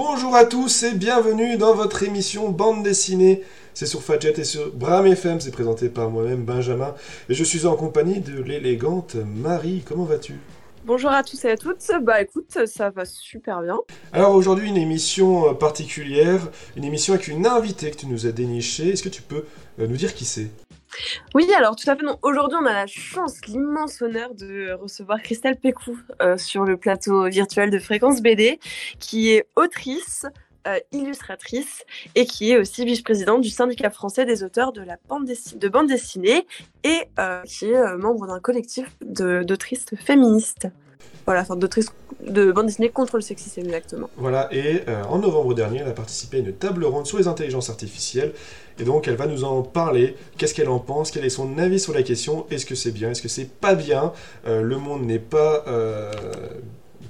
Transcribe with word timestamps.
Bonjour 0.00 0.36
à 0.36 0.44
tous 0.44 0.84
et 0.84 0.92
bienvenue 0.92 1.56
dans 1.56 1.74
votre 1.74 2.04
émission 2.04 2.50
Bande 2.50 2.84
dessinée. 2.84 3.42
C'est 3.74 3.84
sur 3.84 4.00
Fadjet 4.00 4.32
et 4.38 4.44
sur 4.44 4.72
Bram 4.72 5.04
FM, 5.04 5.40
c'est 5.40 5.50
présenté 5.50 5.88
par 5.88 6.08
moi-même 6.08 6.44
Benjamin. 6.44 6.94
Et 7.28 7.34
je 7.34 7.42
suis 7.42 7.66
en 7.66 7.74
compagnie 7.74 8.20
de 8.20 8.40
l'élégante 8.40 9.16
Marie. 9.16 9.82
Comment 9.84 10.04
vas-tu? 10.04 10.34
Bonjour 10.84 11.10
à 11.10 11.24
tous 11.24 11.44
et 11.44 11.50
à 11.50 11.56
toutes. 11.56 11.84
Bah 12.02 12.22
écoute, 12.22 12.58
ça 12.66 12.90
va 12.90 13.04
super 13.04 13.60
bien. 13.60 13.76
Alors 14.12 14.36
aujourd'hui, 14.36 14.68
une 14.68 14.76
émission 14.76 15.50
euh, 15.50 15.52
particulière, 15.54 16.48
une 16.76 16.84
émission 16.84 17.14
avec 17.14 17.26
une 17.26 17.44
invitée 17.44 17.90
que 17.90 17.96
tu 17.96 18.06
nous 18.06 18.24
as 18.24 18.30
dénichée. 18.30 18.90
Est-ce 18.90 19.02
que 19.02 19.08
tu 19.08 19.22
peux 19.22 19.46
euh, 19.80 19.88
nous 19.88 19.96
dire 19.96 20.14
qui 20.14 20.24
c'est? 20.24 20.48
Oui, 21.34 21.46
alors 21.56 21.76
tout 21.76 21.88
à 21.90 21.96
fait. 21.96 22.04
Aujourd'hui, 22.22 22.58
on 22.60 22.66
a 22.66 22.72
la 22.72 22.86
chance, 22.86 23.40
l'immense 23.46 24.00
honneur 24.02 24.34
de 24.34 24.72
recevoir 24.72 25.22
Christelle 25.22 25.56
Pécou 25.56 25.98
euh, 26.22 26.36
sur 26.36 26.64
le 26.64 26.76
plateau 26.76 27.28
virtuel 27.28 27.70
de 27.70 27.78
Fréquence 27.78 28.22
BD, 28.22 28.58
qui 28.98 29.30
est 29.30 29.46
autrice, 29.56 30.26
euh, 30.66 30.78
illustratrice 30.92 31.84
et 32.14 32.26
qui 32.26 32.50
est 32.50 32.58
aussi 32.58 32.84
vice-présidente 32.84 33.40
du 33.40 33.50
syndicat 33.50 33.90
français 33.90 34.24
des 34.24 34.42
auteurs 34.42 34.72
de 34.72 34.82
la 34.82 34.96
bande 35.08 35.26
dessinée, 35.86 36.46
et 36.84 37.02
euh, 37.18 37.42
qui 37.42 37.66
est 37.66 37.96
membre 37.96 38.26
d'un 38.26 38.40
collectif 38.40 38.88
d'autrices 39.00 39.86
féministes. 39.96 40.68
Voilà, 41.26 41.42
enfin 41.42 41.56
d'autrices 41.56 41.92
de 42.26 42.50
bande 42.52 42.66
dessinée 42.66 42.88
contre 42.88 43.16
le 43.16 43.22
sexisme 43.22 43.60
exactement. 43.60 44.08
Voilà, 44.16 44.48
et 44.52 44.82
euh, 44.88 45.02
en 45.04 45.18
novembre 45.18 45.54
dernier, 45.54 45.80
elle 45.80 45.88
a 45.88 45.92
participé 45.92 46.38
à 46.38 46.40
une 46.40 46.52
table 46.54 46.84
ronde 46.84 47.06
sur 47.06 47.18
les 47.18 47.28
intelligences 47.28 47.68
artificielles. 47.70 48.32
Et 48.80 48.84
donc, 48.84 49.08
elle 49.08 49.16
va 49.16 49.26
nous 49.26 49.44
en 49.44 49.62
parler. 49.62 50.16
Qu'est-ce 50.36 50.54
qu'elle 50.54 50.68
en 50.68 50.78
pense? 50.78 51.10
Quel 51.10 51.24
est 51.24 51.30
son 51.30 51.58
avis 51.58 51.80
sur 51.80 51.92
la 51.92 52.02
question? 52.02 52.46
Est-ce 52.50 52.64
que 52.64 52.74
c'est 52.74 52.92
bien? 52.92 53.10
Est-ce 53.10 53.20
que 53.22 53.28
c'est 53.28 53.50
pas 53.50 53.74
bien? 53.74 54.12
Euh, 54.46 54.62
Le 54.62 54.78
monde 54.78 55.04
n'est 55.04 55.18
pas 55.18 55.64
euh, 55.66 56.10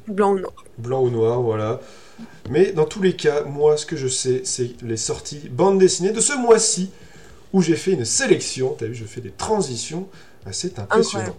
Blanc 0.09 0.33
ou 0.33 0.39
noir. 0.41 0.53
blanc 0.79 1.03
ou 1.03 1.11
noir, 1.11 1.41
voilà. 1.43 1.81
Mais 2.51 2.73
dans 2.73 2.87
tous 2.87 3.03
les 3.03 3.15
cas, 3.15 3.45
moi, 3.45 3.77
ce 3.77 3.85
que 3.87 3.97
je 3.97 4.09
sais, 4.09 4.41
c'est 4.45 4.83
les 4.83 4.97
sorties 4.97 5.49
bande 5.51 5.79
dessinée 5.79 6.11
de 6.13 6.21
ce 6.21 6.33
mois-ci, 6.33 6.91
où 7.53 7.61
j'ai 7.63 7.77
fait 7.77 7.93
une 7.93 8.05
sélection. 8.07 8.75
T'as 8.79 8.87
vu, 8.87 8.95
je 8.95 9.05
fais 9.05 9.21
des 9.21 9.31
transitions. 9.31 10.09
Ah, 10.47 10.53
C'est 10.53 10.79
impressionnant. 10.79 11.37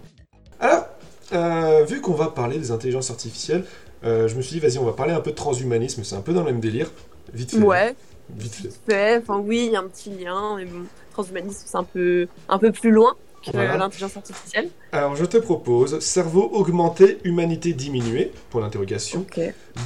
Alors, 0.60 0.86
euh, 1.32 1.84
vu 1.84 2.00
qu'on 2.00 2.14
va 2.14 2.28
parler 2.28 2.58
des 2.58 2.70
intelligences 2.70 3.10
artificielles, 3.10 3.64
euh, 4.04 4.28
je 4.28 4.34
me 4.34 4.42
suis 4.42 4.54
dit, 4.54 4.60
vas-y, 4.60 4.78
on 4.78 4.84
va 4.84 4.92
parler 4.92 5.12
un 5.12 5.20
peu 5.20 5.30
de 5.30 5.36
transhumanisme. 5.36 6.04
C'est 6.04 6.16
un 6.16 6.20
peu 6.22 6.32
dans 6.32 6.40
le 6.40 6.52
même 6.52 6.60
délire. 6.60 6.90
Vite 7.34 7.50
fait. 7.52 7.58
Ouais, 7.58 7.94
Vite 8.36 8.54
fait. 8.54 8.70
fait. 8.88 9.18
Enfin 9.18 9.38
oui, 9.38 9.64
il 9.66 9.72
y 9.72 9.76
a 9.76 9.80
un 9.80 9.88
petit 9.88 10.10
lien, 10.10 10.56
mais 10.56 10.64
bon, 10.64 10.84
transhumanisme 11.12 11.62
c'est 11.66 11.76
un 11.76 11.84
peu, 11.84 12.26
un 12.48 12.58
peu 12.58 12.72
plus 12.72 12.90
loin 12.90 13.14
que 13.44 13.52
Voilà. 13.52 13.76
l'intelligence 13.78 14.16
artificielle. 14.18 14.68
Alors, 14.92 15.16
je 15.16 15.24
te 15.24 15.38
propose 15.38 15.98
cerveau 16.00 16.50
augmenté, 16.52 17.18
humanité 17.24 17.72
diminuée, 17.72 18.32
pour 18.50 18.60
l'interrogation, 18.60 19.24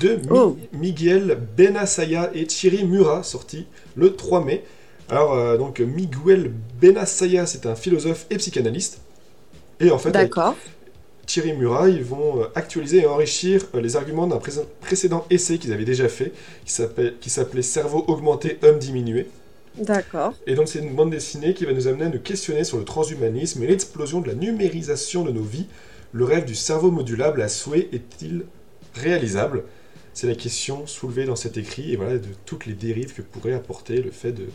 de 0.00 0.17
Mi- 0.17 0.22
Oh. 0.31 0.56
Miguel 0.72 1.39
Benasaya 1.56 2.31
et 2.34 2.47
Thierry 2.47 2.84
Murat, 2.84 3.22
sorti 3.22 3.67
le 3.95 4.17
3 4.17 4.45
mai. 4.45 4.65
Alors, 5.09 5.34
euh, 5.34 5.56
donc, 5.56 5.78
Miguel 5.81 6.50
Benasaya, 6.81 7.47
c'est 7.47 7.67
un 7.67 7.75
philosophe 7.77 8.27
et 8.31 8.39
psychanalyste. 8.39 9.00
Et 9.78 9.91
en 9.92 9.98
fait. 9.98 10.11
Thierry 11.27 11.53
Murat, 11.53 11.89
ils 11.89 12.05
vont 12.05 12.42
euh, 12.42 12.47
actualiser 12.55 13.03
et 13.03 13.06
enrichir 13.06 13.64
euh, 13.75 13.80
les 13.80 13.97
arguments 13.97 14.27
d'un 14.27 14.39
pré- 14.39 14.53
précédent 14.80 15.27
essai 15.31 15.58
qu'ils 15.58 15.72
avaient 15.72 15.84
déjà 15.84 16.08
fait, 16.08 16.33
qui 16.64 17.31
s'appelait 17.31 17.62
Cerveau 17.62 18.05
augmenté, 18.08 18.58
homme 18.62 18.78
diminué. 18.78 19.27
D'accord. 19.77 20.34
Et 20.47 20.55
donc 20.55 20.69
c'est 20.69 20.78
une 20.78 20.94
bande 20.94 21.11
dessinée 21.11 21.53
qui 21.55 21.64
va 21.64 21.72
nous 21.72 21.89
amener 21.89 22.05
à 22.05 22.08
nous 22.08 22.20
questionner 22.20 22.62
sur 22.62 22.78
le 22.78 22.84
transhumanisme 22.84 23.62
et 23.62 23.66
l'explosion 23.66 24.20
de 24.20 24.28
la 24.28 24.34
numérisation 24.34 25.25
de 25.25 25.33
nos 25.33 25.42
vies. 25.42 25.66
Le 26.12 26.25
rêve 26.25 26.44
du 26.44 26.55
cerveau 26.55 26.92
modulable 26.92 27.42
à 27.42 27.48
souhait 27.48 27.88
est-il 27.92 28.44
réalisable? 28.94 29.64
C'est 30.12 30.28
la 30.28 30.36
question 30.36 30.86
soulevée 30.86 31.25
dans 31.25 31.34
cet 31.34 31.56
écrit 31.56 31.92
et 31.92 31.97
voilà 31.97 32.19
de 32.19 32.28
toutes 32.47 32.66
les 32.66 32.75
dérives 32.75 33.14
que 33.14 33.22
pourrait 33.22 33.53
apporter 33.55 34.00
le 34.00 34.12
fait 34.12 34.31
de 34.31 34.47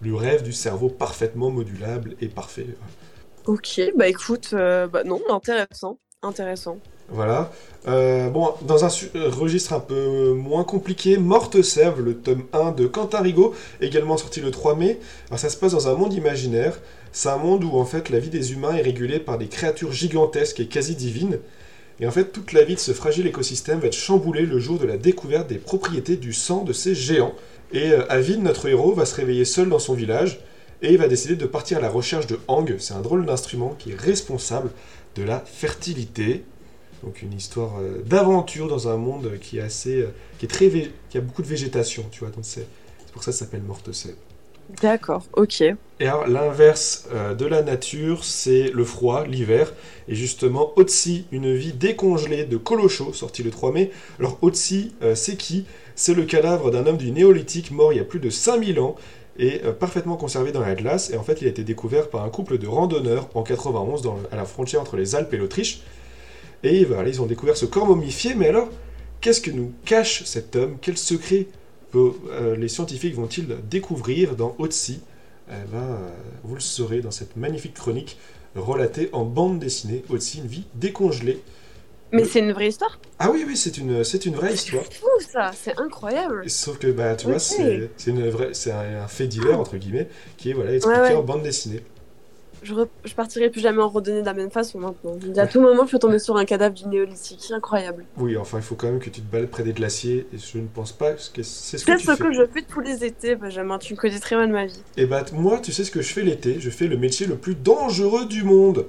le 0.00 0.14
rêve 0.14 0.42
du 0.42 0.54
cerveau 0.54 0.88
parfaitement 0.88 1.50
modulable 1.50 2.16
et 2.22 2.28
parfait. 2.28 2.66
Ok, 3.44 3.80
bah 3.96 4.08
écoute, 4.08 4.50
euh, 4.54 4.86
bah 4.86 5.04
non, 5.04 5.20
intéressant, 5.28 5.98
intéressant. 6.22 6.78
Voilà. 7.08 7.50
Euh, 7.88 8.28
bon, 8.30 8.54
dans 8.62 8.84
un 8.84 8.88
euh, 9.16 9.28
registre 9.28 9.72
un 9.72 9.80
peu 9.80 10.32
moins 10.32 10.62
compliqué, 10.62 11.18
Morte 11.18 11.62
Sève, 11.62 12.00
le 12.00 12.14
tome 12.14 12.44
1 12.52 12.70
de 12.70 12.86
Quentin 12.86 13.20
Rigaud, 13.20 13.54
également 13.80 14.16
sorti 14.16 14.40
le 14.40 14.52
3 14.52 14.76
mai. 14.76 15.00
Alors 15.28 15.40
ça 15.40 15.50
se 15.50 15.56
passe 15.56 15.72
dans 15.72 15.88
un 15.88 15.94
monde 15.94 16.14
imaginaire. 16.14 16.78
C'est 17.10 17.28
un 17.28 17.38
monde 17.38 17.64
où 17.64 17.72
en 17.72 17.84
fait 17.84 18.08
la 18.08 18.20
vie 18.20 18.30
des 18.30 18.52
humains 18.52 18.76
est 18.76 18.82
régulée 18.82 19.18
par 19.18 19.36
des 19.36 19.48
créatures 19.48 19.92
gigantesques 19.92 20.60
et 20.60 20.66
quasi 20.66 20.94
divines. 20.94 21.38
Et 21.98 22.06
en 22.06 22.12
fait 22.12 22.26
toute 22.26 22.52
la 22.52 22.62
vie 22.62 22.76
de 22.76 22.80
ce 22.80 22.92
fragile 22.92 23.26
écosystème 23.26 23.80
va 23.80 23.88
être 23.88 23.92
chamboulée 23.92 24.46
le 24.46 24.60
jour 24.60 24.78
de 24.78 24.86
la 24.86 24.96
découverte 24.96 25.48
des 25.48 25.58
propriétés 25.58 26.16
du 26.16 26.32
sang 26.32 26.62
de 26.62 26.72
ces 26.72 26.94
géants. 26.94 27.34
Et 27.72 27.90
euh, 27.90 28.06
Avid, 28.08 28.42
notre 28.42 28.68
héros, 28.68 28.92
va 28.92 29.06
se 29.06 29.16
réveiller 29.16 29.44
seul 29.44 29.68
dans 29.68 29.80
son 29.80 29.94
village 29.94 30.38
et 30.82 30.92
il 30.92 30.98
va 30.98 31.08
décider 31.08 31.36
de 31.36 31.46
partir 31.46 31.78
à 31.78 31.80
la 31.80 31.88
recherche 31.88 32.26
de 32.26 32.38
Hang. 32.48 32.76
C'est 32.78 32.94
un 32.94 33.00
drôle 33.00 33.24
d'instrument 33.24 33.74
qui 33.78 33.92
est 33.92 34.00
responsable 34.00 34.70
de 35.16 35.22
la 35.22 35.40
fertilité. 35.40 36.44
Donc 37.02 37.22
une 37.22 37.32
histoire 37.34 37.78
euh, 37.80 38.02
d'aventure 38.04 38.68
dans 38.68 38.88
un 38.88 38.96
monde 38.96 39.38
qui 39.40 39.58
est 39.58 39.62
assez, 39.62 40.02
euh, 40.02 40.14
qui 40.38 40.46
est 40.46 40.48
très, 40.48 40.68
vé- 40.68 40.90
qui 41.10 41.18
a 41.18 41.20
beaucoup 41.20 41.42
de 41.42 41.48
végétation, 41.48 42.04
tu 42.10 42.20
vois. 42.20 42.30
Donc 42.30 42.44
c'est 42.44 42.66
c'est 43.06 43.12
pour 43.12 43.22
ça 43.24 43.32
que 43.32 43.36
ça 43.38 43.44
s'appelle 43.44 43.62
Morte 43.62 43.92
Sève. 43.92 44.16
D'accord, 44.80 45.28
ok. 45.34 45.62
Et 46.00 46.06
alors 46.06 46.26
l'inverse 46.26 47.06
euh, 47.12 47.34
de 47.34 47.46
la 47.46 47.62
nature, 47.62 48.24
c'est 48.24 48.70
le 48.70 48.84
froid, 48.84 49.24
l'hiver. 49.26 49.72
Et 50.08 50.14
justement, 50.14 50.72
Otzi, 50.76 51.26
une 51.30 51.54
vie 51.54 51.72
décongelée 51.72 52.44
de 52.44 52.56
Colocho, 52.56 53.12
sorti 53.12 53.42
le 53.42 53.50
3 53.50 53.72
mai. 53.72 53.90
Alors 54.18 54.38
euh, 54.42 55.14
c'est 55.14 55.36
qui? 55.36 55.66
C'est 55.94 56.14
le 56.14 56.24
cadavre 56.24 56.70
d'un 56.70 56.86
homme 56.86 56.96
du 56.96 57.12
néolithique 57.12 57.70
mort 57.70 57.92
il 57.92 57.98
y 57.98 58.00
a 58.00 58.04
plus 58.04 58.18
de 58.18 58.30
5000 58.30 58.80
ans 58.80 58.96
et 59.38 59.62
euh, 59.64 59.72
parfaitement 59.72 60.16
conservé 60.16 60.52
dans 60.52 60.60
la 60.60 60.74
glace. 60.74 61.10
Et 61.10 61.16
en 61.16 61.22
fait, 61.22 61.40
il 61.40 61.46
a 61.46 61.50
été 61.50 61.64
découvert 61.64 62.08
par 62.10 62.24
un 62.24 62.28
couple 62.28 62.58
de 62.58 62.66
randonneurs 62.66 63.28
en 63.34 63.42
91 63.42 64.02
dans 64.02 64.14
le- 64.14 64.22
à 64.32 64.36
la 64.36 64.44
frontière 64.44 64.80
entre 64.80 64.96
les 64.96 65.14
Alpes 65.14 65.32
et 65.34 65.36
l'Autriche. 65.36 65.82
Et 66.62 66.84
voilà, 66.84 67.08
ils 67.08 67.20
ont 67.20 67.26
découvert 67.26 67.56
ce 67.56 67.66
corps 67.66 67.86
momifié. 67.86 68.34
Mais 68.34 68.48
alors, 68.48 68.68
qu'est-ce 69.20 69.40
que 69.40 69.50
nous 69.50 69.72
cache 69.84 70.24
cet 70.24 70.54
homme? 70.56 70.76
Quel 70.80 70.96
secret 70.96 71.46
euh, 71.94 72.56
les 72.56 72.68
scientifiques 72.68 73.14
vont-ils 73.14 73.46
découvrir 73.68 74.36
dans 74.36 74.54
Otzi 74.58 75.00
eh 75.50 75.52
ben, 75.70 75.78
euh, 75.78 76.08
vous 76.44 76.54
le 76.54 76.60
saurez 76.60 77.00
dans 77.00 77.10
cette 77.10 77.36
magnifique 77.36 77.74
chronique 77.74 78.16
relatée 78.54 79.10
en 79.12 79.24
bande 79.24 79.58
dessinée, 79.58 80.02
aussi 80.08 80.38
une 80.38 80.46
vie 80.46 80.64
décongelée. 80.74 81.40
Mais 82.12 82.24
c'est 82.24 82.40
une 82.40 82.52
vraie 82.52 82.68
histoire 82.68 82.98
Ah 83.18 83.30
oui, 83.30 83.44
oui, 83.46 83.56
c'est 83.56 83.78
une, 83.78 84.04
c'est 84.04 84.26
une 84.26 84.34
vraie 84.34 84.52
histoire. 84.54 84.84
C'est 84.90 84.98
fou 84.98 85.06
ça, 85.32 85.50
c'est 85.54 85.78
incroyable. 85.80 86.48
Sauf 86.48 86.78
que, 86.78 86.88
bah, 86.88 87.16
tu 87.16 87.26
vois, 87.26 87.38
c'est, 87.38 87.90
c'est, 87.96 88.10
une 88.10 88.28
vraie, 88.28 88.50
c'est 88.52 88.70
un, 88.70 89.02
un 89.04 89.08
fait 89.08 89.26
divers, 89.26 89.58
entre 89.58 89.76
guillemets, 89.78 90.08
qui 90.36 90.50
est 90.50 90.52
voilà, 90.52 90.74
expliqué 90.74 91.00
Ouais, 91.00 91.08
ouais. 91.08 91.14
en 91.14 91.22
bande 91.22 91.42
dessinée. 91.42 91.80
Je, 92.62 92.74
re- 92.74 92.86
je 93.04 93.12
partirai 93.14 93.50
plus 93.50 93.60
jamais 93.60 93.82
en 93.82 93.88
randonnée 93.88 94.20
de 94.20 94.26
la 94.26 94.34
même 94.34 94.50
façon 94.52 94.78
maintenant. 94.78 95.16
À 95.36 95.46
tout 95.48 95.60
moment, 95.60 95.84
je 95.84 95.90
peux 95.90 95.98
tomber 95.98 96.20
sur 96.20 96.36
un 96.36 96.44
cadavre 96.44 96.74
du 96.74 96.86
néolithique. 96.86 97.50
Incroyable. 97.50 98.04
Oui, 98.18 98.36
enfin, 98.36 98.58
il 98.58 98.62
faut 98.62 98.76
quand 98.76 98.86
même 98.86 99.00
que 99.00 99.10
tu 99.10 99.20
te 99.20 99.32
balades 99.32 99.48
près 99.50 99.64
des 99.64 99.72
glaciers, 99.72 100.28
et 100.32 100.38
je 100.38 100.58
ne 100.58 100.68
pense 100.68 100.92
pas 100.92 101.12
que 101.14 101.42
c'est 101.42 101.78
ce 101.78 101.84
que 101.84 101.92
C'est 101.92 101.96
tu 101.98 102.04
ce 102.06 102.14
fais. 102.14 102.22
que 102.22 102.32
je 102.32 102.42
fais 102.46 102.62
tous 102.62 102.78
les 102.80 103.04
étés, 103.04 103.34
Benjamin. 103.34 103.78
Tu 103.78 103.94
me 103.94 103.98
connais 103.98 104.20
très 104.20 104.36
mal 104.36 104.48
ma 104.52 104.66
vie. 104.66 104.80
Et 104.96 105.06
bah, 105.06 105.22
t- 105.24 105.34
moi, 105.34 105.58
tu 105.60 105.72
sais 105.72 105.82
ce 105.82 105.90
que 105.90 106.02
je 106.02 106.12
fais 106.12 106.22
l'été? 106.22 106.60
Je 106.60 106.70
fais 106.70 106.86
le 106.86 106.96
métier 106.96 107.26
le 107.26 107.36
plus 107.36 107.56
dangereux 107.56 108.26
du 108.26 108.44
monde. 108.44 108.86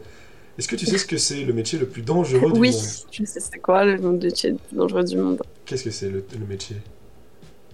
Est-ce 0.57 0.67
que 0.67 0.75
tu 0.75 0.85
sais 0.85 0.97
ce 0.97 1.05
que 1.05 1.17
c'est 1.17 1.43
le 1.43 1.53
métier 1.53 1.79
le 1.79 1.87
plus 1.87 2.03
dangereux 2.03 2.51
du 2.51 2.59
Oui, 2.59 2.71
monde 2.71 2.81
je 3.11 3.25
sais 3.25 3.39
c'est 3.39 3.59
quoi 3.59 3.85
le 3.85 3.97
métier 3.97 4.51
le 4.51 4.57
plus 4.57 4.77
dangereux 4.77 5.03
du 5.03 5.17
monde. 5.17 5.41
Qu'est-ce 5.65 5.83
que 5.83 5.91
c'est 5.91 6.09
le, 6.09 6.23
le 6.39 6.45
métier? 6.45 6.75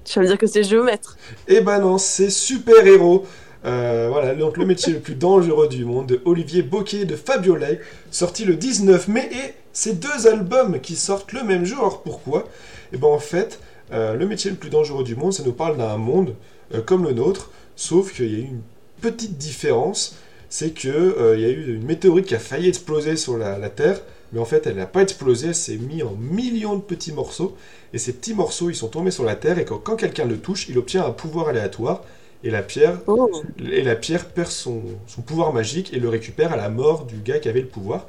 Tu 0.05 0.17
vas 0.17 0.23
me 0.23 0.27
dire 0.27 0.37
que 0.37 0.47
c'est 0.47 0.63
géomètre. 0.63 1.17
Eh 1.47 1.61
ben 1.61 1.79
non, 1.79 1.97
c'est 1.97 2.29
super-héros. 2.29 3.25
Euh, 3.65 4.07
voilà, 4.09 4.33
donc 4.35 4.55
le 4.57 4.65
métier 4.65 4.93
le 4.93 4.99
plus 4.99 5.15
dangereux 5.15 5.67
du 5.67 5.83
monde 5.83 6.07
de 6.07 6.21
Olivier 6.23 6.61
Bocquet 6.61 7.03
de 7.03 7.15
Fabio 7.17 7.55
Lay, 7.55 7.81
sorti 8.09 8.45
le 8.45 8.55
19 8.55 9.09
mai, 9.09 9.29
et 9.31 9.53
ces 9.73 9.93
deux 9.93 10.27
albums 10.27 10.79
qui 10.79 10.95
sortent 10.95 11.33
le 11.33 11.43
même 11.43 11.65
jour. 11.65 11.79
Alors 11.79 12.01
pourquoi? 12.01 12.47
Eh 12.93 12.97
ben 12.97 13.07
en 13.07 13.19
fait, 13.19 13.59
euh, 13.91 14.15
le 14.15 14.25
métier 14.25 14.49
le 14.49 14.57
plus 14.57 14.69
dangereux 14.69 15.03
du 15.03 15.15
monde, 15.15 15.33
ça 15.33 15.43
nous 15.43 15.51
parle 15.51 15.77
d'un 15.77 15.97
monde 15.97 16.35
euh, 16.73 16.81
comme 16.81 17.03
le 17.03 17.11
nôtre, 17.11 17.51
sauf 17.75 18.13
qu'il 18.13 18.31
y 18.31 18.35
a 18.35 18.39
eu 18.39 18.43
une 18.43 18.61
petite 19.01 19.37
différence, 19.37 20.15
c'est 20.49 20.71
que 20.71 20.87
euh, 20.89 21.35
il 21.37 21.41
y 21.41 21.45
a 21.45 21.49
eu 21.49 21.75
une 21.75 21.85
météorite 21.85 22.25
qui 22.25 22.35
a 22.35 22.39
failli 22.39 22.67
exploser 22.67 23.15
sur 23.15 23.37
la, 23.37 23.57
la 23.57 23.69
Terre, 23.69 24.01
mais 24.33 24.39
en 24.39 24.45
fait 24.45 24.67
elle 24.67 24.75
n'a 24.75 24.85
pas 24.85 25.01
explosé, 25.01 25.47
elle 25.49 25.55
s'est 25.55 25.77
mise 25.77 26.03
en 26.03 26.15
millions 26.19 26.75
de 26.75 26.81
petits 26.81 27.11
morceaux, 27.11 27.55
et 27.93 27.97
ces 27.97 28.13
petits 28.13 28.33
morceaux 28.33 28.69
ils 28.69 28.75
sont 28.75 28.87
tombés 28.89 29.11
sur 29.11 29.23
la 29.23 29.35
Terre, 29.35 29.59
et 29.59 29.65
quand, 29.65 29.77
quand 29.79 29.95
quelqu'un 29.95 30.25
le 30.25 30.37
touche, 30.37 30.67
il 30.69 30.77
obtient 30.77 31.05
un 31.05 31.11
pouvoir 31.11 31.49
aléatoire, 31.49 32.03
et 32.43 32.49
la 32.51 32.61
pierre 32.63 32.99
Oh. 33.07 33.29
et 33.59 33.81
la 33.83 33.95
pierre 33.95 34.25
perd 34.29 34.49
son, 34.49 34.81
son 35.07 35.21
pouvoir 35.21 35.51
magique 35.53 35.93
et 35.93 35.99
le 35.99 36.09
récupère 36.09 36.53
à 36.53 36.55
la 36.55 36.69
mort 36.69 37.05
du 37.05 37.17
gars 37.17 37.39
qui 37.39 37.49
avait 37.49 37.61
le 37.61 37.67
pouvoir. 37.67 38.07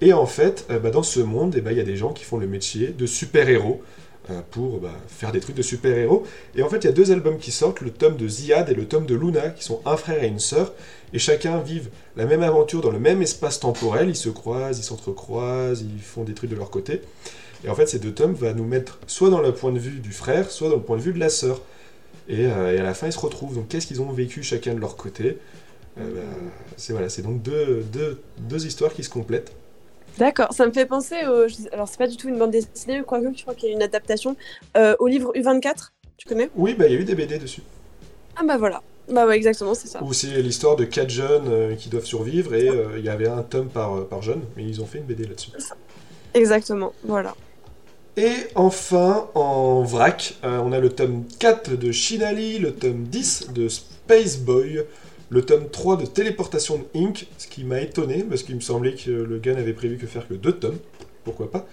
Et 0.00 0.12
en 0.12 0.26
fait, 0.26 0.66
euh, 0.70 0.78
bah, 0.78 0.90
dans 0.90 1.02
ce 1.02 1.20
monde, 1.20 1.54
eh 1.56 1.60
ben, 1.60 1.70
il 1.70 1.78
y 1.78 1.80
a 1.80 1.84
des 1.84 1.96
gens 1.96 2.12
qui 2.12 2.24
font 2.24 2.36
le 2.36 2.46
métier 2.46 2.88
de 2.88 3.06
super-héros 3.06 3.82
euh, 4.30 4.40
pour 4.50 4.78
bah, 4.80 4.92
faire 5.08 5.32
des 5.32 5.40
trucs 5.40 5.56
de 5.56 5.62
super-héros. 5.62 6.24
Et 6.54 6.62
en 6.62 6.68
fait, 6.68 6.78
il 6.78 6.84
y 6.84 6.88
a 6.88 6.92
deux 6.92 7.12
albums 7.12 7.38
qui 7.38 7.50
sortent, 7.50 7.80
le 7.80 7.90
tome 7.90 8.16
de 8.16 8.28
Ziad 8.28 8.68
et 8.68 8.74
le 8.74 8.86
tome 8.86 9.06
de 9.06 9.14
Luna, 9.14 9.50
qui 9.50 9.64
sont 9.64 9.80
un 9.86 9.96
frère 9.96 10.22
et 10.22 10.26
une 10.26 10.38
sœur. 10.38 10.72
Et 11.16 11.18
chacun 11.18 11.60
vivent 11.60 11.88
la 12.14 12.26
même 12.26 12.42
aventure 12.42 12.82
dans 12.82 12.90
le 12.90 12.98
même 12.98 13.22
espace 13.22 13.58
temporel. 13.58 14.10
Ils 14.10 14.16
se 14.16 14.28
croisent, 14.28 14.78
ils 14.78 14.82
s'entrecroisent, 14.82 15.80
ils 15.80 16.02
font 16.02 16.24
des 16.24 16.34
trucs 16.34 16.50
de 16.50 16.56
leur 16.56 16.68
côté. 16.68 17.00
Et 17.64 17.70
en 17.70 17.74
fait, 17.74 17.86
ces 17.86 17.98
deux 17.98 18.12
tomes 18.12 18.34
vont 18.34 18.52
nous 18.54 18.66
mettre 18.66 19.00
soit 19.06 19.30
dans 19.30 19.40
le 19.40 19.54
point 19.54 19.72
de 19.72 19.78
vue 19.78 20.00
du 20.00 20.12
frère, 20.12 20.50
soit 20.50 20.68
dans 20.68 20.76
le 20.76 20.82
point 20.82 20.98
de 20.98 21.00
vue 21.00 21.14
de 21.14 21.18
la 21.18 21.30
sœur. 21.30 21.62
Et, 22.28 22.44
euh, 22.44 22.76
et 22.76 22.78
à 22.78 22.82
la 22.82 22.92
fin, 22.92 23.06
ils 23.06 23.14
se 23.14 23.18
retrouvent. 23.18 23.54
Donc, 23.54 23.68
qu'est-ce 23.68 23.86
qu'ils 23.86 24.02
ont 24.02 24.12
vécu 24.12 24.42
chacun 24.42 24.74
de 24.74 24.78
leur 24.78 24.94
côté? 24.98 25.38
Euh, 25.98 26.02
bah, 26.16 26.20
C'est 26.76 26.92
voilà, 26.92 27.08
c'est 27.08 27.22
donc 27.22 27.40
deux, 27.40 27.82
deux, 27.90 28.20
deux 28.36 28.66
histoires 28.66 28.92
qui 28.92 29.02
se 29.02 29.08
complètent. 29.08 29.52
D'accord, 30.18 30.52
ça 30.52 30.66
me 30.66 30.72
fait 30.72 30.84
penser 30.84 31.16
au. 31.26 31.46
Alors, 31.72 31.88
c'est 31.88 31.96
pas 31.96 32.08
du 32.08 32.18
tout 32.18 32.28
une 32.28 32.36
bande 32.38 32.50
dessinée, 32.50 33.02
quoique 33.06 33.34
je 33.34 33.40
crois 33.40 33.54
qu'il 33.54 33.70
y 33.70 33.72
a 33.72 33.74
une 33.74 33.82
adaptation 33.82 34.36
euh, 34.76 34.94
au 34.98 35.06
livre 35.06 35.32
U24. 35.34 35.92
Tu 36.18 36.28
connais? 36.28 36.50
Oui, 36.54 36.74
bah, 36.74 36.84
il 36.88 36.92
y 36.92 36.96
a 36.98 37.00
eu 37.00 37.04
des 37.04 37.14
BD 37.14 37.38
dessus. 37.38 37.62
Ah, 38.36 38.42
bah 38.46 38.58
voilà. 38.58 38.82
Bah 39.10 39.26
ouais, 39.26 39.36
exactement, 39.36 39.74
c'est 39.74 39.88
ça. 39.88 40.02
Où 40.02 40.12
c'est 40.12 40.42
l'histoire 40.42 40.76
de 40.76 40.84
quatre 40.84 41.10
jeunes 41.10 41.48
euh, 41.48 41.74
qui 41.76 41.88
doivent 41.88 42.04
survivre 42.04 42.54
et 42.54 42.68
euh, 42.68 42.98
il 42.98 43.04
y 43.04 43.08
avait 43.08 43.28
un 43.28 43.42
tome 43.42 43.68
par, 43.68 44.06
par 44.06 44.22
jeune, 44.22 44.42
mais 44.56 44.64
ils 44.64 44.80
ont 44.80 44.86
fait 44.86 44.98
une 44.98 45.04
BD 45.04 45.24
là-dessus. 45.24 45.50
Exactement, 46.34 46.92
voilà. 47.04 47.34
Et 48.16 48.32
enfin, 48.54 49.28
en 49.34 49.82
vrac, 49.82 50.36
euh, 50.42 50.58
on 50.58 50.72
a 50.72 50.80
le 50.80 50.88
tome 50.88 51.24
4 51.38 51.76
de 51.76 51.92
Shinali, 51.92 52.58
le 52.58 52.72
tome 52.72 53.04
10 53.04 53.52
de 53.54 53.68
Space 53.68 54.38
Boy, 54.38 54.82
le 55.28 55.42
tome 55.42 55.68
3 55.70 55.98
de 55.98 56.06
Téléportation 56.06 56.84
Inc., 56.94 57.26
ce 57.36 57.46
qui 57.46 57.62
m'a 57.64 57.80
étonné, 57.80 58.24
parce 58.24 58.42
qu'il 58.42 58.56
me 58.56 58.60
semblait 58.60 58.94
que 58.94 59.10
le 59.10 59.38
gars 59.38 59.54
n'avait 59.54 59.74
prévu 59.74 59.98
que 59.98 60.06
faire 60.06 60.26
que 60.26 60.34
deux 60.34 60.52
tomes, 60.52 60.78
pourquoi 61.24 61.50
pas. 61.50 61.66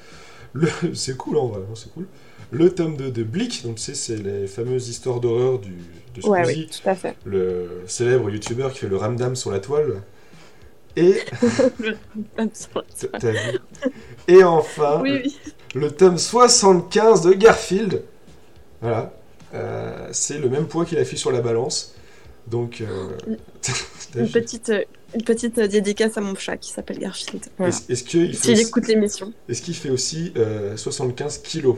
Le... 0.51 0.67
C'est 0.93 1.15
cool 1.15 1.37
en 1.37 1.47
vrai, 1.47 1.61
hein, 1.61 1.73
c'est 1.75 1.91
cool. 1.93 2.07
Le 2.55 2.69
tome 2.69 2.95
2 2.97 3.09
de 3.09 3.23
Bleak, 3.23 3.63
donc 3.63 3.77
tu 3.77 3.81
sais, 3.81 3.95
c'est 3.95 4.15
les 4.15 4.45
fameuses 4.47 4.87
histoires 4.87 5.19
d'horreur 5.19 5.57
du, 5.59 5.71
de 6.15 6.27
Ouais, 6.27 6.43
Squeezie, 6.43 6.59
oui, 6.61 6.69
tout 6.83 6.89
à 6.89 6.93
fait. 6.95 7.15
le 7.25 7.81
célèbre 7.87 8.29
youtubeur 8.29 8.71
qui 8.71 8.79
fait 8.79 8.87
le 8.87 8.97
ramdam 8.97 9.35
sur 9.35 9.49
la 9.51 9.59
toile. 9.59 10.01
Et... 10.95 11.15
T'as 12.37 13.31
vu 13.31 13.59
Et 14.27 14.43
enfin, 14.43 14.99
oui, 15.01 15.21
oui. 15.25 15.35
le 15.73 15.89
tome 15.91 16.17
75 16.19 17.21
de 17.23 17.33
Garfield. 17.33 18.03
Voilà. 18.81 19.13
Euh, 19.55 20.09
c'est 20.11 20.37
le 20.37 20.49
même 20.49 20.67
poids 20.67 20.85
qu'il 20.85 20.97
affiche 20.99 21.19
sur 21.19 21.31
la 21.31 21.41
balance. 21.41 21.95
Donc, 22.47 22.81
euh, 22.81 23.09
t'as 23.61 24.19
Une 24.19 24.29
petite, 24.29 24.69
euh, 24.69 24.83
une 25.15 25.23
petite 25.23 25.57
euh, 25.57 25.67
dédicace 25.67 26.17
à 26.17 26.21
mon 26.21 26.35
chat 26.35 26.57
qui 26.57 26.71
s'appelle 26.71 26.99
Garfield. 26.99 27.43
Voilà. 27.57 27.69
est-ce, 27.73 27.91
est-ce 27.91 28.03
qu'il 28.03 28.33
fait, 28.35 28.41
S'il 28.47 28.53
aussi- 28.53 28.61
écoute 28.67 28.87
l'émission. 28.87 29.33
est-ce 29.49 29.61
qu'il 29.61 29.75
fait 29.75 29.89
aussi 29.89 30.33
euh, 30.37 30.75
75 30.77 31.39
kilos? 31.39 31.77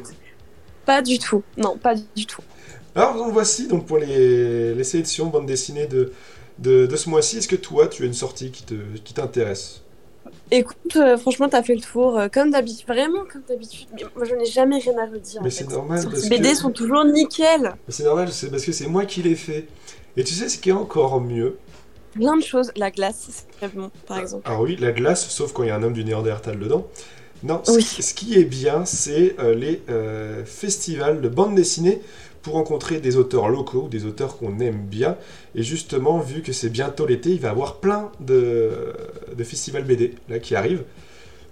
Pas 0.86 1.02
du 1.02 1.20
tout. 1.20 1.44
Non, 1.58 1.78
pas 1.78 1.96
du 1.96 2.26
tout. 2.26 2.42
Alors, 2.96 3.16
donc, 3.16 3.34
voici 3.34 3.68
donc 3.68 3.86
pour 3.86 3.98
les, 3.98 4.74
les 4.74 4.84
sélections 4.84 5.26
bande 5.28 5.46
dessinée 5.46 5.88
de, 5.88 6.12
de, 6.60 6.86
de 6.86 6.96
ce 6.96 7.10
mois-ci. 7.10 7.38
Est-ce 7.40 7.48
que 7.48 7.56
toi, 7.56 7.88
tu 7.88 8.04
as 8.04 8.06
une 8.06 8.14
sortie 8.14 8.52
qui, 8.52 8.64
te, 8.64 8.74
qui 9.04 9.14
t'intéresse? 9.14 9.82
Écoute, 10.52 10.96
euh, 10.96 11.18
franchement, 11.18 11.50
t'as 11.50 11.62
fait 11.64 11.76
le 11.76 11.82
tour 11.82 12.18
euh, 12.18 12.28
comme 12.30 12.52
d'habitude. 12.52 12.88
Vraiment 12.88 13.24
comme 13.32 13.42
d'habitude. 13.48 13.88
Mais 13.96 14.04
Moi, 14.16 14.26
je 14.26 14.36
n'ai 14.36 14.46
jamais 14.46 14.78
rien 14.80 14.98
à 14.98 15.06
redire. 15.06 15.42
Mais 15.44 15.50
c'est 15.50 15.66
fait. 15.66 15.74
normal, 15.74 16.04
parce 16.10 16.30
BD 16.30 16.50
que- 16.50 16.56
sont 16.56 16.72
toujours 16.72 17.04
nickel. 17.06 17.62
Mais 17.62 17.94
C'est 17.94 18.04
normal, 18.04 18.30
c'est 18.32 18.50
parce 18.50 18.64
que 18.66 18.72
c'est 18.72 18.88
moi 18.88 19.06
qui 19.06 19.22
l'ai 19.22 19.36
fait. 19.36 19.68
Et 20.18 20.24
tu 20.24 20.34
sais 20.34 20.48
ce 20.50 20.58
qui 20.58 20.70
est 20.70 20.74
encore 20.74 21.20
mieux? 21.20 21.58
Plein 22.14 22.38
de 22.38 22.44
choses. 22.44 22.72
La 22.78 22.92
glace, 22.92 23.28
c'est 23.30 23.52
très 23.58 23.68
bon, 23.68 23.92
par 24.08 24.20
exemple. 24.20 24.44
Ah 24.46 24.62
oui, 24.62 24.78
la 24.80 24.94
glace, 24.94 25.28
sauf 25.30 25.52
quand 25.52 25.64
il 25.64 25.68
y 25.68 25.72
a 25.72 25.76
un 25.76 25.84
homme 25.84 25.94
du 25.94 26.06
Néandertal 26.06 26.58
dedans. 26.58 26.88
Non, 27.44 27.62
ce- 27.64 28.14
qui 28.14 28.36
est 28.40 28.46
bien, 28.46 28.86
c'est 28.86 29.36
euh, 29.40 29.54
les 29.54 29.82
euh, 29.90 30.44
festivals 30.46 31.22
de 31.22 31.30
bande 31.30 31.56
dessinée 31.56 32.02
pour 32.42 32.54
rencontrer 32.54 33.00
des 33.00 33.18
auteurs 33.18 33.50
locaux, 33.50 33.88
des 33.90 34.06
auteurs 34.06 34.38
qu'on 34.38 34.60
aime 34.60 34.86
bien. 34.86 35.18
Et 35.56 35.64
justement, 35.64 36.20
vu 36.20 36.42
que 36.42 36.54
c'est 36.54 36.70
bientôt 36.70 37.06
l'été, 37.06 37.32
il 37.32 37.40
va 37.40 37.50
y 37.50 37.52
avoir 37.52 37.76
plein 37.80 38.12
de, 38.20 38.94
de 39.36 39.44
festivals 39.44 39.84
BD 39.84 40.16
là, 40.30 40.40
qui 40.40 40.56
arrivent. 40.56 40.84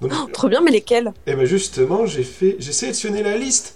Donc, 0.02 0.12
Oh, 0.14 0.28
trop 0.32 0.50
bien, 0.50 0.62
mais 0.62 0.72
lesquels? 0.72 1.14
et 1.28 1.36
ben 1.36 1.46
justement, 1.46 2.06
j'ai 2.06 2.24
fait, 2.24 2.58
j'ai 2.60 2.74
sélectionné 2.74 3.24
la 3.24 3.38
liste 3.38 3.76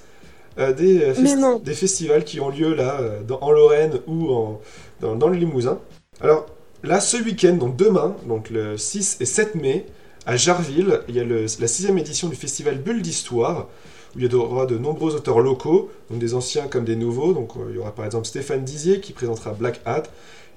euh, 0.59 0.73
des, 0.73 0.99
festi- 1.13 1.73
festivals 1.73 2.23
qui 2.25 2.39
ont 2.39 2.49
lieu 2.49 2.73
là 2.75 2.99
dans- 3.27 3.39
en 3.41 3.51
Lorraine 3.51 3.99
ou 4.07 4.31
en, 4.31 4.61
dans, 5.01 5.15
dans 5.15 5.27
le 5.29 5.37
Limousin. 5.37 5.79
Alors 6.21 6.47
là, 6.83 6.99
ce 6.99 7.17
week-end, 7.17 7.53
donc 7.55 7.75
demain, 7.77 8.15
donc 8.27 8.49
le 8.49 8.77
6 8.77 9.17
et 9.21 9.25
7 9.25 9.55
mai, 9.55 9.85
à 10.27 10.35
Jarville, 10.37 10.99
il 11.07 11.15
y 11.15 11.19
a 11.19 11.23
la 11.23 11.67
sixième 11.67 11.97
édition 11.97 12.27
du 12.27 12.35
festival 12.35 12.77
Bulle 12.77 13.01
d'Histoire, 13.01 13.67
où 14.15 14.19
il 14.19 14.31
y 14.31 14.35
aura 14.35 14.65
de 14.65 14.77
nombreux 14.77 15.15
auteurs 15.15 15.39
locaux, 15.39 15.89
donc 16.09 16.19
des 16.19 16.33
anciens 16.33 16.67
comme 16.67 16.85
des 16.85 16.95
nouveaux. 16.95 17.33
Donc 17.33 17.51
euh, 17.57 17.67
il 17.69 17.75
y 17.75 17.79
aura 17.79 17.93
par 17.95 18.05
exemple 18.05 18.25
Stéphane 18.27 18.63
Dizier 18.63 18.99
qui 18.99 19.13
présentera 19.13 19.51
Black 19.53 19.81
Hat, 19.85 20.03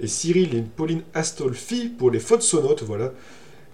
et 0.03 0.07
Cyril 0.07 0.55
et 0.55 0.63
Pauline 0.63 1.03
Astolfi 1.15 1.89
pour 1.89 2.11
les 2.11 2.21
fautes 2.21 2.43
sonotes, 2.43 2.83
voilà. 2.83 3.13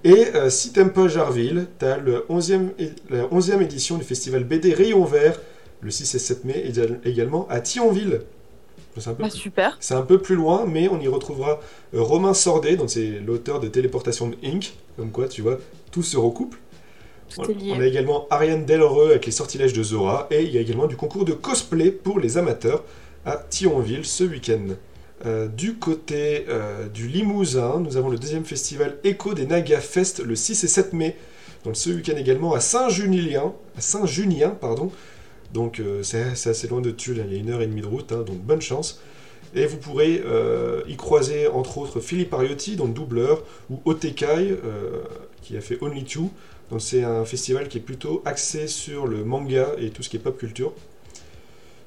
Et 0.04 0.26
euh, 0.34 0.50
si 0.50 0.72
t'aimes 0.72 0.92
pas 0.92 1.08
Jarville, 1.08 1.66
t'as 1.78 1.96
le 1.98 2.26
11e, 2.28 2.68
é- 2.78 2.90
la 3.10 3.24
11e 3.24 3.62
édition 3.62 3.96
du 3.96 4.04
festival 4.04 4.44
BD 4.44 4.74
Rayon 4.74 5.04
Vert, 5.04 5.40
le 5.80 5.90
6 5.90 6.14
et 6.14 6.18
7 6.18 6.44
mai, 6.44 6.64
éga- 6.68 6.98
également 7.04 7.46
à 7.48 7.60
Thionville. 7.60 8.20
C'est 8.98 9.10
un, 9.10 9.14
peu, 9.14 9.22
Bah, 9.24 9.30
super. 9.30 9.76
c'est 9.80 9.94
un 9.94 10.02
peu 10.02 10.18
plus 10.18 10.34
loin, 10.36 10.64
mais 10.66 10.88
on 10.88 11.00
y 11.00 11.08
retrouvera 11.08 11.60
euh, 11.94 12.00
Romain 12.02 12.34
Sordet, 12.34 12.76
donc 12.76 12.90
c'est 12.90 13.20
l'auteur 13.24 13.60
de 13.60 13.68
Téléportation 13.68 14.30
Inc. 14.44 14.74
Comme 14.96 15.10
quoi, 15.10 15.28
tu 15.28 15.42
vois, 15.42 15.58
tout 15.90 16.02
se 16.02 16.16
recoupe. 16.16 16.56
Tout 17.28 17.40
On, 17.42 17.44
est 17.44 17.54
lié. 17.54 17.72
on 17.76 17.80
a 17.80 17.86
également 17.86 18.26
Ariane 18.30 18.64
Delreux 18.64 19.10
avec 19.10 19.26
les 19.26 19.32
sortilèges 19.32 19.72
de 19.72 19.82
Zora, 19.82 20.26
et 20.30 20.42
il 20.42 20.50
y 20.50 20.58
a 20.58 20.60
également 20.60 20.86
du 20.86 20.96
concours 20.96 21.24
de 21.24 21.32
cosplay 21.32 21.90
pour 21.90 22.20
les 22.20 22.38
amateurs 22.38 22.84
à 23.24 23.36
Thionville 23.36 24.04
ce 24.06 24.24
week-end. 24.24 24.68
Euh, 25.24 25.48
du 25.48 25.74
côté 25.76 26.44
euh, 26.48 26.88
du 26.88 27.08
Limousin, 27.08 27.80
nous 27.80 27.96
avons 27.96 28.10
le 28.10 28.18
deuxième 28.18 28.44
festival 28.44 28.98
Echo 29.02 29.32
des 29.34 29.46
Naga 29.46 29.80
Fest 29.80 30.20
le 30.22 30.36
6 30.36 30.64
et 30.64 30.68
7 30.68 30.92
mai. 30.92 31.16
Donc 31.64 31.76
ce 31.76 31.90
week-end 31.90 32.16
également 32.16 32.54
à 32.54 32.60
Saint-Junien, 32.60 33.52
à 33.76 33.80
Saint-Junien, 33.80 34.50
pardon. 34.50 34.90
Donc 35.52 35.80
euh, 35.80 36.02
c'est 36.02 36.22
assez 36.48 36.68
loin 36.68 36.80
de 36.80 36.90
Tulle, 36.90 37.22
il 37.26 37.32
y 37.32 37.36
a 37.36 37.38
une 37.38 37.50
heure 37.50 37.62
et 37.62 37.66
demie 37.66 37.80
de 37.80 37.86
route, 37.86 38.12
hein, 38.12 38.22
donc 38.26 38.38
bonne 38.38 38.60
chance. 38.60 39.00
Et 39.54 39.66
vous 39.66 39.76
pourrez 39.78 40.22
euh, 40.26 40.82
y 40.88 40.96
croiser 40.96 41.46
entre 41.46 41.78
autres 41.78 42.00
Philippe 42.00 42.34
Ariotti, 42.34 42.76
donc 42.76 42.92
doubleur, 42.94 43.42
ou 43.70 43.80
Otekai, 43.84 44.26
euh, 44.50 45.02
qui 45.42 45.56
a 45.56 45.60
fait 45.60 45.78
Only 45.80 46.04
Two. 46.04 46.30
Donc 46.70 46.82
c'est 46.82 47.04
un 47.04 47.24
festival 47.24 47.68
qui 47.68 47.78
est 47.78 47.80
plutôt 47.80 48.22
axé 48.24 48.66
sur 48.66 49.06
le 49.06 49.24
manga 49.24 49.68
et 49.78 49.90
tout 49.90 50.02
ce 50.02 50.08
qui 50.08 50.16
est 50.16 50.20
pop 50.20 50.36
culture. 50.36 50.72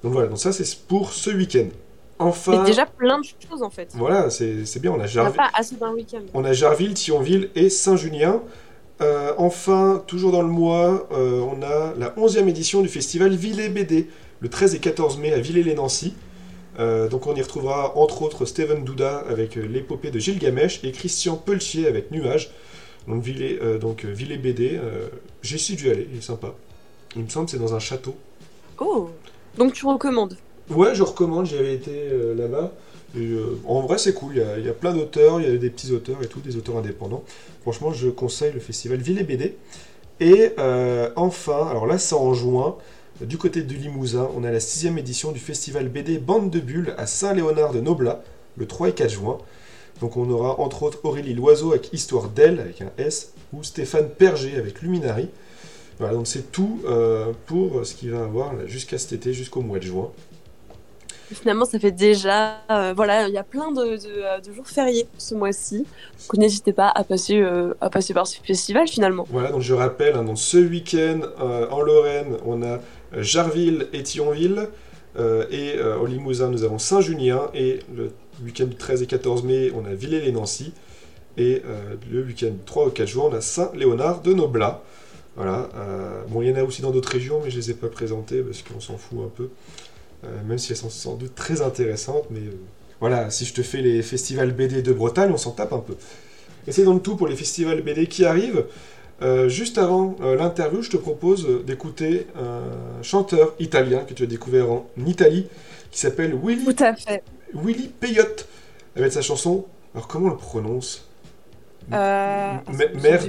Donc 0.04 0.14
voilà, 0.14 0.30
donc 0.30 0.40
ça 0.40 0.54
c'est 0.54 0.80
pour 0.88 1.12
ce 1.12 1.30
week-end. 1.30 1.68
Enfin, 2.18 2.64
C'est 2.66 2.72
déjà 2.72 2.86
plein 2.86 3.20
de 3.20 3.26
choses 3.26 3.62
en 3.62 3.70
fait. 3.70 3.90
voilà, 3.94 4.30
c'est 4.30 4.80
bien, 4.82 4.92
on 4.92 5.00
a 5.00 5.04
On 5.04 5.08
Jarville. 5.08 5.36
pas 5.38 5.50
assez 5.54 5.76
d'un 5.76 5.92
week-end. 5.94 6.22
On 6.34 6.44
a 6.44 6.54
Jarville, 6.54 6.94
Thionville 6.94 7.50
et 7.56 7.70
Saint-Junien. 7.70 8.42
Euh, 9.02 9.34
enfin, 9.38 10.04
toujours 10.08 10.32
dans 10.32 10.42
le 10.42 10.50
mois, 10.50 11.08
euh, 11.12 11.40
on 11.40 11.62
a 11.62 11.94
la 11.98 12.10
11e 12.18 12.48
édition 12.48 12.82
du 12.82 12.90
festival 12.90 13.34
Villers 13.34 13.70
BD, 13.70 14.10
le 14.42 14.50
13 14.50 14.76
et 14.76 14.80
14 14.80 15.18
mai 15.18 15.34
à 15.34 15.40
Villers-les-Nancy. 15.40 16.14
Euh, 16.80 17.08
donc 17.10 17.28
on 17.28 17.36
y 17.36 17.42
retrouvera 17.42 17.98
entre 17.98 18.22
autres 18.22 18.46
Steven 18.46 18.84
Douda 18.86 19.26
avec 19.30 19.56
l'épopée 19.56 20.12
de 20.12 20.20
Gilgamesh 20.20 20.82
et 20.84 20.92
Christian 20.92 21.36
Peltier 21.36 21.88
avec 21.88 22.12
Nuages. 22.12 22.52
Donc 23.08 23.24
Villers, 23.24 23.60
donc, 23.80 24.06
Villers 24.06 24.38
BD, 24.38 24.78
euh, 24.78 25.08
j'ai 25.42 25.58
su 25.58 25.76
dû 25.76 25.90
aller, 25.90 26.08
il 26.12 26.18
est 26.18 26.22
sympa. 26.22 26.54
Il 27.16 27.24
me 27.24 27.30
semble 27.30 27.46
que 27.46 27.52
c'est 27.52 27.58
dans 27.58 27.74
un 27.74 27.80
château. 27.80 28.16
Oh 28.80 29.10
Donc 29.58 29.74
tu 29.74 29.86
recommandes 29.86 30.38
Ouais, 30.70 30.94
je 30.94 31.04
recommande, 31.04 31.48
j'y 31.48 31.58
avais 31.58 31.74
été 31.74 31.92
là-bas. 32.36 32.72
Euh, 33.18 33.60
en 33.66 33.82
vrai, 33.82 33.98
c'est 33.98 34.14
cool, 34.14 34.34
il 34.36 34.40
y, 34.40 34.44
a, 34.44 34.58
il 34.58 34.66
y 34.66 34.70
a 34.70 34.74
plein 34.74 34.94
d'auteurs, 34.94 35.42
il 35.42 35.50
y 35.50 35.54
a 35.54 35.58
des 35.58 35.70
petits 35.70 35.92
auteurs 35.92 36.22
et 36.22 36.28
tout, 36.28 36.40
des 36.40 36.58
auteurs 36.58 36.78
indépendants. 36.78 37.24
Franchement, 37.62 37.92
je 37.92 38.10
conseille 38.10 38.54
le 38.54 38.60
festival 38.60 39.00
Ville 39.00 39.20
et 39.20 39.24
BD. 39.24 39.56
Et 40.20 40.52
euh, 40.60 41.10
enfin, 41.16 41.68
alors 41.70 41.88
là, 41.88 41.98
c'est 41.98 42.16
en 42.16 42.34
juin, 42.34 42.76
du 43.22 43.38
côté 43.38 43.64
du 43.64 43.78
Limousin, 43.78 44.30
on 44.36 44.44
a 44.44 44.52
la 44.52 44.60
sixième 44.60 44.98
édition 44.98 45.32
du 45.32 45.40
festival 45.40 45.88
BD 45.88 46.20
Bande 46.20 46.50
de 46.50 46.60
Bulles 46.60 46.94
à 46.98 47.06
Saint-Léonard 47.06 47.74
de 47.74 47.82
Noblat, 47.82 48.24
le 48.58 48.66
3 48.66 48.90
et 48.90 48.94
4 48.94 49.10
juin. 49.10 49.38
Donc 50.02 50.16
on 50.16 50.30
aura 50.30 50.60
entre 50.60 50.84
autres 50.84 51.00
Aurélie 51.04 51.34
Loiseau 51.34 51.72
avec 51.72 51.92
Histoire 51.94 52.30
d'elle, 52.30 52.60
avec 52.60 52.82
un 52.82 52.92
S, 52.98 53.34
ou 53.54 53.64
Stéphane 53.64 54.10
Perger 54.10 54.56
avec 54.58 54.82
Luminari. 54.82 55.30
Voilà, 56.00 56.14
donc 56.14 56.28
c'est 56.28 56.52
tout 56.52 56.80
euh, 56.86 57.34
pour 57.46 57.86
ce 57.86 57.94
qu'il 57.94 58.12
va 58.12 58.24
avoir 58.24 58.54
jusqu'à 58.68 58.98
cet 58.98 59.12
été, 59.12 59.34
jusqu'au 59.34 59.62
mois 59.62 59.80
de 59.80 59.84
juin. 59.84 60.12
Finalement, 61.36 61.66
ça 61.66 61.80
fait 61.80 61.92
déjà. 61.92 62.58
euh, 62.72 62.94
voilà, 62.96 63.28
il 63.28 63.34
y 63.34 63.38
a 63.38 63.44
plein 63.44 63.70
euh, 63.78 63.98
de 64.40 64.52
jours 64.54 64.68
fériés 64.68 65.08
ce 65.18 65.36
mois-ci. 65.36 65.86
Donc 66.28 66.38
n'hésitez 66.38 66.74
pas 66.74 66.92
à 66.94 67.04
passer, 67.04 67.40
euh, 67.40 67.74
à 67.82 67.90
passer 67.90 68.14
par 68.14 68.26
ce 68.26 68.38
festival 68.44 68.88
finalement. 68.88 69.26
Voilà, 69.30 69.52
donc 69.52 69.62
je 69.62 69.74
rappelle, 69.74 70.16
hein, 70.16 70.24
donc 70.24 70.40
ce 70.40 70.58
week-end 70.58 71.22
en 71.40 71.82
Lorraine, 71.82 72.38
on 72.46 72.64
a 72.64 72.80
Jarville 73.18 73.88
et 73.94 74.04
Thionville. 74.04 74.70
et 75.52 75.80
au 76.02 76.06
Limousin, 76.06 76.50
nous 76.50 76.64
avons 76.64 76.80
Saint-Junien. 76.80 77.50
Et 77.54 77.80
le 77.96 78.12
week-end 78.44 78.66
du 78.66 78.76
13 78.76 79.04
et 79.04 79.08
14 79.08 79.44
mai, 79.44 79.72
on 79.76 79.86
a 79.86 79.94
Villers-les-Nancy. 79.94 80.74
Et 81.38 81.62
le 82.12 82.24
week-end 82.24 82.52
du 82.52 82.64
3 82.66 82.86
au 82.86 82.90
4 82.90 83.08
juin, 83.08 83.26
on 83.32 83.34
a 83.36 83.42
Saint-Léonard 83.42 84.22
de 84.22 84.34
Noblat. 84.34 84.82
Voilà. 85.36 85.70
bon, 86.30 86.42
il 86.42 86.50
y 86.50 86.52
en 86.52 86.56
a 86.56 86.64
aussi 86.64 86.82
dans 86.82 86.92
d'autres 86.92 87.12
régions, 87.12 87.40
mais 87.44 87.50
je 87.50 87.58
ne 87.58 87.62
les 87.62 87.72
ai 87.72 87.74
pas 87.76 87.88
présentées 87.88 88.42
parce 88.42 88.62
qu'on 88.62 88.80
s'en 88.80 88.98
fout 88.98 89.20
un 89.26 89.30
peu. 89.30 89.50
Euh, 90.26 90.28
même 90.48 90.58
si 90.58 90.72
elles 90.72 90.78
sont 90.78 90.90
sans 90.90 91.16
doute 91.16 91.36
très 91.36 91.62
intéressantes. 91.62 92.26
Mais 92.30 92.42
euh, 92.42 92.52
voilà, 93.00 93.30
si 93.30 93.46
je 93.46 93.54
te 93.54 93.62
fais 93.62 93.82
les 93.82 94.02
festivals 94.02 94.52
BD 94.52 94.82
de 94.82 94.92
Bretagne, 94.94 95.32
on 95.34 95.38
s'en 95.38 95.52
tape 95.52 95.74
un 95.74 95.80
peu. 95.80 95.96
Et 96.68 96.72
c'est 96.72 96.84
donc 96.84 97.04
tout 97.04 97.16
pour 97.16 97.28
les 97.28 97.36
festivals 97.36 97.82
BD 97.82 98.08
qui 98.08 98.26
arrivent. 98.26 98.66
Euh, 99.22 99.50
juste 99.50 99.78
avant 99.78 100.16
euh, 100.22 100.36
l'interview, 100.36 100.82
je 100.82 100.90
te 100.90 100.98
propose 100.98 101.48
d'écouter 101.66 102.28
un 102.38 103.02
chanteur 103.04 103.54
italien 103.60 104.00
que 104.00 104.14
tu 104.14 104.24
as 104.24 104.28
découvert 104.28 104.72
en 104.72 104.88
Italie, 105.06 105.48
qui 105.92 106.00
s'appelle 106.00 106.36
Willy, 106.42 106.66
Tout 106.66 106.84
à 106.84 106.96
fait. 106.96 107.24
Willy 107.54 107.90
Peyotte, 108.00 108.48
avec 108.96 109.12
sa 109.12 109.22
chanson. 109.22 109.66
Alors 109.94 110.08
comment 110.08 110.28
on 110.28 110.32
le 110.32 110.38
prononce? 110.38 111.06
Euh, 111.92 112.54
M- 112.68 112.76
je 112.78 113.28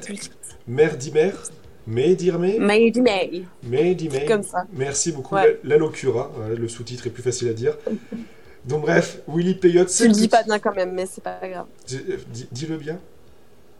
Medirme 1.90 2.40
May? 2.58 2.90
May. 2.90 3.44
Medimé. 3.64 4.24
Comme 4.26 4.42
ça. 4.44 4.64
Merci 4.72 5.10
beaucoup. 5.12 5.34
Ouais. 5.34 5.58
La, 5.64 5.70
la 5.70 5.76
locura, 5.78 6.30
euh, 6.40 6.56
le 6.56 6.68
sous-titre 6.68 7.06
est 7.06 7.10
plus 7.10 7.22
facile 7.22 7.48
à 7.48 7.52
dire. 7.52 7.76
Donc 8.64 8.82
bref, 8.82 9.20
Willy 9.26 9.54
Peyotte, 9.54 9.88
Tu 9.88 9.94
c'est 9.94 10.06
le 10.08 10.12
tout- 10.14 10.20
dis 10.20 10.28
pas 10.28 10.42
bien 10.44 10.58
quand 10.58 10.74
même, 10.74 10.92
mais 10.92 11.06
c'est 11.06 11.22
pas 11.22 11.38
grave. 11.42 11.66
Euh, 11.92 12.16
dis- 12.32 12.48
Dis-le 12.52 12.76
bien. 12.76 12.98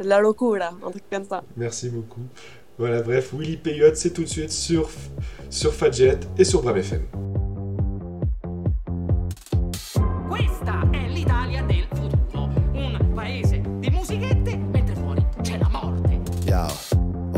La 0.01 0.19
locura, 0.21 0.71
un 0.85 0.91
truc 0.91 1.05
comme 1.13 1.25
ça. 1.25 1.43
Merci 1.57 1.89
beaucoup. 1.91 2.23
Voilà, 2.79 3.03
bref, 3.03 3.33
Willy 3.35 3.59
Peyotte, 3.59 3.97
c'est 3.97 4.11
tout 4.11 4.23
de 4.23 4.29
suite 4.29 4.51
sur, 4.51 4.89
sur 5.51 5.73
Fadjet 5.75 6.19
et 6.39 6.45
sur 6.45 6.63
Bram 6.63 6.79
FM. 6.79 7.03
Questa 10.29 10.89
è 10.91 11.07
l'Italia 11.09 11.63
del 11.63 11.87
futuro, 11.93 12.49
un 12.75 13.13
paese 13.15 13.61
di 13.81 13.91
musichette 13.91 14.57
mentre 14.57 14.95
fuori 14.95 15.25
c'è 15.43 15.59
la 15.59 15.69
morte. 15.69 16.21
Yo, 16.47 16.67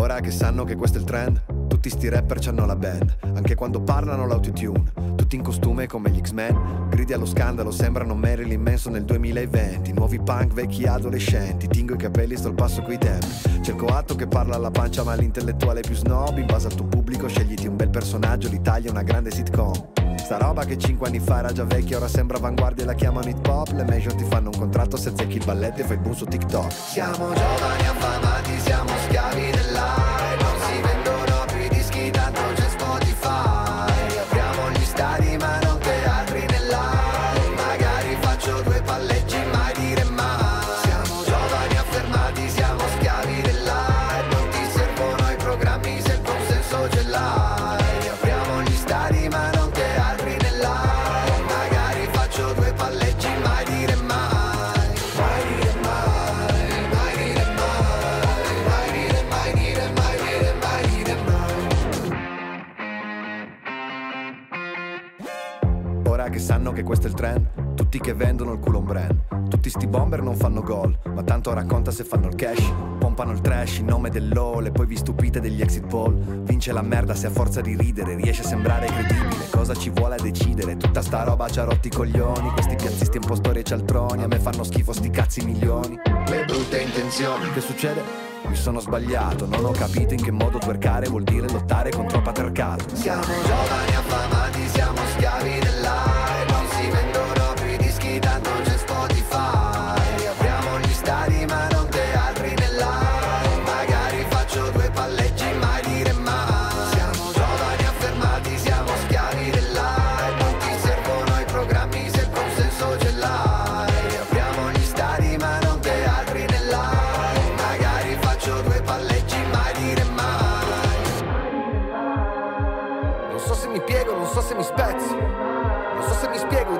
ora 0.02 0.18
che 0.18 0.32
sanno 0.32 0.64
che 0.64 0.74
questo 0.74 0.98
è 0.98 1.00
il 1.00 1.06
trend, 1.06 1.68
tutti 1.68 1.88
sti 1.88 2.08
rapper 2.08 2.40
c'hanno 2.40 2.66
la 2.66 2.74
band, 2.74 3.18
anche 3.34 3.54
quando 3.54 3.80
parlano 3.82 4.26
l'autotune, 4.26 4.92
tutti 5.14 5.36
in 5.36 5.42
costume 5.42 5.86
come 5.86 6.10
gli 6.10 6.20
X-Men, 6.20 6.88
gridi 6.90 7.12
allo 7.12 7.24
scandalo, 7.24 7.70
sembrano 7.70 8.16
Marilyn 8.16 8.60
Manson 8.60 8.94
nel 8.94 9.04
2020, 9.04 9.92
nuovi 9.92 10.18
punk, 10.18 10.54
vecchi 10.54 10.86
adolescenti, 10.86 11.68
tingo 11.68 11.94
i 11.94 11.98
capelli, 11.98 12.36
sto 12.36 12.48
al 12.48 12.54
passo 12.54 12.82
coi 12.82 12.98
tempi, 12.98 13.26
cerco 13.62 13.86
atto 13.86 14.16
che 14.16 14.26
parla 14.26 14.56
alla 14.56 14.72
pancia 14.72 15.04
ma 15.04 15.14
l'intellettuale 15.14 15.82
più 15.82 15.94
snob, 15.94 16.36
in 16.36 16.46
base 16.46 16.66
al 16.66 16.74
tuo 16.74 16.86
pubblico 16.86 17.28
scegliti 17.28 17.68
un 17.68 17.76
bel 17.76 17.90
personaggio, 17.90 18.48
l'Italia 18.48 18.88
è 18.88 18.90
una 18.90 19.04
grande 19.04 19.30
sitcom. 19.30 20.01
Sta 20.32 20.42
roba 20.42 20.64
che 20.64 20.78
5 20.78 21.08
anni 21.08 21.20
fa 21.20 21.40
era 21.40 21.52
già 21.52 21.64
vecchia, 21.64 21.98
ora 21.98 22.08
sembra 22.08 22.38
avanguardia 22.38 22.84
e 22.84 22.86
la 22.86 22.94
chiamano 22.94 23.28
hip 23.28 23.46
hop. 23.46 23.72
Le 23.72 23.84
major 23.84 24.14
ti 24.14 24.24
fanno 24.24 24.48
un 24.48 24.58
contratto 24.58 24.96
se 24.96 25.12
zecchi 25.14 25.36
il 25.36 25.44
balletto 25.44 25.82
e 25.82 25.84
fai 25.84 25.98
boom 25.98 26.14
su 26.14 26.24
TikTok. 26.24 26.72
Siamo 26.72 27.34
giovani 27.34 27.86
affamati, 27.86 28.58
siamo 28.60 28.88
schiavi 29.04 29.50
dell'aria. 29.50 30.01
Che 66.82 66.84
questo 66.84 67.06
è 67.06 67.10
il 67.10 67.16
trend, 67.16 67.74
tutti 67.74 68.00
che 68.00 68.12
vendono 68.12 68.52
il 68.52 68.58
culo 68.58 68.78
un 68.78 68.84
brand. 68.84 69.48
Tutti 69.48 69.70
sti 69.70 69.86
bomber 69.86 70.20
non 70.20 70.34
fanno 70.34 70.62
gol, 70.62 70.96
ma 71.14 71.22
tanto 71.22 71.52
racconta 71.52 71.90
se 71.90 72.04
fanno 72.04 72.26
il 72.26 72.34
cash. 72.34 72.72
Pompano 72.98 73.32
il 73.32 73.40
trash 73.40 73.78
in 73.78 73.86
nome 73.86 74.10
dell'all 74.10 74.66
e 74.66 74.70
poi 74.70 74.86
vi 74.86 74.96
stupite 74.96 75.40
degli 75.40 75.60
exit 75.60 75.86
poll. 75.86 76.42
Vince 76.42 76.72
la 76.72 76.82
merda 76.82 77.14
se 77.14 77.28
a 77.28 77.30
forza 77.30 77.60
di 77.60 77.76
ridere 77.76 78.14
riesce 78.16 78.42
a 78.42 78.46
sembrare 78.46 78.86
credibile. 78.86 79.48
Cosa 79.50 79.74
ci 79.74 79.90
vuole 79.90 80.16
a 80.16 80.22
decidere? 80.22 80.76
Tutta 80.76 81.02
sta 81.02 81.22
roba 81.22 81.48
ci 81.48 81.60
ha 81.60 81.64
rotti 81.64 81.88
i 81.88 81.90
coglioni. 81.90 82.50
Questi 82.50 82.76
piazzisti 82.76 83.16
impostori 83.18 83.60
e 83.60 83.62
cialtroni, 83.62 84.22
a 84.22 84.26
me 84.26 84.38
fanno 84.38 84.64
schifo 84.64 84.92
sti 84.92 85.10
cazzi 85.10 85.44
milioni. 85.44 85.98
Le 86.26 86.44
brutte 86.44 86.80
intenzioni, 86.80 87.50
che 87.52 87.60
succede? 87.60 88.30
Mi 88.46 88.56
sono 88.56 88.80
sbagliato, 88.80 89.46
non 89.46 89.64
ho 89.64 89.70
capito 89.70 90.14
in 90.14 90.22
che 90.22 90.32
modo 90.32 90.58
twerkare 90.58 91.08
vuol 91.08 91.22
dire 91.22 91.48
lottare 91.48 91.90
contro 91.90 92.18
il 92.18 92.24
patriarcato. 92.24 92.96
Siamo 92.96 93.22
giovani 93.22 93.94
affamati, 93.94 94.68
siamo 94.68 94.98
schiavi 95.14 95.61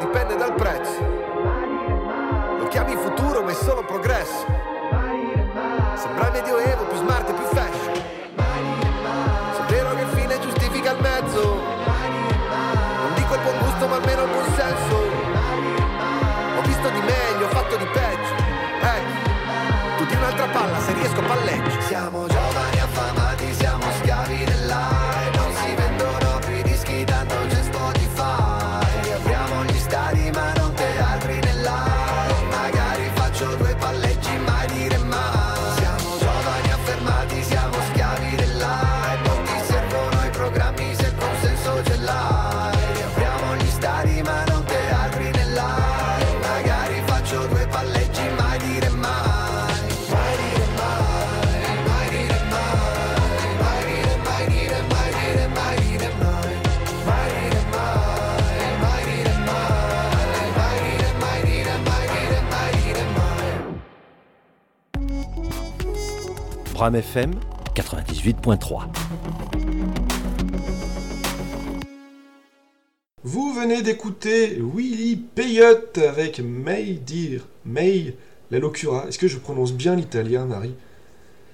dipende 0.02 0.34
dal 0.36 0.52
prezzo. 0.54 0.98
Lo 2.58 2.66
chiami 2.68 2.96
futuro, 2.96 3.42
ma 3.42 3.50
è 3.52 3.54
solo 3.54 3.84
progresso. 3.84 4.46
Sembra 5.94 6.30
medioevo, 6.30 6.84
più 6.86 6.96
smart 6.96 7.28
e 7.28 7.32
più 7.32 7.44
FM 66.90 67.30
98.3. 67.76 68.86
Vous 73.22 73.52
venez 73.54 73.82
d'écouter 73.82 74.60
Willy 74.60 75.14
Peyotte 75.16 75.98
avec 75.98 76.40
May 76.40 76.94
Dire, 76.94 77.46
May 77.64 78.16
la 78.50 78.58
locura. 78.58 79.06
Est-ce 79.06 79.18
que 79.20 79.28
je 79.28 79.38
prononce 79.38 79.72
bien 79.72 79.94
l'italien, 79.94 80.44
Marie? 80.44 80.74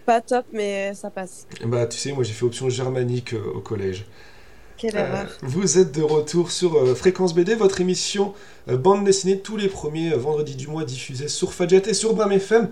Pas 0.06 0.22
top, 0.22 0.46
mais 0.54 0.94
ça 0.94 1.10
passe. 1.10 1.46
Bah, 1.62 1.86
tu 1.86 1.98
sais, 1.98 2.12
moi 2.12 2.24
j'ai 2.24 2.32
fait 2.32 2.46
option 2.46 2.70
germanique 2.70 3.34
euh, 3.34 3.52
au 3.54 3.60
collège. 3.60 4.06
Quelle 4.78 4.96
Euh, 4.96 5.00
erreur. 5.00 5.26
vous 5.42 5.78
êtes 5.78 5.92
de 5.92 6.02
retour 6.02 6.50
sur 6.52 6.76
euh, 6.76 6.94
Fréquence 6.94 7.34
BD, 7.34 7.54
votre 7.56 7.80
émission 7.80 8.32
euh, 8.68 8.76
bande 8.76 9.04
dessinée 9.04 9.40
tous 9.40 9.56
les 9.56 9.68
premiers 9.68 10.10
vendredis 10.10 10.54
du 10.54 10.68
mois 10.68 10.84
diffusée 10.84 11.28
sur 11.28 11.52
Fadjet 11.52 11.82
et 11.88 11.94
sur 11.94 12.14
Bram 12.14 12.30
FM. 12.32 12.68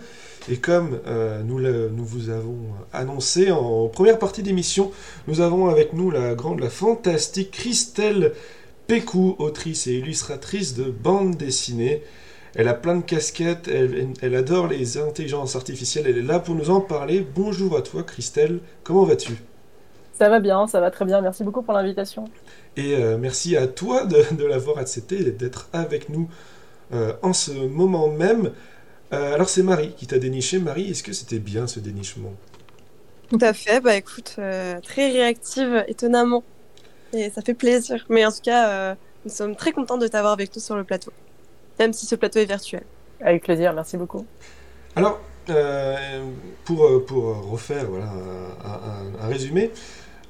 Et 0.48 0.56
comme 0.58 1.00
euh, 1.08 1.42
nous, 1.42 1.58
le- 1.58 1.90
nous 1.90 2.04
vous 2.04 2.30
avons 2.30 2.58
annoncé 2.92 3.50
en 3.50 3.88
première 3.88 4.18
partie 4.20 4.42
d'émission, 4.44 4.92
nous 5.26 5.40
avons 5.40 5.66
avec 5.68 5.92
nous 5.92 6.10
la 6.12 6.34
grande, 6.36 6.60
la 6.60 6.70
fantastique 6.70 7.50
Christelle 7.50 8.32
Pécou, 8.86 9.34
autrice 9.40 9.88
et 9.88 9.94
illustratrice 9.94 10.74
de 10.74 10.84
bande 10.84 11.36
dessinée. 11.36 12.02
Elle 12.54 12.68
a 12.68 12.74
plein 12.74 12.94
de 12.96 13.02
casquettes, 13.02 13.66
elle, 13.68 14.10
elle 14.22 14.34
adore 14.36 14.68
les 14.68 14.96
intelligences 14.96 15.56
artificielles, 15.56 16.06
elle 16.08 16.18
est 16.18 16.22
là 16.22 16.38
pour 16.38 16.54
nous 16.54 16.70
en 16.70 16.80
parler. 16.80 17.26
Bonjour 17.34 17.76
à 17.76 17.82
toi 17.82 18.04
Christelle, 18.04 18.60
comment 18.84 19.04
vas-tu? 19.04 19.32
Ça 20.18 20.28
va 20.28 20.40
bien, 20.40 20.66
ça 20.66 20.80
va 20.80 20.90
très 20.90 21.04
bien. 21.04 21.20
Merci 21.20 21.44
beaucoup 21.44 21.62
pour 21.62 21.72
l'invitation. 21.74 22.32
Et 22.76 22.94
euh, 22.96 23.16
merci 23.18 23.56
à 23.56 23.66
toi 23.66 24.04
de, 24.06 24.22
de 24.34 24.44
l'avoir 24.44 24.78
accepté 24.78 25.26
et 25.26 25.32
d'être 25.32 25.68
avec 25.72 26.08
nous 26.08 26.28
euh, 26.92 27.14
en 27.22 27.32
ce 27.32 27.52
moment 27.52 28.08
même. 28.10 28.52
Euh, 29.14 29.34
alors 29.34 29.48
c'est 29.50 29.62
Marie 29.62 29.94
qui 29.96 30.06
t'a 30.08 30.18
déniché. 30.18 30.58
Marie, 30.60 30.90
est-ce 30.90 31.02
que 31.02 31.12
c'était 31.14 31.40
bien 31.40 31.66
ce 31.66 31.80
dénichement? 31.80 32.34
Tout 33.28 33.38
à 33.40 33.52
fait. 33.52 33.80
Bah 33.80 33.96
écoute, 33.96 34.36
euh, 34.38 34.80
très 34.80 35.10
réactive, 35.10 35.84
étonnamment. 35.88 36.46
Et 37.12 37.30
ça 37.30 37.42
fait 37.42 37.54
plaisir. 37.54 38.04
Mais 38.10 38.26
en 38.26 38.32
tout 38.32 38.40
cas, 38.42 38.92
euh, 38.92 38.96
nous 39.24 39.32
sommes 39.32 39.56
très 39.56 39.72
contents 39.72 39.98
de 39.98 40.08
t'avoir 40.08 40.32
avec 40.34 40.54
nous 40.56 40.62
sur 40.62 40.76
le 40.76 40.84
plateau. 40.84 41.12
Même 41.78 41.92
si 41.92 42.06
ce 42.06 42.16
plateau 42.16 42.40
est 42.40 42.46
virtuel. 42.46 42.88
Avec 43.20 43.44
plaisir, 43.44 43.74
merci 43.74 43.96
beaucoup. 43.98 44.28
Alors, 44.94 45.20
euh, 45.50 46.30
pour, 46.64 47.04
pour 47.06 47.50
refaire 47.50 47.86
voilà, 47.88 48.06
un, 48.06 49.18
un- 49.20 49.24
un 49.24 49.28
résumé, 49.28 49.72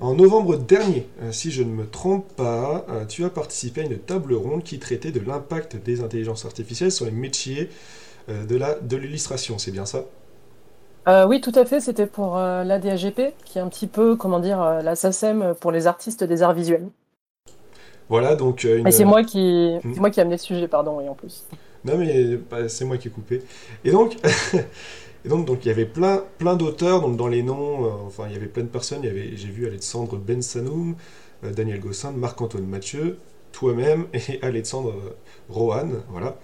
en 0.00 0.14
novembre 0.14 0.56
dernier, 0.58 1.06
euh, 1.22 1.32
si 1.32 1.50
je 1.50 1.62
ne 1.62 1.70
me 1.70 1.86
trompe 1.86 2.26
pas, 2.36 2.84
euh, 2.90 3.04
tu 3.06 3.24
as 3.24 3.30
participé 3.30 3.80
à 3.82 3.84
une 3.84 3.98
table 3.98 4.34
ronde 4.34 4.62
qui 4.62 4.78
traitait 4.78 5.10
de 5.12 5.20
l'impact 5.20 5.76
des 5.76 6.02
intelligences 6.02 6.44
artificielles 6.44 6.92
sur 6.92 7.06
les 7.06 7.10
métiers 7.12 7.70
euh, 8.30 8.44
de 8.46 8.56
la- 8.56 8.74
de 8.76 8.96
l'illustration, 8.96 9.58
c'est 9.58 9.72
bien 9.72 9.86
ça? 9.86 10.04
Euh, 11.08 11.26
oui, 11.26 11.40
tout 11.40 11.52
à 11.54 11.64
fait, 11.64 11.80
c'était 11.80 12.06
pour 12.06 12.36
euh, 12.36 12.62
l'ADAGP, 12.64 13.34
qui 13.44 13.58
est 13.58 13.60
un 13.60 13.68
petit 13.68 13.86
peu, 13.88 14.14
comment 14.16 14.38
dire, 14.40 14.58
la 14.82 14.94
SACEM 14.96 15.54
pour 15.60 15.72
les 15.72 15.86
artistes 15.88 16.22
des 16.24 16.42
arts 16.42 16.54
visuels. 16.54 16.88
Voilà, 18.08 18.36
donc 18.36 18.64
une... 18.64 18.86
Et 18.86 18.90
c'est 18.90 19.04
moi 19.04 19.22
qui, 19.22 19.76
Hmm. 19.82 19.92
moi 19.96 20.10
qui 20.10 20.18
ai 20.20 20.22
amené 20.22 20.36
le 20.36 20.40
sujet, 20.40 20.68
pardon, 20.68 21.00
et 21.00 21.08
en 21.08 21.14
plus. 21.14 21.44
Non 21.84 21.96
mais 21.98 22.36
bah, 22.36 22.68
c'est 22.68 22.84
moi 22.84 22.96
qui 22.98 23.08
ai 23.08 23.10
coupé. 23.10 23.42
Et 23.84 23.90
donc, 23.90 24.16
et 25.26 25.28
donc, 25.28 25.64
il 25.64 25.68
y 25.68 25.70
avait 25.72 25.86
plein, 25.86 26.22
plein 26.38 26.54
d'auteurs, 26.54 27.00
donc 27.00 27.16
dans 27.16 27.26
les 27.26 27.42
noms, 27.42 27.84
euh, 27.84 27.88
enfin 28.06 28.26
il 28.28 28.32
y 28.32 28.36
avait 28.36 28.46
plein 28.46 28.62
de 28.62 28.68
personnes. 28.68 29.02
J'ai 29.02 29.48
vu 29.48 29.66
Alexandre 29.66 30.18
Ben 30.18 30.40
Sanoum, 30.40 30.94
euh, 31.42 31.52
Daniel 31.52 31.80
Gossin, 31.80 32.12
Marc-Antoine 32.12 32.64
Mathieu, 32.64 33.18
toi-même 33.50 34.06
et 34.14 34.40
Alexandre 34.42 34.90
euh, 34.90 35.16
Rohan, 35.48 35.88
voilà. 36.10 36.38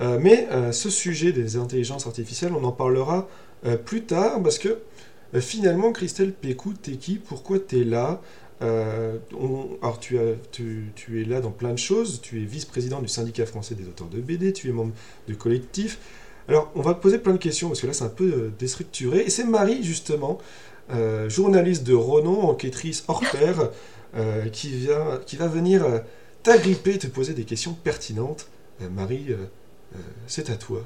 Mais 0.00 0.48
ce 0.72 0.90
sujet 0.90 1.30
des 1.30 1.56
intelligences 1.56 2.08
artificielles, 2.08 2.52
on 2.52 2.64
en 2.64 2.72
parlera 2.72 3.28
plus 3.84 4.02
tard 4.02 4.42
parce 4.42 4.58
que 4.58 4.78
finalement, 5.36 5.92
Christelle 5.92 6.32
Pécou, 6.32 6.72
t'es 6.72 6.96
qui? 6.96 7.14
Pourquoi 7.14 7.60
t'es 7.60 7.84
là? 7.84 8.20
Alors 8.60 10.00
tu, 10.00 10.18
tu 10.50 11.22
es 11.22 11.24
là 11.24 11.40
dans 11.40 11.52
plein 11.52 11.70
de 11.70 11.78
choses, 11.78 12.20
tu 12.22 12.42
es 12.42 12.44
vice-président 12.44 13.00
du 13.00 13.06
syndicat 13.06 13.46
français 13.46 13.76
des 13.76 13.86
auteurs 13.86 14.08
de 14.08 14.18
BD, 14.18 14.52
tu 14.52 14.68
es 14.68 14.72
membre 14.72 14.94
du 15.28 15.36
collectif. 15.36 16.00
Alors 16.48 16.70
on 16.74 16.82
va 16.82 16.94
poser 16.94 17.18
plein 17.18 17.32
de 17.32 17.38
questions 17.38 17.68
parce 17.68 17.80
que 17.80 17.86
là 17.86 17.92
c'est 17.92 18.04
un 18.04 18.08
peu 18.08 18.24
euh, 18.24 18.52
déstructuré. 18.58 19.20
Et 19.20 19.30
c'est 19.30 19.44
Marie 19.44 19.82
justement, 19.82 20.38
euh, 20.90 21.28
journaliste 21.28 21.84
de 21.84 21.94
renom, 21.94 22.42
enquêtrice 22.42 23.04
hors 23.08 23.22
pair, 23.32 23.70
euh, 24.16 24.48
qui, 24.48 24.68
vient, 24.70 25.20
qui 25.26 25.36
va 25.36 25.48
venir 25.48 25.84
t'agripper, 26.42 26.98
te 26.98 27.06
poser 27.06 27.34
des 27.34 27.44
questions 27.44 27.74
pertinentes. 27.74 28.48
Marie, 28.90 29.34
c'est 30.26 30.50
à 30.50 30.56
toi. 30.56 30.80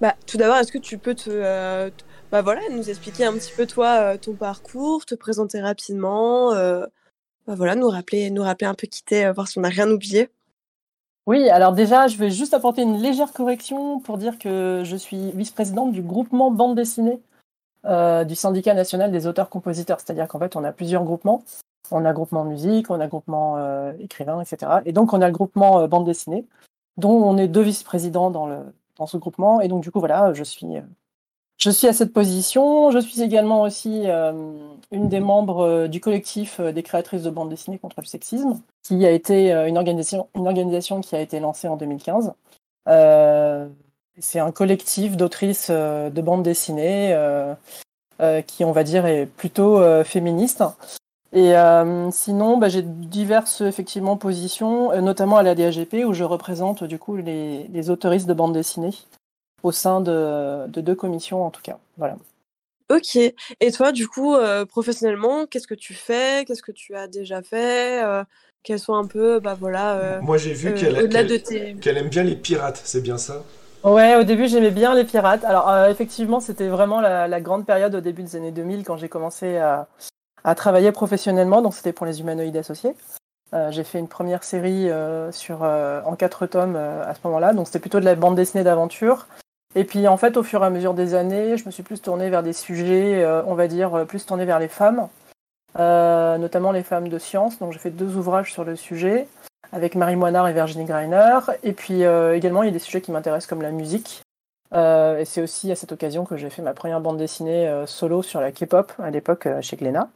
Bah, 0.00 0.16
tout 0.26 0.38
d'abord, 0.38 0.56
est-ce 0.56 0.72
que 0.72 0.78
tu 0.78 0.96
peux 0.96 1.14
te, 1.14 1.90
bah 2.32 2.42
voilà, 2.42 2.62
nous 2.70 2.88
expliquer 2.88 3.24
un 3.24 3.34
petit 3.34 3.52
peu 3.54 3.66
toi, 3.66 4.16
ton 4.16 4.32
parcours, 4.32 5.04
te 5.04 5.14
présenter 5.14 5.60
rapidement, 5.60 6.52
bah 6.54 7.54
voilà, 7.54 7.74
nous 7.76 7.88
rappeler, 7.88 8.30
nous 8.30 8.42
rappeler 8.42 8.66
un 8.66 8.74
peu 8.74 8.86
qui 8.86 9.04
t'es, 9.04 9.30
voir 9.30 9.46
si 9.46 9.58
on 9.58 9.62
n'a 9.62 9.68
rien 9.68 9.90
oublié. 9.90 10.30
Oui, 11.28 11.50
alors 11.50 11.74
déjà, 11.74 12.06
je 12.06 12.16
vais 12.16 12.30
juste 12.30 12.54
apporter 12.54 12.80
une 12.80 13.02
légère 13.02 13.34
correction 13.34 14.00
pour 14.00 14.16
dire 14.16 14.38
que 14.38 14.80
je 14.86 14.96
suis 14.96 15.30
vice-présidente 15.32 15.92
du 15.92 16.00
groupement 16.00 16.50
bande 16.50 16.74
dessinée 16.74 17.20
euh, 17.84 18.24
du 18.24 18.34
syndicat 18.34 18.72
national 18.72 19.12
des 19.12 19.26
auteurs-compositeurs. 19.26 20.00
C'est-à-dire 20.00 20.26
qu'en 20.26 20.38
fait, 20.38 20.56
on 20.56 20.64
a 20.64 20.72
plusieurs 20.72 21.04
groupements. 21.04 21.44
On 21.90 22.06
a 22.06 22.14
groupement 22.14 22.44
musique, 22.44 22.88
on 22.88 22.98
a 22.98 23.08
groupement 23.08 23.58
euh, 23.58 23.92
écrivain, 24.00 24.40
etc. 24.40 24.80
Et 24.86 24.92
donc, 24.92 25.12
on 25.12 25.20
a 25.20 25.26
le 25.26 25.34
groupement 25.34 25.80
euh, 25.80 25.86
bande 25.86 26.06
dessinée, 26.06 26.46
dont 26.96 27.10
on 27.10 27.36
est 27.36 27.46
deux 27.46 27.60
vice-présidents 27.60 28.30
dans, 28.30 29.06
ce 29.06 29.18
groupement. 29.18 29.60
Et 29.60 29.68
donc, 29.68 29.82
du 29.82 29.90
coup, 29.90 30.00
voilà, 30.00 30.32
je 30.32 30.44
suis, 30.44 30.78
je 31.58 31.70
suis 31.70 31.88
à 31.88 31.92
cette 31.92 32.12
position. 32.12 32.90
Je 32.90 32.98
suis 32.98 33.20
également 33.20 33.62
aussi 33.62 34.02
euh, 34.06 34.32
une 34.92 35.08
des 35.08 35.20
membres 35.20 35.60
euh, 35.60 35.88
du 35.88 36.00
collectif 36.00 36.60
euh, 36.60 36.72
des 36.72 36.82
créatrices 36.82 37.22
de 37.22 37.30
bande 37.30 37.50
dessinée 37.50 37.78
contre 37.78 38.00
le 38.00 38.06
sexisme, 38.06 38.60
qui 38.82 39.04
a 39.04 39.10
été 39.10 39.52
une 39.52 39.76
organisation, 39.76 40.28
une 40.34 40.46
organisation 40.46 41.00
qui 41.00 41.16
a 41.16 41.20
été 41.20 41.40
lancée 41.40 41.68
en 41.68 41.76
2015. 41.76 42.32
Euh, 42.88 43.68
c'est 44.20 44.38
un 44.38 44.52
collectif 44.52 45.16
d'autrices 45.16 45.70
de 45.70 46.20
bande 46.22 46.42
dessinée 46.42 47.16
qui, 48.48 48.64
on 48.64 48.72
va 48.72 48.82
dire, 48.82 49.06
est 49.06 49.26
plutôt 49.26 49.80
féministe. 50.02 50.64
Et 51.32 51.52
sinon, 52.10 52.56
bah, 52.56 52.68
j'ai 52.68 52.82
diverses 52.82 53.60
effectivement 53.60 54.16
positions, 54.16 55.00
notamment 55.00 55.36
à 55.36 55.44
la 55.44 55.54
DAGP 55.54 56.04
où 56.04 56.14
je 56.14 56.24
représente 56.24 56.82
du 56.82 56.98
coup 56.98 57.14
les, 57.14 57.68
les 57.68 57.82
de 57.84 58.34
bande 58.34 58.54
dessinée 58.54 58.90
au 59.62 59.72
sein 59.72 60.00
de, 60.00 60.66
de 60.68 60.80
deux 60.80 60.94
commissions 60.94 61.44
en 61.44 61.50
tout 61.50 61.62
cas. 61.62 61.78
Voilà. 61.96 62.16
Ok. 62.90 63.16
Et 63.16 63.72
toi, 63.72 63.92
du 63.92 64.08
coup, 64.08 64.34
euh, 64.34 64.64
professionnellement, 64.64 65.46
qu'est-ce 65.46 65.66
que 65.66 65.74
tu 65.74 65.92
fais? 65.94 66.44
Qu'est-ce 66.46 66.62
que 66.62 66.72
tu 66.72 66.94
as 66.96 67.06
déjà 67.06 67.42
fait? 67.42 68.02
Euh, 68.02 68.24
Quels 68.62 68.78
sont 68.78 68.94
un 68.94 69.06
peu, 69.06 69.40
bah 69.40 69.54
voilà, 69.58 69.96
euh, 69.96 70.20
Moi 70.22 70.38
j'ai 70.38 70.52
vu 70.54 70.68
euh, 70.70 71.06
qu'elle 71.08 71.42
tes. 71.42 71.76
qu'elle 71.80 71.98
aime 71.98 72.08
bien 72.08 72.22
les 72.22 72.36
pirates, 72.36 72.80
c'est 72.84 73.02
bien 73.02 73.18
ça? 73.18 73.42
Ouais, 73.84 74.16
au 74.16 74.24
début 74.24 74.48
j'aimais 74.48 74.70
bien 74.72 74.94
les 74.94 75.04
pirates. 75.04 75.44
Alors 75.44 75.68
euh, 75.68 75.88
effectivement, 75.90 76.40
c'était 76.40 76.68
vraiment 76.68 77.00
la, 77.00 77.28
la 77.28 77.40
grande 77.40 77.64
période 77.64 77.94
au 77.94 78.00
début 78.00 78.22
des 78.22 78.36
années 78.36 78.50
2000 78.50 78.84
quand 78.84 78.96
j'ai 78.96 79.08
commencé 79.08 79.56
à, 79.58 79.86
à 80.42 80.54
travailler 80.54 80.90
professionnellement. 80.90 81.62
Donc 81.62 81.74
c'était 81.74 81.92
pour 81.92 82.06
les 82.06 82.20
humanoïdes 82.20 82.56
associés. 82.56 82.94
Euh, 83.54 83.70
j'ai 83.70 83.84
fait 83.84 83.98
une 83.98 84.08
première 84.08 84.44
série 84.44 84.90
euh, 84.90 85.30
sur 85.32 85.62
euh, 85.62 86.02
en 86.04 86.16
quatre 86.16 86.46
tomes 86.46 86.76
euh, 86.76 87.04
à 87.08 87.14
ce 87.14 87.20
moment-là. 87.24 87.52
Donc 87.54 87.66
c'était 87.66 87.78
plutôt 87.78 88.00
de 88.00 88.04
la 88.04 88.14
bande 88.14 88.34
dessinée 88.34 88.64
d'aventure. 88.64 89.26
Et 89.74 89.84
puis 89.84 90.08
en 90.08 90.16
fait, 90.16 90.36
au 90.36 90.42
fur 90.42 90.62
et 90.62 90.66
à 90.66 90.70
mesure 90.70 90.94
des 90.94 91.14
années, 91.14 91.56
je 91.56 91.66
me 91.66 91.70
suis 91.70 91.82
plus 91.82 92.00
tournée 92.00 92.30
vers 92.30 92.42
des 92.42 92.52
sujets, 92.52 93.22
euh, 93.22 93.42
on 93.46 93.54
va 93.54 93.68
dire, 93.68 93.94
euh, 93.94 94.04
plus 94.04 94.24
tournée 94.24 94.44
vers 94.44 94.58
les 94.58 94.68
femmes, 94.68 95.08
euh, 95.78 96.38
notamment 96.38 96.72
les 96.72 96.82
femmes 96.82 97.08
de 97.08 97.18
science. 97.18 97.58
Donc 97.58 97.72
j'ai 97.72 97.78
fait 97.78 97.90
deux 97.90 98.16
ouvrages 98.16 98.52
sur 98.52 98.64
le 98.64 98.76
sujet 98.76 99.28
avec 99.72 99.94
Marie 99.94 100.16
Moinard 100.16 100.48
et 100.48 100.54
Virginie 100.54 100.86
Greiner. 100.86 101.40
Et 101.62 101.72
puis 101.72 102.02
également, 102.02 102.62
il 102.62 102.66
y 102.66 102.70
a 102.70 102.72
des 102.72 102.78
sujets 102.78 103.02
qui 103.02 103.12
m'intéressent 103.12 103.48
comme 103.48 103.60
la 103.60 103.70
musique. 103.70 104.22
Et 104.74 105.24
c'est 105.26 105.42
aussi 105.42 105.70
à 105.70 105.76
cette 105.76 105.92
occasion 105.92 106.24
que 106.24 106.38
j'ai 106.38 106.48
fait 106.48 106.62
ma 106.62 106.72
première 106.72 107.02
bande 107.02 107.18
dessinée 107.18 107.70
solo 107.84 108.22
sur 108.22 108.40
la 108.40 108.50
K-pop 108.50 108.90
à 108.98 109.10
l'époque 109.10 109.46
chez 109.60 109.76
Glénat. 109.76 110.08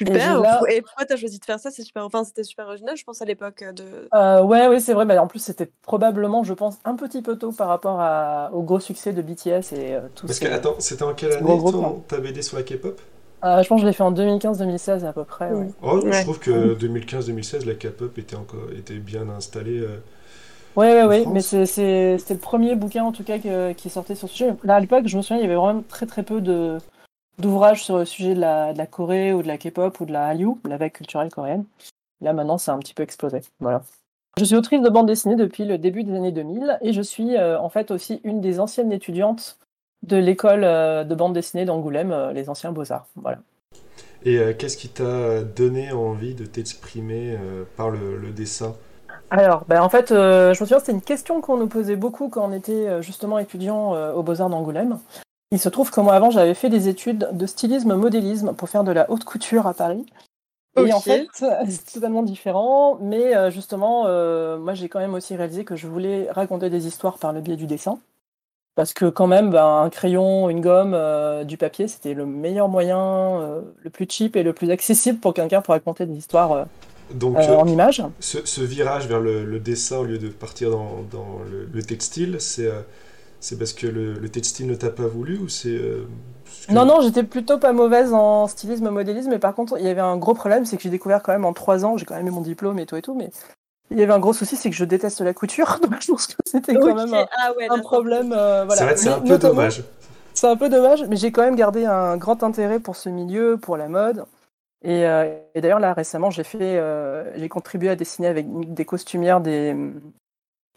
Super. 0.00 0.40
là- 0.40 0.60
Et 0.70 0.82
pourquoi 0.82 1.04
t'as 1.04 1.16
choisi 1.16 1.38
de 1.38 1.44
faire 1.44 1.58
ça? 1.60 1.70
C'est 1.70 1.82
super. 1.82 2.04
Enfin, 2.04 2.24
c'était 2.24 2.42
super 2.42 2.66
original, 2.66 2.96
je 2.96 3.04
pense 3.04 3.22
à 3.22 3.24
l'époque 3.24 3.62
euh, 3.62 3.72
de. 3.72 3.84
Euh, 4.14 4.42
ouais, 4.42 4.66
oui, 4.68 4.80
c'est 4.80 4.92
vrai. 4.92 5.04
Mais 5.04 5.16
en 5.18 5.26
plus, 5.28 5.38
c'était 5.38 5.70
probablement, 5.82 6.42
je 6.42 6.52
pense, 6.52 6.78
un 6.84 6.94
petit 6.96 7.22
peu 7.22 7.36
tôt 7.38 7.52
par 7.52 7.68
rapport 7.68 8.00
à- 8.00 8.50
au 8.52 8.62
gros 8.62 8.80
succès 8.80 9.12
de 9.12 9.22
BTS 9.22 9.72
et 9.72 9.94
euh, 9.94 10.00
tout 10.14 10.26
Parce 10.26 10.38
ces- 10.38 10.46
que, 10.46 10.52
attends, 10.52 10.74
c'était 10.80 11.04
en 11.04 11.14
quelle 11.14 11.32
année 11.32 11.56
gros 11.56 11.70
ton- 11.70 11.86
hein. 11.86 11.94
ta 12.08 12.18
BD 12.18 12.42
sur 12.42 12.56
la 12.56 12.64
K-pop? 12.64 13.00
Euh, 13.44 13.62
je 13.62 13.68
pense 13.68 13.76
que 13.78 13.82
je 13.82 13.86
l'ai 13.86 13.92
fait 13.92 14.02
en 14.02 14.10
2015-2016 14.10 15.04
à 15.04 15.12
peu 15.12 15.24
près. 15.24 15.50
ouais. 15.52 15.64
Mm. 15.66 15.72
Oh, 15.82 16.00
Je 16.10 16.22
trouve 16.22 16.38
que 16.40 16.74
2015-2016, 16.74 17.64
la 17.66 17.74
K-pop 17.74 18.16
était, 18.18 18.36
encore, 18.36 18.60
était 18.76 18.94
bien 18.94 19.28
installée. 19.28 19.78
euh, 19.80 19.98
Ouais, 20.76 20.92
ouais, 20.92 21.02
En 21.02 21.08
ouais, 21.08 21.20
France 21.22 21.52
mais 21.52 21.66
c'était 21.66 22.34
le 22.34 22.40
premier 22.40 22.74
bouquin 22.74 23.04
en 23.04 23.12
tout 23.12 23.22
cas 23.22 23.38
que- 23.38 23.72
qui 23.74 23.90
sortait 23.90 24.16
sur 24.16 24.28
ce 24.28 24.34
sujet. 24.34 24.54
Là, 24.64 24.74
à 24.74 24.80
l'époque, 24.80 25.06
je 25.06 25.16
me 25.16 25.22
souviens, 25.22 25.36
il 25.36 25.42
y 25.42 25.46
avait 25.46 25.54
vraiment 25.54 25.84
très 25.88 26.06
très 26.06 26.24
peu 26.24 26.40
de 26.40 26.78
d'ouvrages 27.38 27.84
sur 27.84 27.98
le 27.98 28.04
sujet 28.04 28.34
de 28.34 28.40
la, 28.40 28.72
de 28.72 28.78
la 28.78 28.86
Corée 28.86 29.32
ou 29.32 29.42
de 29.42 29.48
la 29.48 29.58
K-pop 29.58 29.98
ou 30.00 30.06
de 30.06 30.12
la 30.12 30.26
Hallyu, 30.26 30.56
la 30.68 30.76
vague 30.76 30.92
culturelle 30.92 31.30
coréenne. 31.30 31.64
Là, 32.20 32.32
maintenant, 32.32 32.58
ça 32.58 32.72
a 32.72 32.74
un 32.74 32.78
petit 32.78 32.94
peu 32.94 33.02
explosé. 33.02 33.40
Voilà. 33.60 33.82
Je 34.38 34.44
suis 34.44 34.56
autrice 34.56 34.82
de 34.82 34.88
bande 34.88 35.06
dessinée 35.06 35.36
depuis 35.36 35.64
le 35.64 35.78
début 35.78 36.04
des 36.04 36.14
années 36.14 36.32
2000 36.32 36.78
et 36.80 36.92
je 36.92 37.02
suis 37.02 37.36
euh, 37.36 37.58
en 37.58 37.68
fait 37.68 37.90
aussi 37.90 38.20
une 38.24 38.40
des 38.40 38.58
anciennes 38.58 38.92
étudiantes 38.92 39.58
de 40.02 40.16
l'école 40.16 40.64
euh, 40.64 41.04
de 41.04 41.14
bande 41.14 41.34
dessinée 41.34 41.64
d'Angoulême, 41.64 42.12
euh, 42.12 42.32
les 42.32 42.48
anciens 42.48 42.72
Beaux-Arts. 42.72 43.06
Voilà. 43.16 43.38
Et 44.26 44.40
qu'est-ce 44.58 44.78
qui 44.78 44.88
t'a 44.88 45.42
donné 45.42 45.92
envie 45.92 46.34
de 46.34 46.46
t'exprimer 46.46 47.36
par 47.76 47.90
le, 47.90 48.16
le 48.16 48.30
dessin? 48.30 48.74
Alors, 49.30 49.64
ben, 49.66 49.80
en 49.80 49.88
fait, 49.88 50.12
euh, 50.12 50.54
je 50.54 50.62
me 50.62 50.66
souviens, 50.66 50.78
c'était 50.78 50.92
une 50.92 51.02
question 51.02 51.40
qu'on 51.40 51.56
nous 51.56 51.66
posait 51.66 51.96
beaucoup 51.96 52.28
quand 52.28 52.48
on 52.48 52.52
était 52.52 53.02
justement 53.02 53.38
étudiant 53.38 53.94
euh, 53.94 54.12
aux 54.12 54.22
Beaux-Arts 54.22 54.50
d'Angoulême. 54.50 54.98
Il 55.54 55.60
se 55.60 55.68
trouve 55.68 55.90
que 55.92 56.00
moi, 56.00 56.14
avant, 56.14 56.30
j'avais 56.30 56.54
fait 56.54 56.68
des 56.68 56.88
études 56.88 57.28
de 57.32 57.46
stylisme-modélisme 57.46 58.54
pour 58.54 58.68
faire 58.68 58.84
de 58.84 58.92
la 58.92 59.08
haute 59.10 59.24
couture 59.24 59.68
à 59.68 59.74
Paris. 59.74 60.04
Et 60.76 60.82
Ok. 60.82 60.90
en 60.92 61.00
fait, 61.00 61.28
c'est 61.68 61.94
totalement 61.94 62.24
différent, 62.24 62.98
mais 63.00 63.36
euh, 63.36 63.50
justement, 63.50 64.04
euh, 64.06 64.58
moi, 64.58 64.74
j'ai 64.74 64.88
quand 64.88 65.00
même 65.00 65.14
aussi 65.14 65.36
réalisé 65.36 65.64
que 65.64 65.76
je 65.76 65.86
voulais 65.86 66.28
raconter 66.32 66.70
des 66.70 66.88
histoires 66.88 67.18
par 67.18 67.32
le 67.32 67.40
biais 67.40 67.56
du 67.56 67.66
dessin. 67.66 68.00
Parce 68.76 68.94
que 68.94 69.10
quand 69.10 69.28
même, 69.28 69.50
ben, 69.50 69.82
un 69.84 69.90
crayon, 69.90 70.50
une 70.50 70.60
gomme, 70.62 70.94
euh, 70.94 71.44
du 71.44 71.58
papier, 71.58 71.88
c'était 71.88 72.14
le 72.14 72.26
meilleur 72.26 72.68
moyen, 72.68 73.40
euh, 73.42 73.62
le 73.84 73.90
plus 73.90 74.06
cheap 74.10 74.36
et 74.36 74.44
le 74.44 74.54
plus 74.54 74.70
accessible 74.72 75.20
pour 75.20 75.34
quelqu'un 75.34 75.62
pour 75.62 75.74
raconter 75.74 76.06
des 76.06 76.16
histoires 76.16 76.52
euh, 76.52 76.64
Donc, 77.10 77.48
euh, 77.48 77.52
euh, 77.52 77.56
en 77.56 77.68
images. 77.68 78.02
ce, 78.20 78.44
ce 78.46 78.62
virage 78.62 79.06
vers 79.08 79.20
le, 79.20 79.44
le 79.44 79.60
dessin 79.60 79.98
au 79.98 80.04
lieu 80.04 80.18
de 80.18 80.28
partir 80.28 80.70
dans, 80.70 81.02
dans 81.10 81.40
le, 81.50 81.66
le 81.66 81.82
textile, 81.82 82.36
c'est 82.40 82.66
euh, 82.66 82.82
c'est 83.44 83.58
parce 83.58 83.74
que 83.74 83.86
le, 83.86 84.14
le 84.14 84.28
textile 84.30 84.66
ne 84.66 84.74
t'a 84.74 84.88
pas 84.88 85.06
voulu 85.06 85.36
ou 85.36 85.48
c'est. 85.48 85.68
euh, 85.68 86.06
que- 86.66 86.72
Non, 86.72 86.86
non, 86.86 87.02
j'étais 87.02 87.24
plutôt 87.24 87.58
pas 87.58 87.72
mauvaise 87.74 88.14
en 88.14 88.46
stylisme, 88.46 88.88
modélisme, 88.88 89.28
mais 89.28 89.38
par 89.38 89.54
contre, 89.54 89.76
il 89.78 89.84
y 89.84 89.88
avait 89.90 90.00
un 90.00 90.16
gros 90.16 90.32
problème, 90.32 90.64
c'est 90.64 90.78
que 90.78 90.82
j'ai 90.82 90.88
découvert 90.88 91.22
quand 91.22 91.32
même 91.32 91.44
en 91.44 91.52
trois 91.52 91.84
ans, 91.84 91.98
j'ai 91.98 92.06
quand 92.06 92.14
même 92.14 92.26
eu 92.26 92.30
mon 92.30 92.40
diplôme 92.40 92.78
et 92.78 92.86
tout 92.86 92.96
et 92.96 93.02
tout, 93.02 93.14
mais 93.14 93.28
il 93.90 93.98
y 93.98 94.02
avait 94.02 94.14
un 94.14 94.18
gros 94.18 94.32
souci, 94.32 94.56
c'est 94.56 94.70
que 94.70 94.76
je 94.76 94.84
déteste 94.86 95.20
la 95.20 95.34
couture, 95.34 95.78
donc 95.82 96.00
je 96.00 96.10
pense 96.10 96.26
que 96.28 96.34
c'était 96.46 96.74
quand 96.74 96.94
même 96.94 97.12
un, 97.12 97.26
Ah 97.36 97.52
ouais, 97.58 97.68
un 97.68 97.78
problème. 97.80 98.32
euh, 98.32 98.64
voilà. 98.64 98.80
C'est 98.80 98.84
vrai 98.84 98.94
que 98.94 99.00
c'est 99.00 99.08
Mais 99.10 99.14
un 99.14 99.20
peu 99.20 99.38
dommage. 99.38 99.84
c'est 100.32 100.48
un 100.48 100.56
peu 100.56 100.70
dommage, 100.70 101.04
mais 101.04 101.16
j'ai 101.16 101.30
quand 101.30 101.42
même 101.42 101.56
gardé 101.56 101.84
un 101.84 102.16
grand 102.16 102.42
intérêt 102.42 102.80
pour 102.80 102.96
ce 102.96 103.10
milieu, 103.10 103.58
pour 103.60 103.76
la 103.76 103.88
mode. 103.88 104.24
Et, 104.82 105.06
euh, 105.06 105.38
et 105.54 105.60
d'ailleurs, 105.60 105.80
là, 105.80 105.92
récemment, 105.92 106.30
j'ai 106.30 106.44
fait, 106.44 106.78
euh, 106.78 107.30
j'ai 107.36 107.48
contribué 107.50 107.90
à 107.90 107.96
dessiner 107.96 108.28
avec 108.28 108.46
des 108.74 108.84
costumières 108.86 109.40
des, 109.42 109.76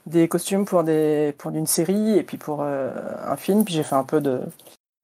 des 0.07 0.27
costumes 0.27 0.65
pour, 0.65 0.83
des, 0.83 1.35
pour 1.37 1.51
une 1.51 1.67
série 1.67 2.17
et 2.17 2.23
puis 2.23 2.37
pour 2.37 2.61
euh, 2.61 2.91
un 3.25 3.35
film. 3.35 3.65
Puis 3.65 3.73
j'ai 3.73 3.83
fait 3.83 3.95
un 3.95 4.03
peu 4.03 4.21
de, 4.21 4.41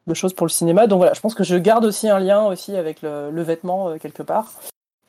de 0.08 0.14
choses 0.14 0.34
pour 0.34 0.48
le 0.48 0.52
cinéma. 0.52 0.88
Donc 0.88 0.98
voilà, 0.98 1.14
je 1.14 1.20
pense 1.20 1.36
que 1.36 1.44
je 1.44 1.56
garde 1.56 1.86
aussi 1.86 2.10
un 2.10 2.20
lien 2.20 2.46
aussi 2.46 2.76
avec 2.76 3.02
le, 3.02 3.42
vêtement 3.44 3.90
euh, 3.90 3.98
quelque 3.98 4.24
part. 4.24 4.54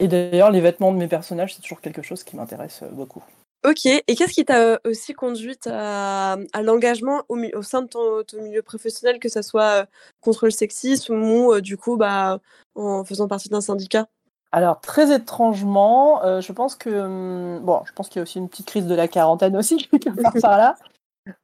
Et 0.01 0.09
d'ailleurs, 0.09 0.51
les 0.51 0.61
vêtements 0.61 0.93
de 0.93 0.99
mes 0.99 1.07
personnages, 1.07 1.55
c'est 1.55 1.63
toujours 1.63 1.81
quelque 1.81 2.03
chose 2.03 2.25
qui 2.25 2.37
m'intéresse 2.37 2.81
euh, 2.83 2.89
beaucoup. 2.91 3.23
Ok, 3.65 3.87
et 3.87 4.03
qu'est-ce 4.15 4.35
qui 4.35 4.45
t'a 4.45 4.79
aussi 4.85 5.15
conduite 5.15 5.67
à, 5.73 6.37
l'engagement 6.61 7.23
au, 7.31 7.39
au 7.39 7.63
sein 7.63 7.81
de 7.81 7.87
ton, 7.87 8.23
ton 8.23 8.43
milieu 8.43 8.61
professionnel, 8.61 9.19
que 9.19 9.31
ce 9.31 9.41
soit 9.41 9.87
contre 10.21 10.45
le 10.45 10.51
sexisme 10.51 11.15
ou 11.15 11.59
du 11.63 11.79
coup 11.79 11.97
bah, 11.97 12.41
en 12.75 13.05
faisant 13.05 13.27
partie 13.27 13.49
d'un 13.49 13.63
syndicat? 13.63 14.07
Alors 14.57 14.81
très 14.81 15.13
étrangement, 15.13 16.25
euh, 16.25 16.41
je 16.41 16.53
pense 16.53 16.77
que 16.77 16.89
hum, 16.91 17.59
bon, 17.65 17.83
je 17.87 17.93
pense 17.93 18.09
qu'il 18.09 18.19
y 18.19 18.21
a 18.21 18.23
aussi 18.23 18.39
une 18.39 18.49
petite 18.49 18.67
crise 18.67 18.87
de 18.87 18.95
la 18.95 19.09
quarantaine 19.09 19.57
aussi 19.57 19.89
quelque 19.89 20.21
part 20.23 20.39
par 20.41 20.57
là, 20.59 20.77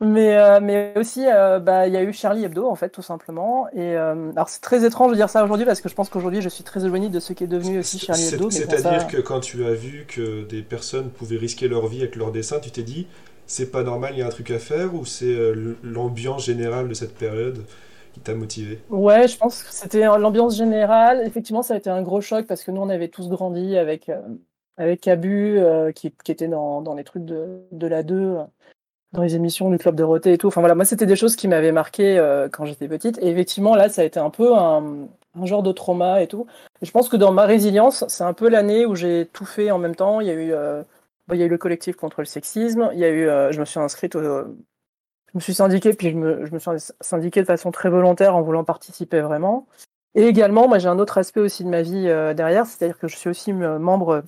mais 0.01 0.37
euh, 0.37 0.61
mais 0.61 0.95
aussi 0.97 1.27
euh, 1.27 1.61
bah 1.61 1.89
il 1.89 1.95
y 1.95 1.97
a 1.99 2.03
eu 2.05 2.13
Charlie 2.13 2.45
Hebdo 2.45 2.69
en 2.69 2.77
fait 2.77 2.91
tout 2.91 3.03
simplement 3.03 3.69
et 3.71 3.97
euh, 3.97 4.33
alors 4.33 4.49
c'est 4.49 4.61
très 4.61 4.85
étrange 4.85 5.13
de 5.13 5.17
dire 5.17 5.31
ça 5.31 5.45
aujourd'hui 5.45 5.67
parce 5.67 5.81
que 5.81 5.89
je 5.89 5.95
pense 5.95 6.11
qu'aujourd'hui 6.11 6.43
je 6.43 6.49
suis 6.51 6.65
très 6.65 6.85
éloignée 6.85 7.11
de 7.11 7.21
ce 7.21 7.33
qui 7.35 7.45
est 7.45 7.49
devenu 7.49 7.79
aussi 7.81 7.99
Charlie 7.99 8.27
Hebdo. 8.27 8.51
C'est-à-dire 8.51 8.83
ça- 8.83 9.09
que 9.09 9.19
quand 9.19 9.41
tu 9.41 9.65
as 9.67 9.75
vu 9.75 10.07
que 10.09 10.45
des 10.45 10.63
personnes 10.63 11.11
pouvaient 11.11 11.39
risquer 11.39 11.69
leur 11.69 11.87
vie 11.89 12.01
avec 12.03 12.17
leur 12.17 12.33
dessin, 12.33 12.61
tu 12.61 12.71
t'es 12.71 12.83
dit 12.83 13.07
c'est 13.47 13.71
pas 13.73 13.83
normal, 13.83 14.13
il 14.15 14.21
y 14.21 14.23
a 14.23 14.27
un 14.27 14.31
truc 14.31 14.51
à 14.53 14.61
faire 14.61 14.95
ou 14.95 15.05
c'est 15.05 15.37
l'ambiance 15.83 16.45
générale 16.47 16.89
de 16.89 16.95
cette 16.95 17.17
période? 17.17 17.65
Qui 18.13 18.21
t'a 18.21 18.35
motivé 18.35 18.81
Ouais, 18.91 19.29
je 19.29 19.37
pense 19.37 19.63
que 19.63 19.73
c'était 19.73 20.05
l'ambiance 20.05 20.57
générale. 20.57 21.23
Effectivement, 21.27 21.63
ça 21.63 21.75
a 21.75 21.77
été 21.77 21.91
un 21.91 22.03
gros 22.03 22.21
choc 22.21 22.47
parce 22.47 22.65
que 22.65 22.71
nous, 22.71 22.81
on 22.81 22.89
avait 22.89 23.09
tous 23.09 23.29
grandi 23.29 23.77
avec, 23.77 24.09
euh, 24.09 24.21
avec 24.81 25.03
Cabu, 25.03 25.59
euh, 25.59 25.93
qui, 25.93 26.13
était 26.29 26.49
dans, 26.49 26.81
dans 26.81 26.95
les 26.95 27.05
trucs 27.05 27.25
de, 27.27 27.61
de 27.71 27.87
la 27.87 28.03
2, 28.03 28.17
euh, 28.17 28.45
dans 29.13 29.23
les 29.23 29.35
émissions 29.37 29.71
du 29.71 29.79
Club 29.79 29.95
de 29.95 30.03
Roté 30.03 30.33
et 30.33 30.39
tout. 30.39 30.47
Enfin 30.49 30.61
voilà, 30.61 30.75
moi, 30.75 30.87
c'était 30.87 31.07
des 31.07 31.17
choses 31.17 31.37
qui 31.37 31.49
m'avaient 31.49 31.73
marqué 31.73 32.19
euh, 32.19 32.49
quand 32.49 32.65
j'étais 32.65 32.89
petite. 32.89 33.19
Et 33.19 33.29
effectivement, 33.29 33.75
là, 33.75 33.91
ça 33.91 34.03
a 34.03 34.05
été 34.05 34.19
un 34.19 34.31
peu 34.31 34.57
un, 34.57 35.09
genre 35.45 35.63
de 35.63 35.73
trauma 35.73 36.23
et 36.23 36.29
tout. 36.29 36.47
Je 36.81 36.91
pense 36.93 37.11
que 37.11 37.17
dans 37.17 37.31
ma 37.33 37.45
résilience, 37.45 38.05
c'est 38.09 38.25
un 38.25 38.33
peu 38.33 38.49
l'année 38.49 38.87
où 38.87 38.95
j'ai 38.95 39.29
tout 39.33 39.45
fait 39.45 39.71
en 39.71 39.79
même 39.79 39.95
temps. 39.95 40.21
Il 40.21 40.29
y 40.29 40.31
a 40.31 40.35
eu, 40.35 40.53
bon, 41.29 41.35
il 41.35 41.41
y 41.41 41.43
a 41.43 41.47
eu 41.47 41.51
le 41.51 41.59
collectif 41.59 41.97
contre 41.97 42.21
le 42.21 42.27
sexisme. 42.27 42.91
Il 42.95 42.99
y 42.99 43.05
a 43.05 43.11
eu, 43.11 43.53
je 43.53 43.61
me 43.61 43.65
suis 43.67 43.81
inscrite 43.81 44.17
au, 44.17 44.45
je 45.33 45.39
me 45.39 45.41
suis 45.41 45.55
syndiquée, 45.55 45.93
puis 45.93 46.11
je 46.11 46.17
me, 46.17 46.59
suis 46.59 46.93
syndiquée 47.01 47.41
de 47.41 47.47
façon 47.47 47.71
très 47.71 47.89
volontaire 47.89 48.35
en 48.35 48.43
voulant 48.43 48.65
participer 48.65 49.21
vraiment. 49.21 49.67
Et 50.17 50.27
également, 50.27 50.67
moi, 50.67 50.79
j'ai 50.79 50.89
un 50.89 50.99
autre 50.99 51.19
aspect 51.19 51.41
aussi 51.41 51.63
de 51.63 51.69
ma 51.69 51.83
vie 51.83 52.09
euh, 52.09 52.35
derrière, 52.35 52.67
c'est-à-dire 52.67 52.99
que 52.99 53.07
je 53.07 53.17
suis 53.17 53.31
aussi 53.31 53.53
euh, 53.53 53.79
membre 53.79 54.25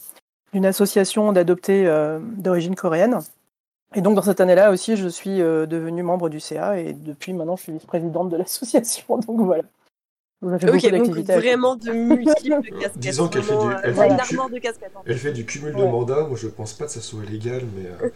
d'une 0.52 0.64
association 0.64 1.32
d'adoptés 1.32 1.88
euh, 1.88 2.20
d'origine 2.20 2.76
coréenne. 2.76 3.18
Et 3.94 4.00
donc, 4.00 4.14
dans 4.14 4.22
cette 4.22 4.40
année-là 4.40 4.70
aussi, 4.70 4.96
je 4.96 5.08
suis 5.08 5.38
devenue 5.38 6.02
membre 6.02 6.30
du 6.30 6.40
CA 6.40 6.78
et 6.78 6.94
depuis 6.94 7.34
maintenant, 7.34 7.56
je 7.56 7.64
suis 7.64 7.72
vice-présidente 7.72 8.30
de 8.30 8.36
l'association. 8.36 9.18
Donc 9.26 9.40
voilà. 9.40 9.64
Donc, 10.42 10.50
ça 10.50 10.58
fait 10.58 10.66
Ok, 10.68 10.72
beaucoup 10.72 10.86
donc 10.90 10.92
d'activités. 11.06 11.32
vraiment 11.34 11.76
de 11.76 11.92
multiples 11.92 12.62
casquettes. 12.80 12.98
Disons 12.98 13.28
qu'elle 13.28 13.42
fait 13.44 13.56
du- 13.56 13.66
euh, 13.66 13.76
elle 13.84 13.94
fait 13.94 14.08
une 14.08 14.16
du 14.16 14.20
armoire 14.20 14.50
de 14.50 14.58
casquettes. 14.58 14.90
en 14.96 15.02
fait. 15.04 15.10
Elle 15.12 15.18
fait 15.18 15.32
du 15.32 15.46
cumul 15.46 15.72
de 15.74 15.82
Ouais. 15.82 15.90
mandats, 15.90 16.26
moi 16.26 16.36
je 16.36 16.48
pense 16.48 16.72
pas 16.74 16.86
que 16.86 16.90
ça 16.90 17.00
soit 17.00 17.24
légal, 17.24 17.62
mais, 17.76 17.86
euh, 17.86 18.08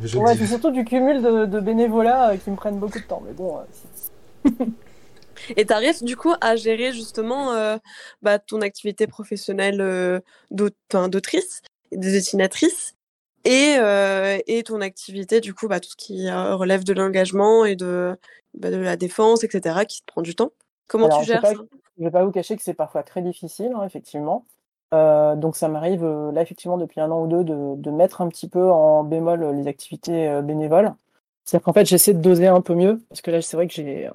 mais 0.00 0.06
je 0.08 0.18
Ouais, 0.18 0.32
dis- 0.32 0.38
c'est 0.40 0.46
surtout 0.46 0.70
du 0.70 0.84
cumul 0.84 1.20
de, 1.22 1.44
de 1.44 1.60
bénévolat 1.60 2.30
euh, 2.30 2.36
qui 2.38 2.50
me 2.50 2.56
prennent 2.56 2.78
beaucoup 2.78 2.98
de 2.98 3.04
temps. 3.04 3.22
Mais 3.26 3.32
bon, 3.34 3.58
euh, 3.58 4.64
Et 5.56 5.66
tu 5.66 5.72
arrives 5.74 6.02
du 6.02 6.16
coup 6.16 6.32
à 6.40 6.56
gérer 6.56 6.92
justement 6.92 7.52
euh, 7.52 7.76
bah, 8.22 8.38
ton 8.38 8.62
activité 8.62 9.06
professionnelle 9.06 9.80
euh, 9.82 10.18
d'autrice, 10.50 11.60
et 11.92 11.98
de 11.98 12.02
dessinatrice, 12.02 12.94
et, 13.44 13.76
euh, 13.78 14.38
et 14.46 14.62
ton 14.62 14.80
activité 14.80 15.40
du 15.40 15.52
coup, 15.52 15.68
bah, 15.68 15.78
tout 15.78 15.90
ce 15.90 15.96
qui 15.96 16.28
euh, 16.28 16.54
relève 16.56 16.84
de 16.84 16.94
l'engagement 16.94 17.66
et 17.66 17.76
de, 17.76 18.16
bah, 18.54 18.70
de 18.70 18.76
la 18.76 18.96
défense, 18.96 19.44
etc., 19.44 19.84
qui 19.84 20.00
te 20.00 20.06
prend 20.06 20.22
du 20.22 20.34
temps. 20.34 20.52
Comment 20.88 21.06
Alors, 21.06 21.18
tu 21.20 21.24
je 21.26 21.32
gères 21.32 21.42
pas- 21.42 21.52
ça? 21.54 21.60
Je 21.98 22.04
vais 22.04 22.10
pas 22.10 22.24
vous 22.24 22.30
cacher 22.30 22.56
que 22.56 22.62
c'est 22.62 22.74
parfois 22.74 23.02
très 23.02 23.22
difficile, 23.22 23.72
hein, 23.74 23.84
effectivement. 23.84 24.44
Euh, 24.94 25.34
donc 25.34 25.56
ça 25.56 25.66
m'arrive 25.66 26.04
euh, 26.04 26.30
là 26.30 26.42
effectivement 26.42 26.78
depuis 26.78 27.00
un 27.00 27.10
an 27.10 27.22
ou 27.22 27.26
deux 27.26 27.42
de, 27.42 27.74
de 27.74 27.90
mettre 27.90 28.20
un 28.20 28.28
petit 28.28 28.48
peu 28.48 28.70
en 28.70 29.02
bémol 29.02 29.42
euh, 29.42 29.52
les 29.52 29.66
activités 29.66 30.40
bénévoles. 30.42 30.94
C'est-à-dire 31.44 31.64
qu'en 31.64 31.72
fait 31.72 31.86
j'essaie 31.86 32.14
de 32.14 32.20
doser 32.20 32.46
un 32.46 32.60
peu 32.60 32.74
mieux 32.74 33.00
parce 33.08 33.20
que 33.20 33.32
là 33.32 33.42
c'est 33.42 33.56
vrai 33.56 33.66
que 33.66 33.72
j'ai, 33.72 34.08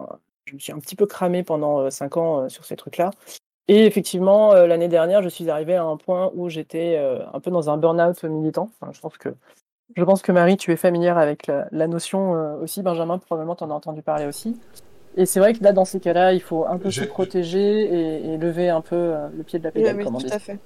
je 0.46 0.54
me 0.54 0.60
suis 0.60 0.72
un 0.72 0.80
petit 0.80 0.96
peu 0.96 1.06
cramé 1.06 1.44
pendant 1.44 1.90
cinq 1.90 2.16
ans 2.16 2.48
sur 2.48 2.64
ces 2.64 2.78
trucs-là. 2.78 3.10
Et 3.68 3.86
effectivement 3.86 4.54
l'année 4.54 4.88
dernière 4.88 5.22
je 5.22 5.28
suis 5.30 5.50
arrivé 5.50 5.76
à 5.76 5.84
un 5.84 5.98
point 5.98 6.32
où 6.36 6.48
j'étais 6.48 6.98
un 6.98 7.40
peu 7.42 7.52
dans 7.52 7.70
un 7.70 7.76
burn-out 7.76 8.24
militant. 8.24 8.70
Enfin, 8.80 8.94
je 8.94 9.02
pense 9.02 9.18
que 9.18 9.30
je 9.98 10.04
pense 10.06 10.22
que 10.22 10.32
Marie 10.32 10.56
tu 10.56 10.72
es 10.72 10.78
familière 10.78 11.18
avec 11.18 11.48
la, 11.48 11.68
la 11.72 11.88
notion 11.88 12.32
aussi. 12.62 12.82
Benjamin 12.82 13.18
probablement 13.18 13.56
t'en 13.56 13.70
as 13.72 13.74
entendu 13.74 14.02
parler 14.02 14.26
aussi. 14.26 14.58
Et 15.18 15.26
c'est 15.26 15.40
vrai 15.40 15.54
que 15.54 15.64
là, 15.64 15.74
dans 15.74 15.86
ces 15.86 16.00
cas-là, 16.00 16.34
il 16.34 16.42
faut 16.42 16.66
un 16.66 16.78
peu 16.78 16.90
Je- 16.90 17.02
se 17.02 17.06
protéger 17.06 17.60
et, 17.84 18.34
et 18.34 18.38
lever 18.38 18.70
un 18.70 18.82
peu 18.82 18.96
euh, 18.96 19.28
le 19.36 19.44
pied 19.44 19.60
de 19.60 19.64
la 19.66 19.72
Oui, 19.76 19.82
pédale, 19.82 19.98
oui, 19.98 20.06
tout 20.06 20.28
dit. 20.28 20.34
à 20.34 20.40
fait. 20.40 20.58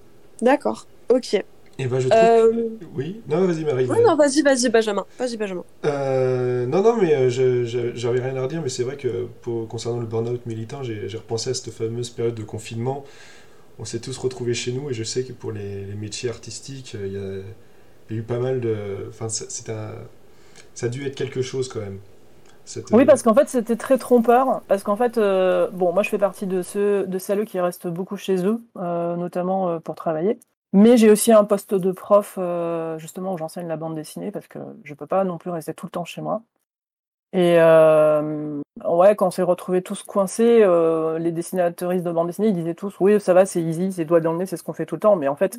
D'accord, 0.41 0.86
ok. 1.10 1.43
Et 1.77 1.88
ben 1.88 1.99
je 1.99 2.08
trouve. 2.08 2.19
Euh, 2.21 2.51
que- 2.79 2.86
Oui, 2.95 3.21
non, 3.27 3.45
vas-y 3.45 3.65
Marie. 3.65 3.86
Ouais, 3.86 4.01
non, 4.01 4.15
vas-y, 4.15 4.41
vas-y, 4.43 4.69
Benjamin. 4.69 5.05
Vas-y, 5.19 5.36
Benjamin. 5.36 5.63
Euh, 5.86 6.65
non, 6.67 6.81
non, 6.81 6.95
mais 7.01 7.13
euh, 7.15 7.29
j'avais 7.29 8.21
rien 8.21 8.36
à 8.38 8.43
redire, 8.43 8.62
mais 8.62 8.69
c'est 8.69 8.84
vrai 8.84 8.95
que 8.97 9.27
pour, 9.41 9.67
concernant 9.67 9.99
le 9.99 10.05
burn-out 10.05 10.45
militant, 10.45 10.84
j'ai 10.84 11.08
repensé 11.17 11.49
à 11.49 11.53
cette 11.53 11.73
fameuse 11.73 12.10
période 12.12 12.36
de 12.36 12.43
confinement. 12.43 13.03
On 13.77 13.84
s'est 13.84 13.99
tous 13.99 14.17
retrouvés 14.17 14.53
chez 14.53 14.71
nous 14.71 14.89
et 14.89 14.93
je 14.93 15.03
sais 15.03 15.23
que 15.25 15.34
pour 15.34 15.51
les, 15.51 15.84
les 15.86 15.95
métiers 15.95 16.29
artistiques, 16.29 16.95
euh, 16.95 17.08
il 17.08 17.13
y, 17.13 17.17
a, 17.17 17.43
il 18.10 18.15
y 18.15 18.19
a 18.19 18.21
eu 18.21 18.23
pas 18.23 18.39
mal 18.39 18.62
de. 18.62 18.75
Enfin, 19.10 19.27
c'est 19.27 19.69
un, 19.69 19.91
ça 20.75 20.86
a 20.86 20.89
dû 20.89 21.05
être 21.05 21.15
quelque 21.15 21.41
chose 21.41 21.67
quand 21.67 21.81
même. 21.81 21.99
Oui, 22.91 23.06
parce 23.06 23.23
qu'en 23.23 23.34
fait, 23.34 23.47
c'était 23.49 23.75
très 23.75 23.97
trompeur. 23.97 24.62
Parce 24.67 24.84
qu'en 24.84 24.95
fait, 24.95 25.17
euh, 25.17 25.69
bon, 25.71 25.93
moi, 25.93 26.04
je 26.04 26.10
fais 26.10 26.17
partie 26.17 26.47
de 26.47 26.62
ceux, 26.62 27.06
de 27.06 27.17
celles 27.17 27.45
qui 27.45 27.60
restent 27.60 27.88
beaucoup 27.88 28.17
chez 28.17 28.45
eux, 28.45 28.62
euh, 28.78 29.15
notamment 29.15 29.69
euh, 29.69 29.80
pour 29.80 29.95
travailler. 29.95 30.39
Mais 30.73 30.97
j'ai 30.97 31.10
aussi 31.10 31.32
un 31.32 31.43
poste 31.45 31.73
de 31.73 31.91
prof, 31.91 32.38
justement, 32.97 33.34
où 33.34 33.38
j'enseigne 33.38 33.67
la 33.67 33.78
bande 33.78 33.95
dessinée, 33.95 34.32
parce 34.32 34.47
que 34.47 34.60
je 34.84 34.93
peux 34.93 35.08
pas 35.08 35.23
non 35.23 35.38
plus 35.38 35.49
rester 35.49 35.73
tout 35.73 35.86
le 35.86 35.91
temps 35.91 36.04
chez 36.04 36.21
moi. 36.21 36.41
Et 37.32 37.56
ouais, 37.56 39.15
quand 39.15 39.28
on 39.28 39.32
s'est 39.32 39.41
retrouvés 39.41 39.82
tous 39.82 40.04
coincés, 40.04 40.65
les 41.17 41.32
dessinateuristes 41.32 42.04
de 42.04 42.12
bande 42.12 42.28
dessinée, 42.28 42.49
ils 42.49 42.54
disaient 42.54 42.73
tous, 42.73 42.93
oui, 42.99 43.21
ça 43.21 43.34
va, 43.34 43.45
c'est 43.45 43.62
easy, 43.62 43.93
c'est 43.93 44.04
doigt 44.04 44.19
dans 44.19 44.34
le 44.34 44.39
nez, 44.39 44.45
c'est 44.47 44.58
ce 44.58 44.63
qu'on 44.63 44.73
fait 44.73 44.86
tout 44.86 44.95
le 44.95 45.01
temps. 45.01 45.15
Mais 45.15 45.30
en 45.30 45.38
fait, 45.38 45.58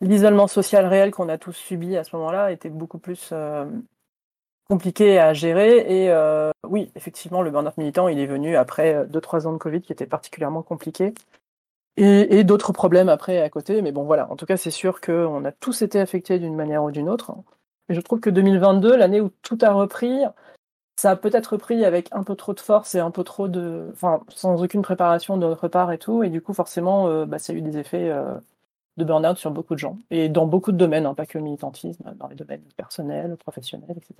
l'isolement 0.00 0.46
social 0.46 0.86
réel 0.86 1.10
qu'on 1.10 1.28
a 1.28 1.36
tous 1.36 1.52
subi 1.52 1.94
à 1.98 2.04
ce 2.04 2.16
moment-là 2.16 2.50
était 2.50 2.70
beaucoup 2.70 2.98
plus 2.98 3.34
compliqué 4.68 5.18
à 5.18 5.34
gérer. 5.34 5.78
Et 5.78 6.10
euh, 6.10 6.50
oui, 6.68 6.90
effectivement, 6.94 7.42
le 7.42 7.50
burn-out 7.50 7.76
militant, 7.78 8.08
il 8.08 8.18
est 8.18 8.26
venu 8.26 8.56
après 8.56 9.06
2-3 9.06 9.46
ans 9.46 9.52
de 9.52 9.58
Covid 9.58 9.82
qui 9.82 9.92
étaient 9.92 10.06
particulièrement 10.06 10.62
compliqués. 10.62 11.14
Et, 11.98 12.44
d'autres 12.44 12.72
problèmes 12.72 13.08
après 13.08 13.40
à 13.40 13.48
côté. 13.48 13.80
Mais 13.82 13.92
bon, 13.92 14.04
voilà. 14.04 14.30
En 14.30 14.36
tout 14.36 14.46
cas, 14.46 14.56
c'est 14.56 14.70
sûr 14.70 15.00
qu'on 15.00 15.44
a 15.44 15.52
tous 15.52 15.82
été 15.82 15.98
affectés 15.98 16.38
d'une 16.38 16.54
manière 16.54 16.84
ou 16.84 16.90
d'une 16.90 17.08
autre. 17.08 17.34
Et 17.88 17.94
je 17.94 18.00
trouve 18.00 18.20
que 18.20 18.30
2022, 18.30 18.96
l'année 18.96 19.20
où 19.20 19.30
tout 19.42 19.58
a 19.62 19.72
repris, 19.72 20.24
ça 20.96 21.10
a 21.12 21.16
peut-être 21.16 21.48
repris 21.54 21.84
avec 21.84 22.08
un 22.12 22.22
peu 22.22 22.34
trop 22.36 22.54
de 22.54 22.60
force 22.60 22.94
et 22.94 23.00
un 23.00 23.10
peu 23.10 23.24
trop 23.24 23.48
de, 23.48 23.88
enfin, 23.92 24.20
sans 24.28 24.62
aucune 24.62 24.82
préparation 24.82 25.36
de 25.36 25.46
notre 25.46 25.68
part 25.68 25.92
et 25.92 25.98
tout. 25.98 26.22
Et 26.22 26.28
du 26.30 26.42
coup, 26.42 26.54
forcément, 26.54 27.08
euh, 27.08 27.26
bah, 27.26 27.38
ça 27.38 27.52
a 27.52 27.56
eu 27.56 27.62
des 27.62 27.78
effets 27.78 28.10
euh, 28.10 28.34
de 28.96 29.04
burn-out 29.04 29.36
sur 29.36 29.50
beaucoup 29.50 29.74
de 29.74 29.78
gens 29.78 29.98
et 30.10 30.28
dans 30.28 30.46
beaucoup 30.46 30.72
de 30.72 30.76
domaines, 30.78 31.06
hein, 31.06 31.14
pas 31.14 31.26
que 31.26 31.36
le 31.38 31.44
militantisme, 31.44 32.04
dans 32.18 32.28
les 32.28 32.36
domaines 32.36 32.62
personnels, 32.76 33.36
professionnels, 33.36 33.96
etc. 33.96 34.14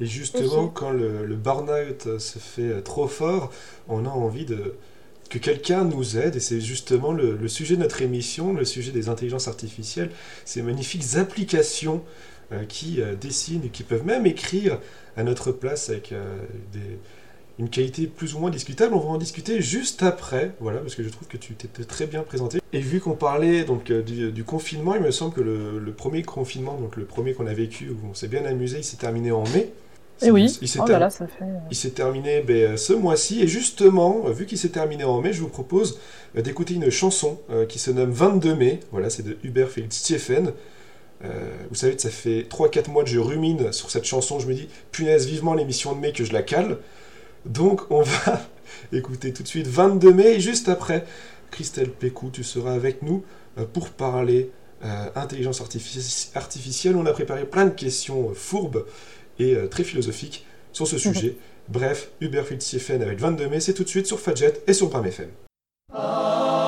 Et 0.00 0.06
justement, 0.06 0.68
quand 0.68 0.90
le, 0.90 1.26
le 1.26 1.36
burn-out 1.36 2.18
se 2.18 2.38
fait 2.38 2.62
euh, 2.70 2.80
trop 2.80 3.08
fort, 3.08 3.50
on 3.88 4.06
a 4.06 4.08
envie 4.10 4.44
de 4.46 4.74
que 5.28 5.38
quelqu'un 5.38 5.84
nous 5.84 6.18
aide, 6.18 6.34
et 6.34 6.40
c'est 6.40 6.60
justement 6.60 7.12
le, 7.12 7.36
le 7.36 7.48
sujet 7.48 7.76
de 7.76 7.82
notre 7.82 8.02
émission, 8.02 8.52
le 8.52 8.64
sujet 8.64 8.90
des 8.90 9.08
intelligences 9.08 9.46
artificielles, 9.46 10.10
ces 10.44 10.60
magnifiques 10.60 11.16
applications 11.16 12.02
euh, 12.52 12.64
qui 12.64 13.00
euh, 13.00 13.14
dessinent 13.14 13.62
et 13.64 13.68
qui 13.68 13.84
peuvent 13.84 14.04
même 14.04 14.26
écrire 14.26 14.80
à 15.16 15.22
notre 15.22 15.52
place 15.52 15.88
avec 15.88 16.10
euh, 16.10 16.38
des- 16.72 16.98
une 17.60 17.68
qualité 17.70 18.06
plus 18.06 18.34
ou 18.34 18.38
moins 18.38 18.50
discutable. 18.50 18.94
On 18.94 18.98
va 18.98 19.08
en 19.10 19.18
discuter 19.18 19.60
juste 19.60 20.02
après, 20.02 20.52
voilà, 20.60 20.80
parce 20.80 20.94
que 20.94 21.02
je 21.04 21.08
trouve 21.08 21.28
que 21.28 21.36
tu 21.36 21.54
t'étais 21.54 21.84
très 21.84 22.06
bien 22.06 22.22
présenté. 22.22 22.60
Et 22.72 22.80
vu 22.80 23.00
qu'on 23.00 23.14
parlait 23.14 23.64
donc 23.64 23.90
euh, 23.90 24.02
du, 24.02 24.32
du 24.32 24.44
confinement, 24.44 24.94
il 24.94 25.02
me 25.02 25.10
semble 25.10 25.34
que 25.34 25.40
le, 25.40 25.78
le 25.78 25.92
premier 25.92 26.22
confinement, 26.22 26.74
donc 26.80 26.96
le 26.96 27.04
premier 27.04 27.34
qu'on 27.34 27.46
a 27.46 27.54
vécu, 27.54 27.90
où 27.90 27.96
on 28.10 28.14
s'est 28.14 28.28
bien 28.28 28.44
amusé, 28.44 28.78
il 28.78 28.84
s'est 28.84 28.96
terminé 28.96 29.30
en 29.30 29.44
mai. 29.44 29.72
Et 30.22 30.30
oui, 30.30 30.58
Il 30.60 30.68
s'est 30.68 30.80
oh 30.82 30.86
ça 30.86 31.10
fait. 31.10 31.74
s'est 31.74 31.90
terminé 31.90 32.42
ben, 32.42 32.76
ce 32.76 32.92
mois-ci 32.92 33.40
et 33.42 33.48
justement, 33.48 34.22
euh, 34.26 34.32
vu 34.32 34.44
qu'il 34.44 34.58
s'est 34.58 34.68
terminé 34.68 35.04
en 35.04 35.20
mai, 35.20 35.32
je 35.32 35.40
vous 35.40 35.48
propose 35.48 35.98
euh, 36.36 36.42
d'écouter 36.42 36.74
une 36.74 36.90
chanson 36.90 37.38
euh, 37.50 37.64
qui 37.64 37.78
se 37.78 37.90
nomme 37.90 38.10
22 38.10 38.54
mai. 38.54 38.80
Voilà, 38.92 39.08
c'est 39.08 39.22
de 39.22 39.38
Hubert 39.44 39.68
Félix 39.68 39.96
Stieffen. 39.96 40.52
Euh, 41.24 41.28
vous 41.68 41.74
savez, 41.74 41.98
ça 41.98 42.10
fait 42.10 42.46
3-4 42.50 42.90
mois 42.90 43.04
que 43.04 43.10
je 43.10 43.18
rumine 43.18 43.72
sur 43.72 43.90
cette 43.90 44.04
chanson. 44.04 44.38
Je 44.38 44.46
me 44.46 44.54
dis, 44.54 44.68
punaise, 44.92 45.26
vivement 45.26 45.54
l'émission 45.54 45.94
de 45.94 46.00
mai 46.00 46.12
que 46.12 46.24
je 46.24 46.32
la 46.32 46.42
cale. 46.42 46.78
Donc, 47.44 47.82
on 47.90 48.02
va 48.02 48.40
écouter 48.92 49.32
tout 49.32 49.42
de 49.42 49.48
suite 49.48 49.66
22 49.66 50.12
mai 50.12 50.34
et 50.36 50.40
juste 50.40 50.68
après, 50.68 51.04
Christelle 51.50 51.90
Pécou, 51.90 52.30
tu 52.30 52.44
seras 52.44 52.72
avec 52.72 53.02
nous 53.02 53.24
euh, 53.58 53.64
pour 53.64 53.90
parler 53.90 54.50
euh, 54.84 55.06
intelligence 55.14 55.60
artifici- 55.60 56.30
artificielle. 56.34 56.96
On 56.96 57.06
a 57.06 57.12
préparé 57.12 57.44
plein 57.44 57.64
de 57.66 57.70
questions 57.74 58.30
euh, 58.30 58.34
fourbes 58.34 58.86
et 59.38 59.54
euh, 59.54 59.66
très 59.66 59.84
philosophiques 59.84 60.46
sur 60.72 60.86
ce 60.86 60.98
sujet. 60.98 61.36
Bref, 61.68 62.10
Uberfield 62.20 62.62
CFN 62.62 63.02
avec 63.02 63.18
22 63.20 63.48
mai, 63.48 63.60
c'est 63.60 63.74
tout 63.74 63.84
de 63.84 63.88
suite 63.88 64.06
sur 64.06 64.18
Fadjet 64.20 64.54
et 64.66 64.72
sur 64.72 64.90
Pram 64.90 65.06
FM. 65.06 65.28
«22 65.92 66.59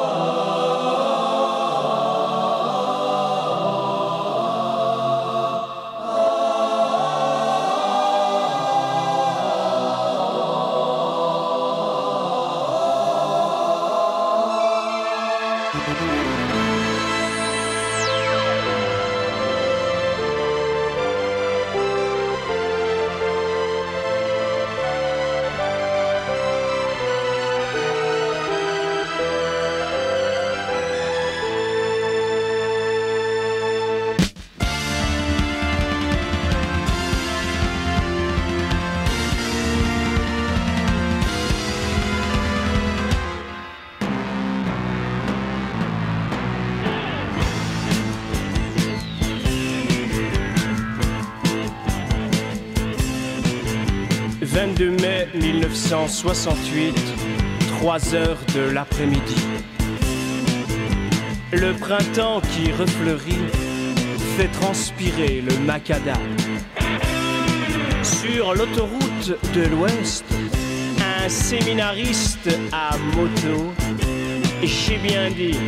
1968, 55.35 56.95
3 57.79 58.15
heures 58.15 58.39
de 58.55 58.71
l'après-midi. 58.71 59.37
Le 61.53 61.73
printemps 61.75 62.41
qui 62.41 62.71
refleurit 62.73 63.39
fait 64.37 64.49
transpirer 64.49 65.41
le 65.41 65.57
macadam. 65.59 66.17
Sur 68.03 68.55
l'autoroute 68.55 69.39
de 69.55 69.63
l'Ouest, 69.69 70.25
un 71.23 71.29
séminariste 71.29 72.51
à 72.73 72.97
moto, 73.17 73.73
j'ai 74.63 74.99
bien 74.99 75.31
dit 75.31 75.59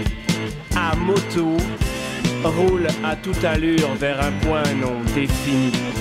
à 0.77 0.95
moto, 0.97 1.57
roule 2.45 2.87
à 3.03 3.17
toute 3.17 3.45
allure 3.45 3.95
vers 3.95 4.21
un 4.21 4.33
point 4.47 4.63
non 4.81 5.01
défini. 5.15 5.94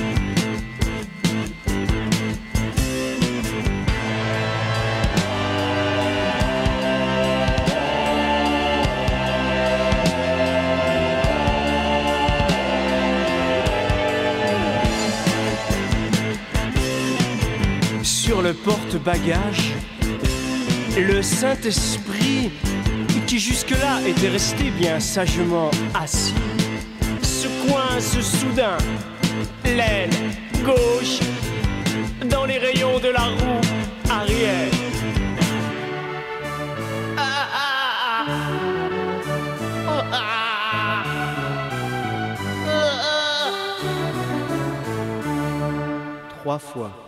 Porte-bagages, 18.64 19.74
le 20.98 21.22
Saint-Esprit, 21.22 22.52
qui 23.28 23.40
jusque-là 23.40 24.00
était 24.08 24.30
resté 24.30 24.72
bien 24.72 25.00
sagement 25.00 25.70
assis, 25.94 26.34
se 27.22 27.48
coince 27.68 28.20
soudain, 28.22 28.78
l'aile 29.66 30.12
gauche, 30.64 31.20
dans 32.30 32.46
les 32.46 32.58
rayons 32.58 33.00
de 33.00 33.10
la 33.10 33.24
roue 33.24 33.62
arrière. 34.10 34.72
Ah, 37.18 37.48
ah, 37.54 38.26
ah. 38.28 38.44
Oh. 39.90 40.02
Trois 46.40 46.60
fois. 46.60 47.03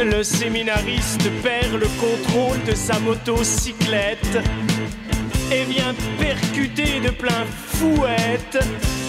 Le 0.00 0.22
séminariste 0.22 1.28
perd 1.42 1.74
le 1.74 1.88
contrôle 2.00 2.62
de 2.64 2.74
sa 2.74 3.00
motocyclette 3.00 4.38
et 5.50 5.64
vient 5.64 5.92
percuter 6.20 7.00
de 7.00 7.10
plein 7.10 7.44
fouette 7.66 8.58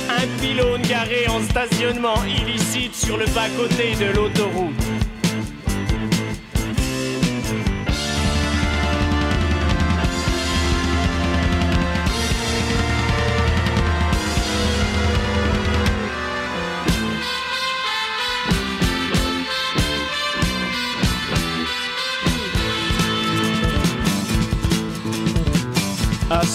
un 0.09 0.41
pylône 0.41 0.81
garé 0.81 1.27
en 1.27 1.41
stationnement 1.43 2.23
illicite 2.25 2.95
sur 2.95 3.17
le 3.17 3.25
bas-côté 3.27 3.93
de 3.99 4.15
l'autoroute. 4.15 4.98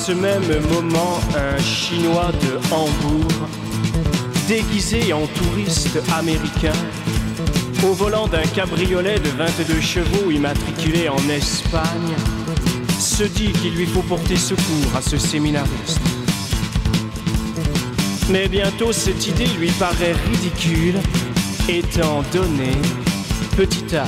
Ce 0.06 0.12
même 0.12 0.42
moment, 0.68 1.18
un 1.34 1.58
Chinois 1.62 2.30
de 2.42 2.58
Hambourg, 2.70 3.48
déguisé 4.46 5.14
en 5.14 5.26
touriste 5.26 5.98
américain, 6.12 6.76
au 7.82 7.94
volant 7.94 8.28
d'un 8.28 8.42
cabriolet 8.42 9.18
de 9.18 9.30
22 9.30 9.80
chevaux 9.80 10.30
immatriculé 10.30 11.08
en 11.08 11.26
Espagne, 11.30 12.14
se 12.98 13.24
dit 13.24 13.50
qu'il 13.52 13.76
lui 13.76 13.86
faut 13.86 14.02
porter 14.02 14.36
secours 14.36 14.94
à 14.94 15.00
ce 15.00 15.16
séminariste. 15.16 16.00
Mais 18.28 18.46
bientôt 18.48 18.92
cette 18.92 19.26
idée 19.26 19.48
lui 19.58 19.70
paraît 19.70 20.16
ridicule, 20.30 20.96
étant 21.66 22.22
donné, 22.30 22.72
petit 23.56 23.96
A, 23.96 24.04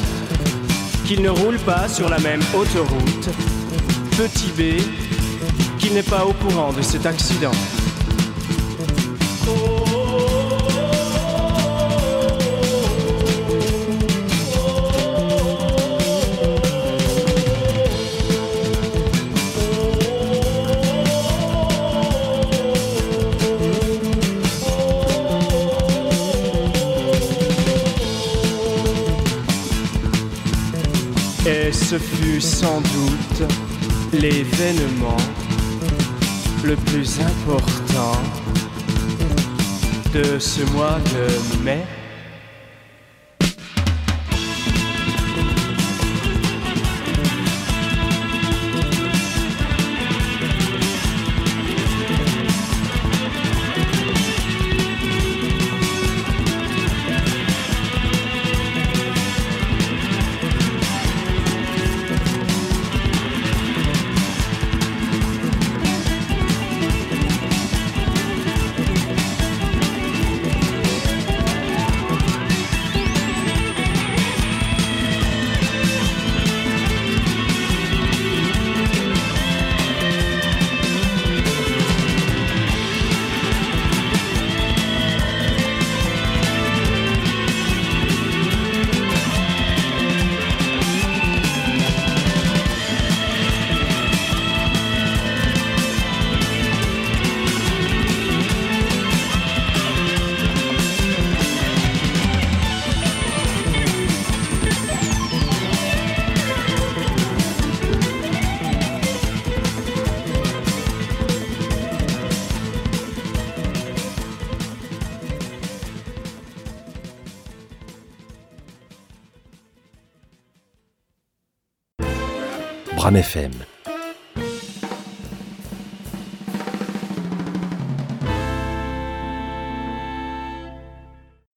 qu'il 1.06 1.22
ne 1.22 1.30
roule 1.30 1.59
pas 1.61 1.88
sur 1.88 2.11
la 2.11 2.18
même 2.18 2.42
autoroute, 2.54 3.30
petit 4.18 4.52
B, 4.59 4.82
qu'il 5.78 5.94
n'est 5.94 6.02
pas 6.02 6.24
au 6.24 6.32
courant 6.32 6.72
de 6.72 6.82
cet 6.82 7.06
accident. 7.06 7.50
Et 31.48 31.72
ce 31.72 31.96
fut 31.96 32.40
sans 32.40 32.80
doute 32.80 33.48
l'événement 34.12 35.16
le 36.66 36.74
plus 36.74 37.20
important 37.20 38.20
de 40.12 40.38
ce 40.38 40.62
mois 40.72 40.98
de 41.14 41.62
mai. 41.64 41.85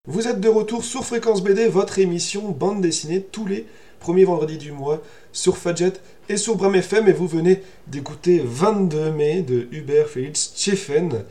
Vous 0.06 0.30
êtes 0.30 0.40
de 0.40 0.48
retour 0.48 0.86
sur 0.86 1.04
Fréquence 1.04 1.44
BD, 1.44 1.68
votre 1.68 2.00
émission 2.00 2.52
bande 2.52 2.82
dessinée 2.82 3.22
tous 3.22 3.46
les 3.46 3.66
premiers 4.00 4.24
vendredis 4.24 4.58
du 4.58 4.72
mois 4.72 5.02
sur 5.34 5.58
Fadjet 5.58 5.92
et 6.30 6.38
sur 6.38 6.56
Bram 6.56 6.76
FM 6.76 7.10
et 7.10 7.14
vous 7.14 7.28
venez 7.28 7.62
d'écouter 7.88 8.42
22 8.42 9.12
mai 9.12 9.42
de 9.42 9.68
Hubert 9.74 10.08
Félix 10.08 10.54
Tchefen 10.56 11.26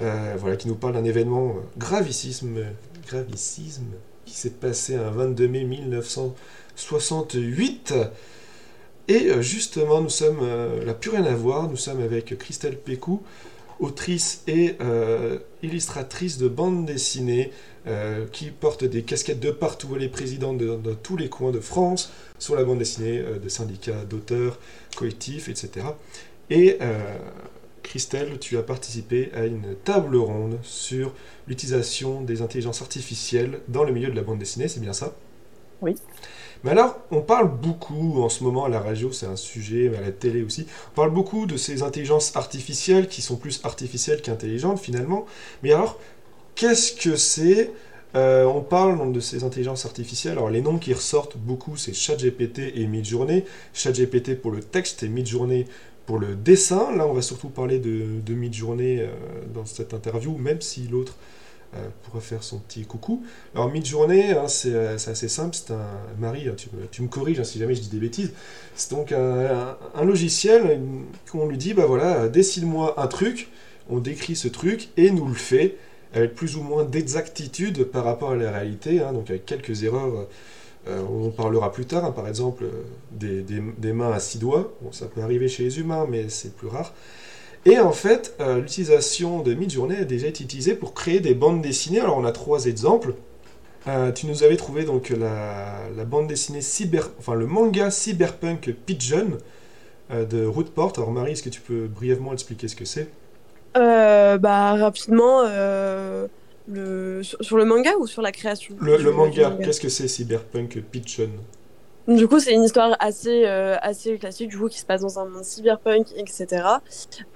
euh, 0.00 0.36
voilà, 0.38 0.54
qui 0.54 0.68
nous 0.68 0.76
parle 0.76 0.94
d'un 0.94 1.02
événement 1.02 1.56
gravissime, 1.76 2.66
gravissime 3.08 3.90
qui 4.26 4.34
s'est 4.34 4.50
passé 4.50 4.94
un 4.94 5.10
22 5.10 5.48
mai 5.48 5.64
1968 5.64 7.94
et 9.08 9.30
euh, 9.30 9.42
justement 9.42 10.00
nous 10.00 10.08
sommes, 10.08 10.40
euh, 10.42 10.84
là 10.84 10.94
plus 10.94 11.10
rien 11.10 11.24
à 11.24 11.34
voir, 11.34 11.68
nous 11.68 11.76
sommes 11.76 12.02
avec 12.02 12.36
Christelle 12.38 12.76
Pécou 12.76 13.22
autrice 13.78 14.42
et 14.46 14.76
euh, 14.80 15.38
illustratrice 15.62 16.38
de 16.38 16.48
bande 16.48 16.86
dessinée, 16.86 17.52
qui 18.32 18.50
porte 18.50 18.82
des 18.82 19.02
casquettes 19.02 19.38
de 19.38 19.52
partout. 19.52 19.90
Elle 19.94 20.02
est 20.02 20.08
présidente 20.08 20.58
de, 20.58 20.94
tous 21.04 21.16
les 21.16 21.28
coins 21.28 21.52
de 21.52 21.60
France 21.60 22.10
sur 22.40 22.56
la 22.56 22.64
bande 22.64 22.78
dessinée 22.80 23.20
euh, 23.20 23.38
de 23.38 23.48
syndicats 23.48 24.04
d'auteurs, 24.04 24.58
collectifs, 24.96 25.48
etc. 25.48 25.86
Et 26.50 26.78
Christelle, 27.82 28.38
tu 28.40 28.56
as 28.56 28.62
participé 28.62 29.30
à 29.34 29.46
une 29.46 29.76
table 29.84 30.16
ronde 30.16 30.58
sur 30.62 31.12
l'utilisation 31.46 32.22
des 32.22 32.42
intelligences 32.42 32.82
artificielles 32.82 33.60
dans 33.68 33.84
le 33.84 33.92
milieu 33.92 34.10
de 34.10 34.16
la 34.16 34.22
bande 34.22 34.38
dessinée, 34.38 34.66
c'est 34.66 34.80
bien 34.80 34.92
ça? 34.92 35.14
Oui. 35.80 35.94
Mais 36.66 36.72
alors, 36.72 36.98
on 37.12 37.20
parle 37.20 37.48
beaucoup 37.48 38.20
en 38.24 38.28
ce 38.28 38.42
moment 38.42 38.64
à 38.64 38.68
la 38.68 38.80
radio, 38.80 39.12
c'est 39.12 39.26
un 39.26 39.36
sujet, 39.36 39.88
mais 39.88 39.98
à 39.98 40.00
la 40.00 40.10
télé 40.10 40.42
aussi, 40.42 40.66
on 40.92 40.96
parle 40.96 41.10
beaucoup 41.12 41.46
de 41.46 41.56
ces 41.56 41.84
intelligences 41.84 42.34
artificielles 42.34 43.06
qui 43.06 43.22
sont 43.22 43.36
plus 43.36 43.60
artificielles 43.62 44.20
qu'intelligentes 44.20 44.80
finalement. 44.80 45.26
Mais 45.62 45.72
alors, 45.72 45.96
qu'est-ce 46.56 46.92
que 46.92 47.14
c'est 47.14 47.70
Euh, 48.16 48.44
On 48.46 48.62
parle 48.62 48.98
donc 48.98 49.12
de 49.12 49.20
ces 49.20 49.44
intelligences 49.44 49.84
artificielles. 49.86 50.32
Alors, 50.32 50.50
les 50.50 50.60
noms 50.60 50.78
qui 50.78 50.92
ressortent 50.92 51.36
beaucoup, 51.36 51.76
c'est 51.76 51.94
ChatGPT 51.94 52.72
et 52.74 52.86
Midjourney. 52.88 53.44
ChatGPT 53.72 54.34
pour 54.40 54.50
le 54.50 54.60
texte 54.60 55.04
et 55.04 55.08
Midjourney 55.08 55.66
pour 56.06 56.18
le 56.18 56.34
dessin. 56.34 56.96
Là, 56.96 57.06
on 57.06 57.12
va 57.12 57.22
surtout 57.22 57.48
parler 57.48 57.78
de, 57.78 58.20
de 58.24 58.34
Midjourney 58.34 59.00
euh, 59.00 59.08
dans 59.54 59.66
cette 59.66 59.94
interview, 59.94 60.36
même 60.38 60.60
si 60.62 60.88
l'autre 60.88 61.14
pourra 62.04 62.20
faire 62.20 62.42
son 62.42 62.58
petit 62.58 62.84
coucou. 62.84 63.24
Alors, 63.54 63.70
Midjourney, 63.70 64.30
hein, 64.32 64.48
c'est 64.48 64.74
euh, 64.74 64.98
c'est 64.98 65.10
assez 65.10 65.28
simple. 65.28 65.54
C'est 65.56 65.72
un. 65.72 65.86
Marie, 66.18 66.48
hein, 66.48 66.54
tu, 66.56 66.68
me- 66.72 66.86
tu 66.86 67.06
corriges 67.08 67.40
hein, 67.40 67.44
si 67.44 67.58
jamais 67.58 67.74
je 67.74 67.82
dis 67.82 67.88
des 67.88 67.98
bêtises. 67.98 68.32
C'est 68.74 68.90
donc 68.90 69.12
un, 69.12 69.76
logiciel 70.04 70.80
qu'on 71.30 71.46
lui 71.48 71.56
dit 71.58 71.74
bah 71.74 71.86
voilà, 71.86 72.22
euh, 72.22 72.28
dessine-moi 72.28 72.94
un 73.00 73.06
truc. 73.06 73.48
On 73.88 73.98
décrit 73.98 74.34
ce 74.36 74.48
truc 74.48 74.88
et 74.96 75.10
nous 75.10 75.26
le 75.28 75.34
fait 75.34 75.76
avec 76.14 76.34
plus 76.34 76.56
ou 76.56 76.62
moins 76.62 76.84
d'exactitude 76.84 77.84
par 77.84 78.04
rapport 78.04 78.32
à 78.32 78.36
la 78.36 78.50
réalité, 78.50 78.98
donc 79.12 79.30
avec 79.30 79.44
quelques 79.46 79.82
erreurs. 79.84 80.26
euh, 80.88 81.02
on 81.10 81.30
parlera 81.30 81.72
plus 81.72 81.86
tard, 81.86 82.14
par 82.14 82.28
exemple 82.28 82.64
euh, 82.64 82.82
des, 83.12 83.42
des- 83.42 83.62
des 83.78 83.92
mains 83.92 84.12
à 84.12 84.20
six 84.20 84.38
doigts. 84.38 84.72
Bon, 84.82 84.92
ça 84.92 85.06
peut 85.06 85.20
arriver 85.22 85.48
chez 85.48 85.64
les 85.64 85.78
humains, 85.80 86.06
mais 86.08 86.28
c'est 86.28 86.54
plus 86.56 86.68
rare. 86.68 86.94
Et 87.68 87.80
en 87.80 87.90
fait, 87.90 88.34
euh, 88.40 88.60
l'utilisation 88.60 89.42
de 89.42 89.52
Midjourney 89.52 89.96
a 89.96 90.04
déjà 90.04 90.28
été 90.28 90.44
utilisée 90.44 90.74
pour 90.74 90.94
créer 90.94 91.18
des 91.18 91.34
bandes 91.34 91.60
dessinées. 91.60 92.00
Alors 92.00 92.16
on 92.16 92.24
a 92.24 92.30
trois 92.30 92.66
exemples. 92.66 93.14
Euh, 93.88 94.12
tu 94.12 94.26
nous 94.26 94.44
avais 94.44 94.56
trouvé 94.56 94.84
donc 94.84 95.10
la, 95.10 95.80
la 95.96 96.04
bande 96.04 96.28
dessinée 96.28 96.60
cyber, 96.60 97.10
enfin 97.18 97.34
le 97.34 97.46
manga 97.46 97.90
cyberpunk 97.90 98.72
Pigeon 98.86 99.38
euh, 100.12 100.24
de 100.24 100.46
Rootport. 100.46 100.92
Alors 100.96 101.10
Marie, 101.10 101.32
est-ce 101.32 101.42
que 101.42 101.48
tu 101.48 101.60
peux 101.60 101.88
brièvement 101.88 102.32
expliquer 102.32 102.68
ce 102.68 102.76
que 102.76 102.84
c'est? 102.84 103.08
Bah, 103.74 104.74
rapidement, 104.76 105.42
le... 106.68 107.22
sur, 107.22 107.38
sur 107.42 107.56
le 107.56 107.64
manga 107.64 107.90
ou 107.98 108.06
sur 108.06 108.22
la 108.22 108.32
création? 108.32 108.74
Le, 108.80 108.96
le 108.96 109.10
du 109.10 109.16
manga, 109.16 109.56
qu'est-ce 109.62 109.80
que 109.80 109.88
c'est 109.88 110.08
cyberpunk 110.08 110.80
Pigeon? 110.90 111.30
Du 112.08 112.28
coup, 112.28 112.38
c'est 112.38 112.52
une 112.52 112.62
histoire 112.62 112.96
assez, 113.00 113.46
euh, 113.46 113.76
assez 113.82 114.16
classique, 114.16 114.50
du 114.50 114.58
coup, 114.58 114.68
qui 114.68 114.78
se 114.78 114.86
passe 114.86 115.00
dans 115.00 115.18
un 115.18 115.24
monde 115.24 115.42
cyberpunk, 115.42 116.06
etc. 116.16 116.46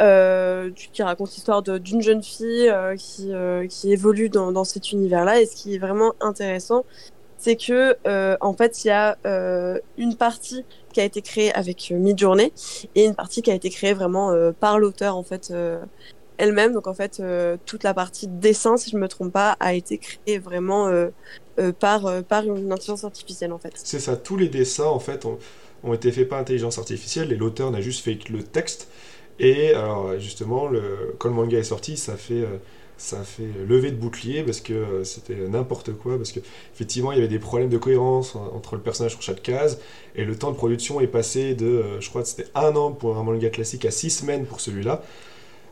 Euh, 0.00 0.70
qui 0.92 1.02
raconte 1.02 1.34
l'histoire 1.34 1.62
d'une 1.62 2.00
jeune 2.00 2.22
fille 2.22 2.68
euh, 2.68 2.94
qui, 2.94 3.32
euh, 3.32 3.66
qui 3.66 3.92
évolue 3.92 4.28
dans, 4.28 4.52
dans 4.52 4.62
cet 4.62 4.92
univers-là. 4.92 5.40
Et 5.40 5.46
ce 5.46 5.56
qui 5.56 5.74
est 5.74 5.78
vraiment 5.78 6.14
intéressant, 6.20 6.84
c'est 7.36 7.56
que, 7.56 7.96
euh, 8.06 8.36
en 8.40 8.52
fait, 8.52 8.84
il 8.84 8.88
y 8.88 8.90
a 8.92 9.18
euh, 9.26 9.80
une 9.98 10.14
partie 10.14 10.64
qui 10.92 11.00
a 11.00 11.04
été 11.04 11.20
créée 11.20 11.52
avec 11.52 11.90
Midjourney 11.90 12.52
et 12.94 13.06
une 13.06 13.16
partie 13.16 13.42
qui 13.42 13.50
a 13.50 13.54
été 13.54 13.70
créée 13.70 13.94
vraiment 13.94 14.32
par 14.60 14.78
l'auteur, 14.78 15.16
en 15.16 15.24
fait, 15.24 15.52
elle-même. 16.38 16.74
Donc, 16.74 16.86
en 16.86 16.94
fait, 16.94 17.20
toute 17.66 17.82
la 17.82 17.94
partie 17.94 18.28
dessin, 18.28 18.76
si 18.76 18.90
je 18.90 18.96
me 18.96 19.08
trompe 19.08 19.32
pas, 19.32 19.56
a 19.58 19.74
été 19.74 19.98
créée 19.98 20.38
vraiment 20.38 20.90
par, 21.72 22.06
euh, 22.06 22.22
par 22.22 22.44
une 22.44 22.72
intelligence 22.72 23.04
artificielle, 23.04 23.52
en 23.52 23.58
fait. 23.58 23.72
C'est 23.74 24.00
ça, 24.00 24.16
tous 24.16 24.36
les 24.36 24.48
dessins 24.48 24.86
en 24.86 25.00
fait 25.00 25.26
ont, 25.26 25.38
été 25.94 26.12
faits 26.12 26.28
par 26.28 26.38
intelligence 26.38 26.78
artificielle 26.78 27.32
et 27.32 27.36
l'auteur 27.36 27.70
n'a 27.70 27.80
juste 27.80 28.04
fait 28.04 28.16
que 28.16 28.32
le 28.32 28.42
texte. 28.42 28.88
Et 29.38 29.72
alors 29.74 30.18
justement, 30.18 30.68
le, 30.68 31.14
quand 31.18 31.28
le 31.28 31.34
manga 31.34 31.58
est 31.58 31.62
sorti, 31.62 31.96
ça 31.96 32.16
fait, 32.16 32.42
euh, 32.42 32.58
fait 33.24 33.48
lever 33.66 33.90
de 33.90 33.96
bouclier 33.96 34.42
parce 34.42 34.60
que 34.60 34.74
euh, 34.74 35.04
c'était 35.04 35.48
n'importe 35.48 35.92
quoi. 35.92 36.16
Parce 36.18 36.32
que 36.32 36.40
effectivement, 36.74 37.12
il 37.12 37.16
y 37.16 37.18
avait 37.18 37.28
des 37.28 37.38
problèmes 37.38 37.70
de 37.70 37.78
cohérence 37.78 38.36
en- 38.36 38.54
entre 38.54 38.76
le 38.76 38.82
personnage 38.82 39.12
sur 39.12 39.22
chaque 39.22 39.42
case 39.42 39.80
et 40.14 40.24
le 40.24 40.36
temps 40.36 40.50
de 40.50 40.56
production 40.56 41.00
est 41.00 41.06
passé 41.06 41.54
de, 41.54 41.66
euh, 41.66 42.00
je 42.00 42.08
crois 42.10 42.22
que 42.22 42.28
c'était 42.28 42.48
un 42.54 42.76
an 42.76 42.92
pour 42.92 43.16
un 43.16 43.22
manga 43.22 43.48
classique 43.48 43.84
à 43.86 43.90
six 43.90 44.10
semaines 44.10 44.44
pour 44.44 44.60
celui-là. 44.60 45.02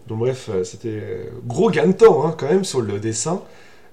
Donc 0.07 0.21
bref, 0.21 0.49
euh, 0.51 0.65
c'était 0.65 0.89
euh, 0.89 1.25
gros 1.47 1.71
gain 1.71 1.87
de 1.89 1.93
temps 1.93 2.27
hein, 2.27 2.35
quand 2.39 2.49
même 2.49 2.65
sur 2.65 2.81
le 2.81 2.99
dessin. 2.99 3.43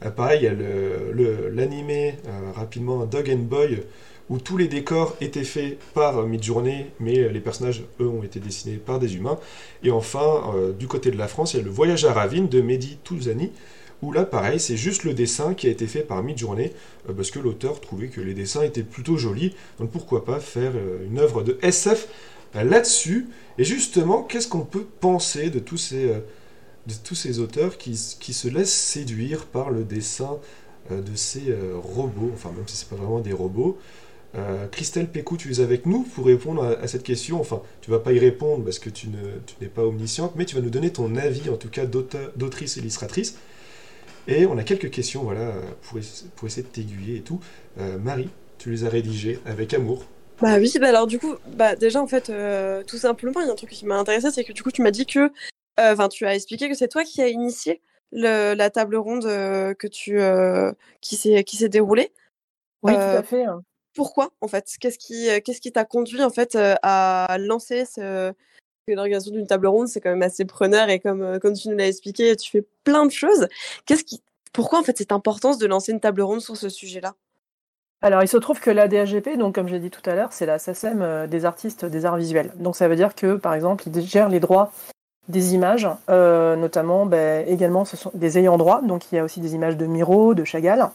Euh, 0.03 0.09
pareil, 0.11 0.41
il 0.41 0.45
y 0.45 0.47
a 0.47 1.49
l'animé 1.49 2.15
euh, 2.27 2.51
rapidement 2.53 3.05
Dog 3.05 3.29
and 3.29 3.43
Boy 3.43 3.83
où 4.29 4.39
tous 4.39 4.57
les 4.57 4.67
décors 4.67 5.15
étaient 5.21 5.43
faits 5.43 5.77
par 5.93 6.17
euh, 6.17 6.25
Midjourney, 6.25 6.87
mais 6.99 7.19
euh, 7.19 7.29
les 7.29 7.39
personnages, 7.39 7.83
eux, 7.99 8.07
ont 8.07 8.23
été 8.23 8.39
dessinés 8.39 8.77
par 8.77 8.99
des 8.99 9.15
humains. 9.15 9.37
Et 9.83 9.91
enfin, 9.91 10.51
du 10.79 10.87
côté 10.87 11.11
de 11.11 11.17
la 11.17 11.27
France, 11.27 11.53
il 11.53 11.57
y 11.57 11.59
a 11.59 11.63
le 11.63 11.69
Voyage 11.69 12.05
à 12.05 12.13
Ravine 12.13 12.47
de 12.47 12.59
Mehdi 12.59 12.97
Touzani, 13.03 13.51
où 14.01 14.11
là, 14.11 14.25
pareil, 14.25 14.59
c'est 14.59 14.77
juste 14.77 15.03
le 15.03 15.13
dessin 15.13 15.53
qui 15.53 15.67
a 15.67 15.69
été 15.69 15.85
fait 15.85 16.01
par 16.01 16.23
Midjourney, 16.23 16.71
parce 17.15 17.29
que 17.29 17.39
l'auteur 17.39 17.79
trouvait 17.79 18.07
que 18.07 18.19
les 18.19 18.33
dessins 18.33 18.63
étaient 18.63 18.83
plutôt 18.83 19.17
jolis, 19.17 19.55
donc 19.79 19.91
pourquoi 19.91 20.25
pas 20.25 20.39
faire 20.39 20.73
une 21.07 21.19
œuvre 21.19 21.43
de 21.43 21.59
SF 21.61 22.07
là-dessus. 22.55 23.27
Et 23.59 23.63
justement, 23.63 24.23
qu'est-ce 24.23 24.47
qu'on 24.47 24.65
peut 24.65 24.85
penser 24.99 25.51
de 25.51 25.59
tous 25.59 25.77
ces, 25.77 26.11
de 26.87 26.93
tous 27.03 27.15
ces 27.15 27.39
auteurs 27.39 27.77
qui, 27.77 27.99
qui 28.19 28.33
se 28.33 28.47
laissent 28.47 28.73
séduire 28.73 29.45
par 29.45 29.69
le 29.69 29.83
dessin 29.83 30.37
euh, 30.91 31.01
de 31.01 31.15
ces 31.15 31.49
euh, 31.49 31.73
robots, 31.75 32.31
enfin 32.33 32.51
même 32.51 32.67
si 32.67 32.77
c'est 32.77 32.89
pas 32.89 32.95
vraiment 32.95 33.19
des 33.19 33.33
robots. 33.33 33.77
Euh, 34.35 34.67
Christelle 34.67 35.07
Pécou, 35.07 35.37
tu 35.37 35.51
es 35.51 35.61
avec 35.61 35.85
nous 35.85 36.03
pour 36.03 36.25
répondre 36.25 36.63
à, 36.63 36.87
cette 36.87 37.03
question. 37.03 37.39
Enfin, 37.39 37.61
tu 37.81 37.89
vas 37.89 37.99
pas 37.99 38.11
y 38.11 38.19
répondre 38.19 38.63
parce 38.63 38.79
que 38.79 38.89
tu 38.89 39.07
ne- 39.07 39.39
tu 39.45 39.55
n'es 39.61 39.67
pas 39.67 39.83
omnisciente, 39.83 40.33
mais 40.35 40.45
tu 40.45 40.55
vas 40.55 40.61
nous 40.61 40.69
donner 40.69 40.91
ton 40.91 41.15
avis, 41.15 41.49
en 41.49 41.55
tout 41.55 41.69
cas 41.69 41.85
d'autrice 41.85 42.75
illustratrice. 42.75 43.37
Et 44.27 44.45
on 44.45 44.57
a 44.57 44.63
quelques 44.63 44.89
questions, 44.89 45.23
voilà, 45.23 45.53
pour, 45.83 45.99
pour 46.35 46.47
essayer 46.47 46.63
de 46.63 46.67
t'aiguiller 46.67 47.17
et 47.17 47.21
tout. 47.21 47.39
Marie, 48.03 48.29
tu 48.57 48.71
les 48.71 48.83
as 48.83 48.89
rédigées 48.89 49.39
avec 49.45 49.73
amour. 49.73 50.05
Bah 50.41 50.57
oui, 50.57 50.73
bah 50.81 50.89
alors 50.89 51.07
du 51.07 51.17
coup, 51.17 51.35
bah 51.55 51.75
déjà 51.75 52.01
en 52.01 52.07
fait, 52.07 52.31
tout 52.87 52.97
simplement, 52.97 53.39
il 53.39 53.45
y 53.45 53.49
a 53.49 53.53
un 53.53 53.55
truc 53.55 53.69
qui 53.69 53.85
m'a 53.85 53.97
intéressé, 53.97 54.31
c'est 54.31 54.43
que 54.43 54.51
du 54.51 54.63
coup 54.63 54.71
tu 54.71 54.81
m'as 54.81 54.91
dit 54.91 55.05
que, 55.05 55.31
enfin 55.77 56.09
tu 56.09 56.25
as 56.25 56.35
expliqué 56.35 56.69
que 56.69 56.75
c'est 56.75 56.87
toi 56.87 57.03
qui 57.03 57.21
as 57.21 57.27
initié 57.27 57.81
le, 58.11 58.53
la 58.53 58.69
table 58.69 58.95
ronde 58.95 59.25
euh, 59.25 59.73
que 59.73 59.87
tu, 59.87 60.19
euh, 60.19 60.71
qui 61.01 61.15
s'est 61.15 61.69
déroulée. 61.69 62.11
Oui, 62.83 62.93
Euh, 62.93 63.11
tout 63.11 63.17
à 63.17 63.23
fait. 63.23 63.45
hein. 63.45 63.61
Pourquoi 63.93 64.31
en 64.41 64.47
fait? 64.47 64.65
Qu'est-ce 64.79 64.99
qui 64.99 65.29
euh, 65.29 65.39
qui 65.39 65.71
t'a 65.71 65.85
conduit 65.85 66.23
en 66.23 66.29
fait 66.29 66.55
euh, 66.55 66.75
à 66.83 67.37
lancer 67.39 67.85
ce 67.85 68.33
l'organisation 68.87 69.31
d'une 69.31 69.47
table 69.47 69.65
ronde, 69.65 69.87
c'est 69.87 69.99
quand 69.99 70.11
même 70.11 70.21
assez 70.21 70.45
preneur 70.45 70.89
et 70.89 70.99
comme 70.99 71.23
euh, 71.23 71.39
comme 71.39 71.53
tu 71.53 71.69
nous 71.69 71.75
l'as 71.77 71.87
expliqué, 71.87 72.35
tu 72.35 72.51
fais 72.51 72.63
plein 72.83 73.05
de 73.05 73.11
choses. 73.11 73.47
Qu'est-ce 73.85 74.03
qui 74.03 74.21
pourquoi 74.53 74.79
en 74.79 74.83
fait 74.83 74.97
cette 74.97 75.11
importance 75.11 75.57
de 75.57 75.65
lancer 75.65 75.91
une 75.91 75.99
table 75.99 76.21
ronde 76.21 76.41
sur 76.41 76.55
ce 76.55 76.69
sujet-là? 76.69 77.15
Alors, 78.01 78.21
il 78.21 78.27
se 78.27 78.37
trouve 78.37 78.59
que 78.59 78.69
la 78.69 78.87
DHGP, 78.87 79.37
donc 79.37 79.55
comme 79.55 79.67
j'ai 79.67 79.79
dit 79.79 79.89
tout 79.89 80.07
à 80.07 80.13
l'heure, 80.13 80.31
c'est 80.31 80.45
la 80.45 80.59
SACEM 80.59 81.01
euh, 81.01 81.27
des 81.27 81.45
artistes 81.45 81.85
des 81.85 82.05
arts 82.05 82.17
visuels. 82.17 82.51
Donc 82.57 82.75
ça 82.75 82.87
veut 82.87 82.95
dire 82.95 83.15
que, 83.15 83.35
par 83.35 83.53
exemple, 83.55 83.85
ils 83.87 84.01
gèrent 84.05 84.29
les 84.29 84.39
droits 84.39 84.71
des 85.27 85.55
images, 85.55 85.87
euh, 86.09 86.55
notamment 86.55 87.05
ben, 87.05 87.47
également 87.47 87.85
ce 87.85 87.97
sont 87.97 88.11
des 88.13 88.37
ayants 88.37 88.57
droit. 88.57 88.81
Donc 88.81 89.11
il 89.11 89.15
y 89.15 89.19
a 89.19 89.23
aussi 89.23 89.39
des 89.39 89.55
images 89.55 89.77
de 89.77 89.85
Miro, 89.85 90.33
de 90.33 90.43
Chagall. 90.43 90.89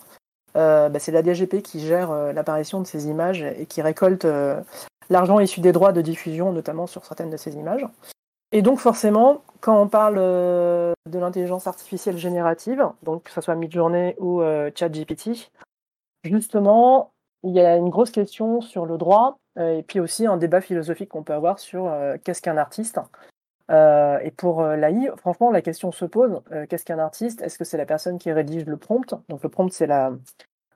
Euh, 0.57 0.89
ben, 0.89 0.99
c'est 0.99 1.13
la 1.13 1.23
DHGP 1.23 1.63
qui 1.63 1.81
gère 1.81 2.11
euh, 2.11 2.33
l'apparition 2.33 2.81
de 2.81 2.87
ces 2.87 3.07
images 3.09 3.43
et 3.43 3.67
qui 3.67 3.83
récolte 3.83 4.27
l'argent 5.09 5.41
issu 5.41 5.61
des 5.61 5.73
droits 5.73 5.93
de 5.93 6.01
diffusion, 6.01 6.53
notamment 6.53 6.87
sur 6.87 7.05
certaines 7.05 7.31
de 7.31 7.37
ces 7.37 7.55
images. 7.55 7.87
Et 8.53 8.63
donc 8.63 8.81
forcément, 8.81 9.43
quand 9.61 9.81
on 9.81 9.89
parle 9.89 10.17
de 10.17 11.19
l'intelligence 11.19 11.69
artificielle 11.69 12.19
générative, 12.19 12.85
donc 13.05 13.25
que 13.25 13.31
ce 13.31 13.41
soit 13.41 13.55
Midjourney 13.55 14.17
ou 14.19 14.43
ChatGPT, 14.75 15.51
justement, 16.25 17.13
il 17.45 17.53
y 17.53 17.61
a 17.61 17.77
une 17.77 17.91
grosse 17.91 18.11
question 18.11 18.61
sur 18.61 18.87
le 18.87 18.99
droit 18.99 19.39
et 19.57 19.85
puis 19.87 20.01
aussi 20.01 20.27
un 20.27 20.37
débat 20.37 20.61
philosophique 20.61 21.11
qu'on 21.11 21.23
peut 21.23 21.33
avoir 21.33 21.61
sur 21.61 21.93
qu'est-ce 22.25 22.43
qu'un 22.43 22.57
artiste. 22.57 22.99
Euh, 23.71 24.19
et 24.21 24.31
pour 24.33 24.63
euh, 24.63 24.77
l'AI, 24.77 25.11
franchement, 25.17 25.51
la 25.51 25.63
question 25.63 25.93
se 25.93 26.05
pose 26.05 26.41
euh, 26.53 26.67
qu'est-ce 26.69 26.85
qu'un 26.85 26.99
artiste? 26.99 27.41
Est-ce 27.43 27.59
que 27.59 27.65
c'est 27.65 27.77
la 27.79 27.87
personne 27.87 28.19
qui 28.19 28.33
rédige 28.33 28.67
le 28.67 28.77
prompt? 28.77 29.15
Donc 29.29 29.43
le 29.43 29.49
prompt, 29.49 29.73
c'est 29.73 29.87
la, 29.87 30.13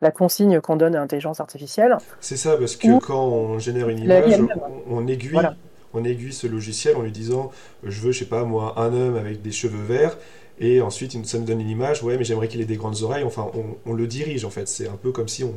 la 0.00 0.10
consigne 0.12 0.60
qu'on 0.60 0.76
donne 0.76 0.94
à 0.96 1.00
l'intelligence 1.00 1.40
artificielle. 1.40 1.98
C'est 2.20 2.36
ça, 2.36 2.56
parce 2.56 2.76
que 2.76 2.92
Ou- 2.92 3.00
quand 3.00 3.24
on 3.24 3.58
génère 3.58 3.88
une 3.88 3.98
image, 3.98 4.40
on, 4.88 4.98
on 4.98 5.06
aiguille, 5.06 5.32
Voilà. 5.32 5.54
on 5.92 6.04
aiguille 6.04 6.32
ce 6.32 6.46
logiciel 6.46 6.96
en 6.96 7.02
lui 7.02 7.12
disant 7.12 7.50
je 7.82 8.00
veux, 8.00 8.12
je 8.12 8.20
sais 8.20 8.24
pas 8.28 8.44
moi, 8.44 8.74
un 8.80 8.92
homme 8.92 9.16
avec 9.16 9.42
des 9.42 9.52
cheveux 9.52 9.82
verts, 9.82 10.16
et 10.58 10.80
ensuite 10.80 11.24
ça 11.26 11.38
me 11.38 11.44
donne 11.44 11.60
une 11.60 11.68
image, 11.70 12.02
ouais, 12.02 12.16
mais 12.16 12.24
j'aimerais 12.24 12.48
qu'il 12.48 12.60
ait 12.60 12.64
des 12.64 12.76
grandes 12.76 13.02
oreilles. 13.02 13.24
Enfin, 13.24 13.50
on, 13.54 13.90
on 13.90 13.94
le 13.94 14.06
dirige 14.06 14.44
en 14.44 14.50
fait. 14.50 14.68
C'est 14.68 14.88
un 14.88 14.96
peu 14.96 15.12
comme 15.12 15.28
si 15.28 15.44
on, 15.44 15.54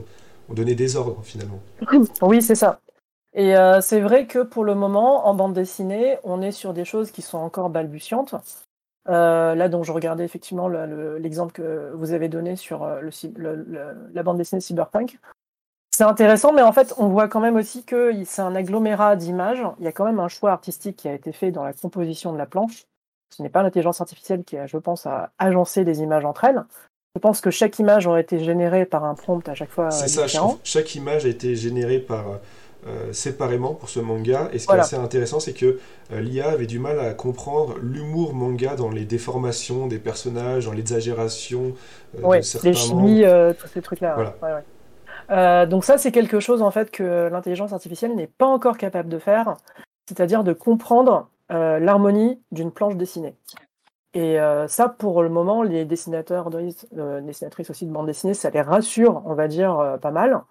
on 0.49 0.53
donnait 0.53 0.75
des 0.75 0.95
ordres 0.95 1.21
finalement. 1.23 1.59
Oui, 2.21 2.41
c'est 2.41 2.55
ça. 2.55 2.79
Et 3.37 3.55
euh, 3.55 3.81
c'est 3.81 4.01
vrai 4.01 4.25
que 4.25 4.39
pour 4.39 4.65
le 4.65 4.73
moment, 4.73 5.27
en 5.27 5.35
bande 5.35 5.53
dessinée, 5.53 6.17
on 6.23 6.41
est 6.41 6.51
sur 6.51 6.73
des 6.73 6.85
choses 6.85 7.11
qui 7.11 7.21
sont 7.21 7.37
encore 7.37 7.69
balbutiantes. 7.69 8.33
Euh, 9.09 9.53
là, 9.53 9.69
donc, 9.69 9.85
je 9.85 9.91
regardais 9.91 10.25
effectivement 10.25 10.67
le- 10.67 10.87
le- 10.87 11.17
l'exemple 11.19 11.53
que 11.53 11.91
vous 11.93 12.11
avez 12.13 12.29
donné 12.29 12.55
sur 12.55 12.83
euh, 12.83 12.99
le, 13.35 14.09
la 14.11 14.23
bande 14.23 14.37
dessinée 14.37 14.59
Cyberpunk. 14.59 15.19
C'est 15.91 16.03
intéressant, 16.03 16.51
mais 16.51 16.63
en 16.63 16.71
fait, 16.73 16.93
on 16.97 17.07
voit 17.09 17.27
quand 17.27 17.39
même 17.39 17.55
aussi 17.55 17.83
que 17.83 18.11
c'est 18.25 18.41
un 18.41 18.55
agglomérat 18.55 19.15
d'images. 19.15 19.63
Il 19.79 19.85
y 19.85 19.87
a 19.87 19.91
quand 19.91 20.05
même 20.05 20.19
un 20.19 20.27
choix 20.27 20.51
artistique 20.51 20.97
qui 20.97 21.07
a 21.07 21.13
été 21.13 21.31
fait 21.31 21.51
dans 21.51 21.63
la 21.63 21.73
composition 21.73 22.33
de 22.33 22.37
la 22.39 22.47
planche. 22.47 22.85
Ce 23.35 23.41
n'est 23.43 23.49
pas 23.49 23.61
l'intelligence 23.61 24.01
artificielle 24.01 24.43
qui 24.43 24.57
a, 24.57 24.65
je 24.67 24.77
pense, 24.77 25.05
à 25.05 25.31
agencer 25.37 25.83
des 25.85 26.01
images 26.01 26.25
entre 26.25 26.43
elles. 26.43 26.63
Je 27.15 27.19
pense 27.19 27.39
que 27.41 27.49
chaque 27.51 27.77
image 27.79 28.05
aurait 28.07 28.21
été 28.21 28.39
générée 28.39 28.85
par 28.85 29.05
un 29.05 29.15
prompt 29.15 29.47
à 29.47 29.53
chaque 29.55 29.71
fois 29.71 29.89
C'est 29.91 30.07
ça. 30.07 30.27
Chaque 30.63 30.95
image 30.95 31.25
a 31.25 31.29
été 31.29 31.55
générée 31.55 31.99
par 31.99 32.25
euh, 32.87 33.11
séparément 33.13 33.73
pour 33.73 33.89
ce 33.89 33.99
manga, 33.99 34.49
et 34.53 34.59
ce 34.59 34.63
qui 34.63 34.67
Voilà. 34.67 34.83
est 34.83 34.85
assez 34.85 34.95
intéressant, 34.95 35.39
c'est 35.39 35.53
que 35.53 35.79
euh, 36.11 36.21
l'IA 36.21 36.49
avait 36.49 36.67
du 36.67 36.79
mal 36.79 36.99
à 36.99 37.13
comprendre 37.13 37.75
l'humour 37.81 38.33
manga 38.33 38.75
dans 38.75 38.89
les 38.89 39.05
déformations 39.05 39.87
des 39.87 39.99
personnages, 39.99 40.65
dans 40.65 40.71
l'exagération 40.71 41.73
euh, 42.17 42.21
Ouais, 42.25 42.41
les 42.63 42.73
chimies, 42.73 43.23
euh, 43.25 43.53
tous 43.53 43.67
ces 43.67 43.81
trucs-là. 43.81 44.13
Voilà. 44.15 44.35
ouais, 44.41 44.61
ouais. 45.29 45.67
Donc 45.67 45.83
ça, 45.83 45.97
c'est 45.97 46.11
quelque 46.11 46.39
chose 46.39 46.61
en 46.61 46.71
fait 46.71 46.89
que 46.91 47.27
l'intelligence 47.29 47.73
artificielle 47.73 48.15
n'est 48.15 48.27
pas 48.27 48.45
encore 48.47 48.77
capable 48.77 49.09
de 49.09 49.19
faire, 49.19 49.57
c'est-à-dire 50.07 50.43
de 50.43 50.53
comprendre 50.53 51.27
l'harmonie 51.49 52.39
d'une 52.51 52.71
planche 52.71 52.95
dessinée. 52.95 53.35
Et 54.13 54.37
ça, 54.67 54.87
pour 54.87 55.21
le 55.23 55.29
moment, 55.29 55.63
les 55.63 55.83
dessinateurs, 55.83 56.49
dessinatrices 56.49 57.69
aussi 57.69 57.85
de 57.85 57.91
bande 57.91 58.05
dessinée, 58.07 58.33
ça 58.33 58.49
les 58.49 58.61
rassure, 58.61 59.21
on 59.25 59.33
va 59.33 59.49
dire, 59.49 59.97
pas 60.01 60.11
mal. 60.11 60.41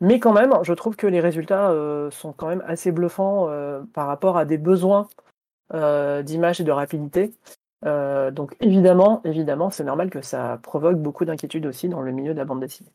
Mais 0.00 0.18
quand 0.18 0.32
même, 0.32 0.52
je 0.62 0.72
trouve 0.72 0.96
que 0.96 1.06
les 1.06 1.20
résultats 1.20 1.70
euh, 1.70 2.10
sont 2.10 2.32
quand 2.32 2.48
même 2.48 2.64
assez 2.66 2.90
bluffants 2.90 3.48
euh, 3.48 3.82
par 3.94 4.06
rapport 4.06 4.36
à 4.36 4.44
des 4.44 4.58
besoins 4.58 5.08
euh, 5.74 6.22
d'image 6.22 6.60
et 6.60 6.64
de 6.64 6.72
rapidité. 6.72 7.32
Donc 7.84 8.54
évidemment, 8.60 9.20
évidemment, 9.24 9.70
c'est 9.70 9.82
normal 9.82 10.08
que 10.08 10.22
ça 10.22 10.60
provoque 10.62 10.96
beaucoup 10.96 11.24
d'inquiétudes 11.24 11.66
aussi 11.66 11.88
dans 11.88 12.00
le 12.00 12.12
milieu 12.12 12.32
de 12.32 12.38
la 12.38 12.44
bande 12.44 12.60
dessinée. 12.60 12.92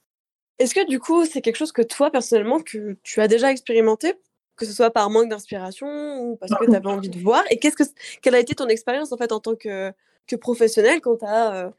Est-ce 0.59 0.73
que 0.73 0.87
du 0.87 0.99
coup, 0.99 1.25
c'est 1.25 1.41
quelque 1.41 1.57
chose 1.57 1.73
que 1.73 1.81
toi, 1.81 2.09
personnellement, 2.09 2.59
que 2.59 2.97
tu 3.03 3.19
as 3.19 3.27
déjà 3.27 3.51
expérimenté, 3.51 4.13
que 4.55 4.65
ce 4.65 4.71
soit 4.71 4.89
par 4.89 5.09
manque 5.09 5.29
d'inspiration 5.29 5.87
ou 6.21 6.37
parce 6.37 6.53
que 6.53 6.65
tu 6.65 6.73
avais 6.73 6.87
envie 6.87 7.09
de 7.09 7.19
voir? 7.19 7.43
Et 7.49 7.59
qu'est-ce 7.59 7.75
que, 7.75 7.83
quelle 8.21 8.35
a 8.35 8.39
été 8.39 8.55
ton 8.55 8.67
expérience 8.67 9.11
en 9.11 9.17
fait 9.17 9.33
en 9.33 9.41
tant 9.41 9.55
que, 9.55 9.91
que 10.25 10.37
professionnel 10.37 11.01
quand 11.01 11.17
tu 11.17 11.25
as 11.25 11.73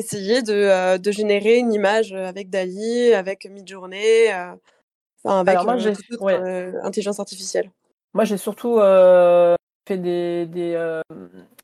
euh, 0.00 0.04
essayé 0.04 0.42
de, 0.42 0.52
euh, 0.52 0.98
de 0.98 1.10
générer 1.10 1.58
une 1.58 1.72
image 1.72 2.12
avec 2.12 2.50
Dali, 2.50 3.12
avec 3.12 3.46
Midjourney, 3.46 4.32
euh, 4.32 4.54
enfin 5.24 5.40
avec 5.40 5.62
moi, 5.62 5.76
euh, 5.76 5.94
toute 5.94 6.20
ouais. 6.20 6.34
euh, 6.34 6.72
intelligence 6.82 7.20
artificielle 7.20 7.70
Moi, 8.14 8.24
j'ai 8.24 8.36
surtout 8.36 8.78
euh, 8.78 9.54
fait 9.86 9.98
des, 9.98 10.46
des 10.46 10.74
euh, 10.74 11.02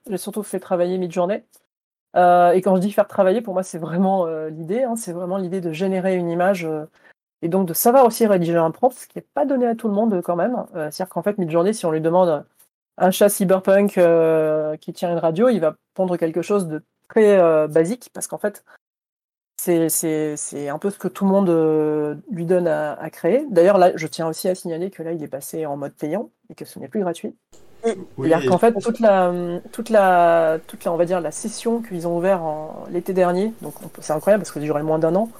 j'ai 0.09 0.19
surtout 0.19 0.43
fait 0.43 0.61
travailler 0.61 0.99
Midjourney. 0.99 1.43
Euh, 2.17 2.53
et 2.53 2.63
quand 2.63 2.77
je 2.77 2.81
dis 2.81 2.93
faire 2.93 3.09
travailler, 3.09 3.43
pour 3.43 3.55
moi, 3.55 3.63
c'est 3.63 3.79
vraiment 3.79 4.27
euh, 4.27 4.49
l'idée. 4.49 4.83
Hein, 4.85 4.97
c'est 4.97 5.13
vraiment 5.13 5.37
l'idée 5.37 5.61
de 5.61 5.73
générer 5.73 6.17
une 6.17 6.31
image 6.31 6.65
euh, 6.65 6.87
et 7.43 7.49
donc 7.49 7.69
de 7.69 7.75
savoir 7.75 8.07
aussi 8.07 8.27
rédiger 8.27 8.57
un 8.57 8.71
prompt, 8.71 8.91
ce 8.91 9.07
qui 9.07 9.19
n'est 9.19 9.27
pas 9.35 9.45
donné 9.45 9.67
à 9.67 9.75
tout 9.75 9.89
le 9.89 9.95
monde 9.95 10.15
euh, 10.15 10.23
quand 10.23 10.37
même. 10.37 10.65
Euh, 10.75 10.91
C'est-à-dire 10.91 11.09
qu'en 11.11 11.23
fait, 11.23 11.39
Midjourney, 11.39 11.75
si 11.75 11.85
on 11.85 11.91
lui 11.91 12.01
demande 12.01 12.47
un 12.99 13.11
chat 13.11 13.29
cyberpunk 13.29 13.99
euh, 13.99 14.77
qui 14.79 14.93
tient 14.95 15.13
une 15.13 15.19
radio, 15.19 15.49
il 15.51 15.61
va 15.61 15.77
pondre 15.95 16.17
quelque 16.17 16.43
chose 16.43 16.67
de 16.69 16.83
très 17.09 17.39
euh, 17.39 17.67
basique 17.69 18.11
parce 18.13 18.27
qu'en 18.27 18.39
fait, 18.39 18.65
c'est 19.61 19.89
c'est- 19.89 20.37
c'est 20.37 20.69
un 20.69 20.79
peu 20.79 20.91
ce 20.91 20.99
que 20.99 21.09
tout 21.09 21.25
le 21.25 21.31
monde 21.31 21.49
euh, 21.49 22.15
lui 22.31 22.45
donne 22.47 22.69
à, 22.69 22.93
à 22.95 23.11
créer. 23.11 23.47
D'ailleurs, 23.51 23.79
là, 23.79 23.93
je 23.97 24.07
tiens 24.07 24.29
aussi 24.29 24.49
à 24.49 24.55
signaler 24.55 24.91
que 24.91 25.03
là, 25.03 25.13
il 25.13 25.23
est 25.23 25.29
passé 25.29 25.67
en 25.67 25.77
mode 25.77 25.95
payant 25.95 26.31
et 26.51 26.55
que 26.55 26.65
ce 26.65 26.79
n'est 26.79 26.89
plus 26.89 27.01
gratuit. 27.01 27.35
Oui, 27.85 27.95
C'est-à-dire 28.19 28.45
et- 28.45 28.49
qu'en 28.49 28.59
fait, 28.59 28.73
toute 28.81 29.01
la, 29.01 29.33
toute 29.73 29.91
la, 29.91 30.59
toute 30.67 30.85
la, 30.85 30.93
on 30.93 30.97
va 30.97 31.05
dire, 31.05 31.21
la 31.21 31.31
session 31.31 31.81
qu'ils 31.83 32.07
ont 32.09 32.17
ouvert 32.17 32.43
en 32.43 32.85
l'été 32.91 33.13
dernier, 33.13 33.53
donc 33.63 33.75
c'est 34.01 34.13
incroyable 34.13 34.43
parce 34.43 34.51
que 34.51 34.59
ça 34.61 34.65
durait 34.65 34.83
moins 34.83 34.99
d'un 34.99 35.15
an, 35.15 35.31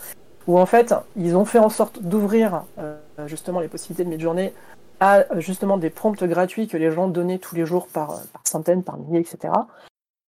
où 0.47 0.59
en 0.59 0.67
fait, 0.67 0.95
ils 1.17 1.35
ont 1.37 1.45
fait 1.45 1.59
en 1.59 1.71
sorte 1.71 2.01
d'ouvrir 2.03 2.63
euh, 2.79 2.97
justement 3.27 3.59
les 3.61 3.67
possibilités 3.69 4.05
de 4.05 4.11
Midjourney 4.11 4.53
à 5.01 5.25
justement 5.41 5.77
des 5.77 5.91
prompts 5.91 6.23
gratuits 6.23 6.69
que 6.69 6.77
les 6.77 6.91
gens 6.93 7.09
donnaient 7.09 7.39
tous 7.39 7.55
les 7.57 7.67
jours 7.67 7.89
par, 7.89 8.21
par 8.33 8.43
centaines, 8.47 8.83
par 8.85 8.97
milliers, 8.97 9.21
etc. 9.21 9.53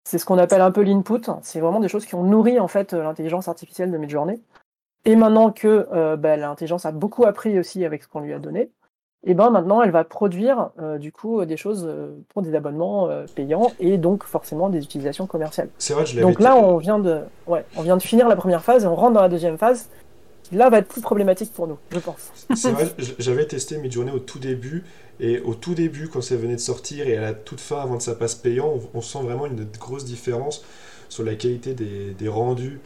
C'est 0.08 0.16
ce 0.16 0.24
qu'on 0.24 0.38
appelle 0.38 0.62
un 0.62 0.70
peu 0.70 0.80
l'input. 0.80 1.20
C'est 1.42 1.60
vraiment 1.60 1.80
des 1.80 1.88
choses 1.88 2.06
qui 2.06 2.14
ont 2.14 2.22
nourri 2.22 2.58
en 2.58 2.66
fait 2.66 2.94
l'intelligence 2.94 3.46
artificielle 3.46 3.90
de 3.90 3.98
Midjourney. 3.98 4.40
Et 5.04 5.16
maintenant 5.16 5.52
que 5.52 5.86
euh, 5.92 6.16
bah, 6.16 6.38
l'intelligence 6.38 6.86
a 6.86 6.92
beaucoup 6.92 7.26
appris 7.26 7.58
aussi 7.58 7.84
avec 7.84 8.02
ce 8.02 8.08
qu'on 8.08 8.20
lui 8.20 8.32
a 8.32 8.38
donné, 8.38 8.70
et 9.26 9.34
ben 9.34 9.50
maintenant 9.50 9.82
elle 9.82 9.90
va 9.90 10.04
produire 10.04 10.70
euh, 10.80 10.96
du 10.96 11.12
coup 11.12 11.44
des 11.44 11.56
choses 11.56 11.84
euh, 11.86 12.16
pour 12.28 12.40
des 12.40 12.54
abonnements 12.54 13.08
euh, 13.08 13.26
payants 13.34 13.72
et 13.80 13.98
donc 13.98 14.24
forcément 14.24 14.70
des 14.70 14.82
utilisations 14.82 15.26
commerciales. 15.26 15.68
C'est 15.78 15.92
vrai, 15.92 16.06
je 16.06 16.16
l'avais 16.16 16.26
Donc 16.26 16.40
là 16.40 16.56
on 16.56 16.78
vient 16.78 16.98
de 16.98 17.20
ouais, 17.46 17.64
on 17.76 17.82
vient 17.82 17.96
de 17.96 18.02
finir 18.02 18.28
la 18.28 18.36
première 18.36 18.62
phase 18.62 18.84
et 18.84 18.86
on 18.86 18.94
rentre 18.94 19.14
dans 19.14 19.22
la 19.22 19.28
deuxième 19.28 19.58
phase. 19.58 19.90
Là 20.52 20.70
va 20.70 20.78
être 20.78 20.88
plus 20.88 21.02
problématique 21.02 21.52
pour 21.52 21.66
nous, 21.66 21.76
je 21.92 21.98
pense. 21.98 22.32
C'est 22.56 22.70
vrai, 22.72 22.88
j'avais 23.18 23.46
testé 23.46 23.76
Midjourney 23.78 24.10
au 24.10 24.18
tout 24.18 24.38
début, 24.38 24.84
et 25.20 25.40
au 25.40 25.54
tout 25.54 25.74
début, 25.74 26.08
quand 26.08 26.22
ça 26.22 26.36
venait 26.36 26.54
de 26.54 26.60
sortir, 26.60 27.06
et 27.06 27.16
à 27.16 27.20
la 27.20 27.34
toute 27.34 27.60
fin, 27.60 27.80
avant 27.80 27.98
que 27.98 28.02
ça 28.02 28.14
passe 28.14 28.34
payant, 28.34 28.68
on, 28.94 28.98
on 28.98 29.02
sent 29.02 29.18
vraiment 29.22 29.46
une 29.46 29.64
grosse 29.78 30.04
différence 30.04 30.64
sur 31.08 31.22
la 31.24 31.34
qualité 31.34 31.74
des, 31.74 32.12
des 32.12 32.28
rendus 32.28 32.80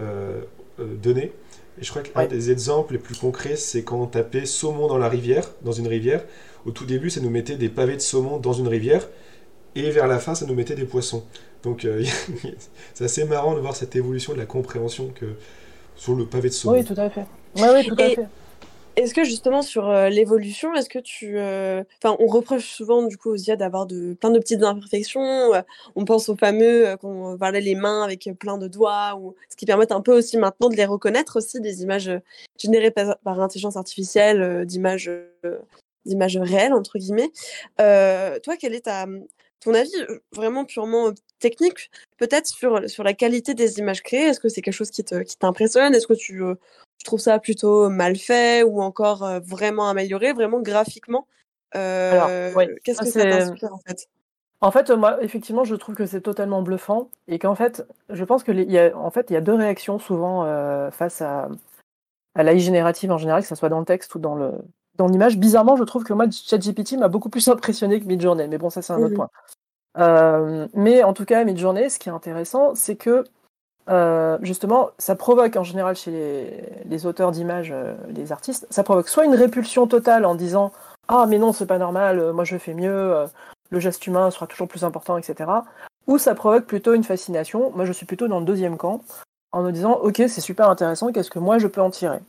euh, 0.00 0.40
euh, 0.80 0.94
donnés. 0.96 1.32
Et 1.80 1.84
je 1.84 1.90
crois 1.90 2.02
qu'un 2.02 2.20
Ouais. 2.20 2.28
des 2.28 2.50
exemples 2.50 2.92
les 2.94 2.98
plus 2.98 3.16
concrets, 3.16 3.56
c'est 3.56 3.82
quand 3.84 4.00
on 4.00 4.06
tapait 4.06 4.46
saumon 4.46 4.86
dans 4.88 4.98
la 4.98 5.08
rivière, 5.08 5.50
dans 5.62 5.72
une 5.72 5.88
rivière. 5.88 6.24
Au 6.66 6.70
tout 6.70 6.86
début, 6.86 7.10
ça 7.10 7.20
nous 7.20 7.30
mettait 7.30 7.56
des 7.56 7.68
pavés 7.68 7.96
de 7.96 8.00
saumon 8.00 8.38
dans 8.38 8.52
une 8.54 8.68
rivière, 8.68 9.08
et 9.76 9.90
vers 9.90 10.06
la 10.06 10.18
fin, 10.20 10.34
ça 10.34 10.46
nous 10.46 10.54
mettait 10.54 10.74
des 10.76 10.84
poissons. 10.84 11.24
Donc 11.62 11.84
euh, 11.84 12.04
c'est 12.94 13.04
assez 13.04 13.24
marrant 13.24 13.54
de 13.54 13.60
voir 13.60 13.74
cette 13.76 13.96
évolution 13.96 14.32
de 14.34 14.38
la 14.38 14.46
compréhension 14.46 15.08
que 15.14 15.26
sur 15.96 16.14
le 16.14 16.26
pavé 16.26 16.48
de 16.48 16.54
saumon. 16.54 16.74
Oui, 16.76 16.84
tout 16.84 16.94
à 16.96 17.10
fait. 17.10 17.26
Ouais, 17.56 17.68
oui, 17.72 17.86
tout 17.86 17.94
à 17.98 18.06
Et- 18.08 18.14
fait. 18.14 18.26
Est-ce 18.96 19.12
que 19.12 19.24
justement 19.24 19.60
sur 19.62 19.88
euh, 19.88 20.08
l'évolution, 20.08 20.72
est-ce 20.74 20.88
que 20.88 21.00
tu, 21.00 21.36
euh, 21.36 21.82
enfin, 22.00 22.16
on 22.20 22.26
reproche 22.26 22.68
souvent 22.70 23.02
du 23.02 23.18
coup 23.18 23.30
aux 23.30 23.36
IA 23.36 23.56
d'avoir 23.56 23.86
de 23.86 24.14
plein 24.14 24.30
de 24.30 24.38
petites 24.38 24.62
imperfections. 24.62 25.52
euh, 25.52 25.62
on 25.96 26.04
pense 26.04 26.28
aux 26.28 26.36
fameux 26.36 26.86
euh, 26.86 26.96
qu'on 26.96 27.36
parlait 27.36 27.60
les 27.60 27.74
mains 27.74 28.04
avec 28.04 28.28
plein 28.38 28.56
de 28.56 28.68
doigts, 28.68 29.16
ou 29.20 29.34
ce 29.50 29.56
qui 29.56 29.66
permet 29.66 29.92
un 29.92 30.00
peu 30.00 30.16
aussi 30.16 30.38
maintenant 30.38 30.68
de 30.68 30.76
les 30.76 30.84
reconnaître 30.84 31.38
aussi 31.38 31.60
des 31.60 31.82
images 31.82 32.08
générées 32.56 32.92
par, 32.92 33.18
par 33.24 33.40
intelligence 33.40 33.76
artificielle, 33.76 34.40
euh, 34.40 34.64
d'images, 34.64 35.08
euh, 35.08 35.58
d'images 36.06 36.36
réelles 36.36 36.72
entre 36.72 36.96
guillemets. 36.98 37.32
Euh, 37.80 38.38
toi, 38.44 38.54
quel 38.56 38.74
est 38.76 38.84
ta, 38.84 39.06
ton 39.64 39.74
avis 39.74 39.90
euh, 40.08 40.18
vraiment 40.32 40.64
purement 40.64 41.12
technique, 41.40 41.90
peut-être 42.18 42.46
sur 42.46 42.88
sur 42.88 43.02
la 43.04 43.14
qualité 43.14 43.54
des 43.54 43.78
images 43.78 44.02
créées? 44.02 44.26
Est-ce 44.26 44.40
que 44.40 44.48
c'est 44.48 44.62
quelque 44.62 44.74
chose 44.74 44.90
qui 44.90 45.04
te 45.04 45.16
qui 45.22 45.36
t'impressionne? 45.36 45.94
Est-ce 45.94 46.06
que 46.06 46.14
tu 46.14 46.42
euh, 46.42 46.54
je 46.98 47.04
trouve 47.04 47.20
ça 47.20 47.38
plutôt 47.38 47.88
mal 47.88 48.16
fait 48.16 48.62
ou 48.62 48.80
encore 48.80 49.28
vraiment 49.44 49.88
amélioré, 49.88 50.32
vraiment 50.32 50.60
graphiquement? 50.60 51.26
Euh, 51.74 52.54
ouais, 52.54 52.74
Qu'est-ce 52.84 53.00
que 53.00 53.10
ça 53.10 53.24
t'inspire 53.26 53.72
en 53.74 53.78
fait? 53.78 54.08
En 54.60 54.70
fait, 54.70 54.90
moi, 54.90 55.22
effectivement, 55.22 55.64
je 55.64 55.74
trouve 55.74 55.94
que 55.94 56.06
c'est 56.06 56.22
totalement 56.22 56.62
bluffant 56.62 57.10
et 57.28 57.38
qu'en 57.38 57.54
fait, 57.54 57.86
je 58.08 58.24
pense 58.24 58.44
que 58.44 58.52
les- 58.52 58.64
y 58.64 58.78
a, 58.78 58.96
en 58.96 59.10
fait, 59.10 59.26
il 59.28 59.34
y 59.34 59.36
a 59.36 59.42
deux 59.42 59.54
réactions 59.54 59.98
souvent 59.98 60.44
euh, 60.44 60.90
face 60.90 61.20
à, 61.20 61.48
à 62.34 62.42
l'AI 62.42 62.60
générative 62.60 63.10
en 63.12 63.18
général, 63.18 63.42
que 63.42 63.48
ce 63.48 63.54
soit 63.56 63.68
dans 63.68 63.80
le 63.80 63.84
texte 63.84 64.14
ou 64.14 64.18
dans 64.18 64.34
le 64.34 64.52
dans 64.96 65.06
l'image. 65.06 65.38
Bizarrement, 65.38 65.76
je 65.76 65.84
trouve 65.84 66.04
que 66.04 66.12
moi, 66.12 66.26
ChatGPT 66.30 66.98
m'a 66.98 67.08
beaucoup 67.08 67.28
plus 67.28 67.46
impressionné 67.48 68.00
que 68.00 68.06
Midjourney, 68.06 68.48
mais 68.48 68.58
bon, 68.58 68.70
ça 68.70 68.82
c'est 68.82 68.92
un 68.92 69.02
autre 69.02 69.14
point. 69.14 69.30
Euh, 69.98 70.66
mais 70.74 71.02
en 71.02 71.12
tout 71.12 71.24
cas, 71.24 71.44
Midjourney, 71.44 71.90
ce 71.90 71.98
qui 71.98 72.08
est 72.08 72.12
intéressant, 72.12 72.74
c'est 72.74 72.96
que 72.96 73.24
euh, 73.90 74.38
justement, 74.42 74.90
ça 74.98 75.14
provoque 75.14 75.56
en 75.56 75.62
général 75.62 75.94
chez 75.94 76.10
les, 76.10 76.64
les 76.86 77.06
auteurs 77.06 77.32
d'images, 77.32 77.70
euh, 77.72 77.94
les 78.08 78.32
artistes, 78.32 78.66
ça 78.70 78.82
provoque 78.82 79.08
soit 79.08 79.24
une 79.24 79.34
répulsion 79.34 79.86
totale 79.86 80.24
en 80.24 80.34
disant 80.34 80.72
ah 81.08 81.26
mais 81.28 81.38
non 81.38 81.52
c'est 81.52 81.66
pas 81.66 81.76
normal, 81.76 82.32
moi 82.32 82.44
je 82.44 82.56
fais 82.56 82.72
mieux, 82.72 83.26
le 83.70 83.80
geste 83.80 84.06
humain 84.06 84.30
sera 84.30 84.46
toujours 84.46 84.68
plus 84.68 84.84
important, 84.84 85.18
etc. 85.18 85.50
Ou 86.06 86.16
ça 86.16 86.34
provoque 86.34 86.64
plutôt 86.64 86.94
une 86.94 87.04
fascination. 87.04 87.72
Moi 87.74 87.84
je 87.84 87.92
suis 87.92 88.06
plutôt 88.06 88.26
dans 88.26 88.40
le 88.40 88.46
deuxième 88.46 88.78
camp 88.78 89.02
en 89.52 89.62
me 89.62 89.70
disant 89.70 89.92
ok 90.02 90.16
c'est 90.16 90.40
super 90.40 90.70
intéressant, 90.70 91.12
qu'est-ce 91.12 91.30
que 91.30 91.38
moi 91.38 91.58
je 91.58 91.66
peux 91.66 91.82
en 91.82 91.90
tirer? 91.90 92.20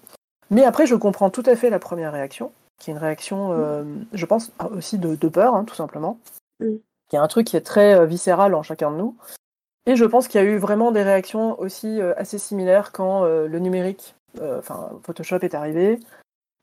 Mais 0.52 0.64
après 0.64 0.86
je 0.86 0.96
comprends 0.96 1.30
tout 1.30 1.44
à 1.46 1.56
fait 1.56 1.70
la 1.70 1.80
première 1.80 2.14
réaction 2.14 2.52
qui 2.80 2.90
est 2.90 2.94
une 2.94 3.00
réaction, 3.00 3.52
euh, 3.52 3.84
je 4.14 4.26
pense, 4.26 4.52
aussi 4.76 4.98
de, 4.98 5.16
de 5.16 5.28
peur, 5.28 5.56
hein, 5.56 5.64
tout 5.66 5.76
simplement. 5.76 6.20
Mm. 6.60 6.76
Qui 7.10 7.16
est 7.16 7.20
un 7.20 7.28
truc 7.28 7.48
qui 7.48 7.58
est 7.58 7.62
très 7.62 7.96
euh, 7.96 8.06
viscéral 8.06 8.56
en 8.56 8.64
chacun 8.64 8.92
de 8.92 8.98
nous. 8.98 9.16
Et 9.86 9.96
je 9.96 10.06
pense 10.06 10.28
qu'il 10.28 10.42
y 10.42 10.44
a 10.44 10.48
eu 10.48 10.58
vraiment 10.58 10.92
des 10.92 11.04
réactions 11.04 11.60
aussi 11.60 12.02
euh, 12.02 12.14
assez 12.18 12.40
similaires 12.40 12.92
quand 12.92 13.24
le 13.24 13.60
numérique, 13.60 14.16
enfin 14.58 14.90
Photoshop 15.04 15.40
est 15.44 15.54
arrivé, 15.54 16.00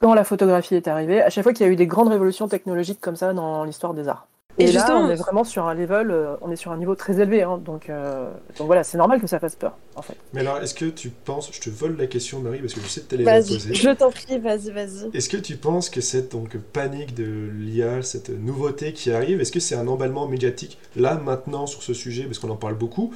quand 0.01 0.13
la 0.15 0.25
photographie 0.25 0.75
est 0.75 0.89
arrivée, 0.89 1.23
à 1.23 1.31
chaque 1.31 1.45
fois 1.45 1.53
qu'il 1.53 1.65
y 1.65 1.69
a 1.69 1.73
eu 1.73 1.77
des 1.77 1.87
grandes 1.87 2.09
révolutions 2.09 2.49
technologiques 2.49 3.01
comme 3.01 3.15
ça 3.15 3.33
dans 3.33 3.63
l'histoire 3.63 3.95
des 3.95 4.09
arts. 4.09 4.27
Et 4.59 4.67
Et, 4.67 4.73
là, 4.73 4.73
justement- 4.73 5.01
on 5.01 5.09
est 5.09 5.17
vraiment 5.17 5.45
sur 5.45 5.67
un 5.67 5.75
level, 5.75 6.11
euh, 6.11 6.37
on 6.43 6.51
est 6.51 6.57
sur 6.57 6.73
un 6.73 6.77
niveau 6.79 6.95
très 6.95 7.21
élevé, 7.21 7.43
hein, 7.43 7.59
donc, 7.59 7.89
euh, 7.91 8.31
donc 8.59 8.67
voilà, 8.67 8.85
c'est 8.85 8.99
normal 8.99 9.21
que 9.21 9.27
ça 9.27 9.41
fasse 9.41 9.57
peur, 9.57 9.79
en 9.95 10.03
fait. 10.03 10.19
Mais 10.33 10.41
alors, 10.41 10.59
est-ce 10.59 10.75
que 10.75 10.87
tu 10.87 11.11
penses, 11.11 11.51
je 11.53 11.61
te 11.61 11.71
vole 11.71 11.97
la 11.97 12.07
question, 12.07 12.41
Marie, 12.41 12.61
parce 12.61 12.75
que 12.75 12.81
je 12.81 12.87
sais 12.89 13.03
que 13.03 13.09
tu 13.09 13.15
allais 13.17 13.25
la 13.25 13.41
Vas-y, 13.41 13.47
poser. 13.55 13.75
je 13.75 13.91
t'en 13.91 14.11
prie, 14.11 14.39
vas-y, 14.39 14.71
vas-y. 14.71 15.11
Est-ce 15.13 15.29
que 15.29 15.37
tu 15.37 15.57
penses 15.57 15.91
que 15.91 16.01
cette 16.01 16.33
donc, 16.33 16.57
panique 16.57 17.15
de 17.15 17.51
l'IA, 17.53 18.03
cette 18.03 18.31
nouveauté 18.31 18.93
qui 18.95 19.11
arrive, 19.11 19.41
est-ce 19.41 19.53
que 19.53 19.61
c'est 19.61 19.75
un 19.75 19.87
emballement 19.89 20.27
médiatique 20.27 20.79
là, 20.97 21.17
maintenant, 21.17 21.67
sur 21.67 21.83
ce 21.83 21.93
sujet, 21.95 22.25
parce 22.25 22.39
qu'on 22.39 22.51
en 22.51 22.57
parle 22.57 22.75
beaucoup 22.77 23.13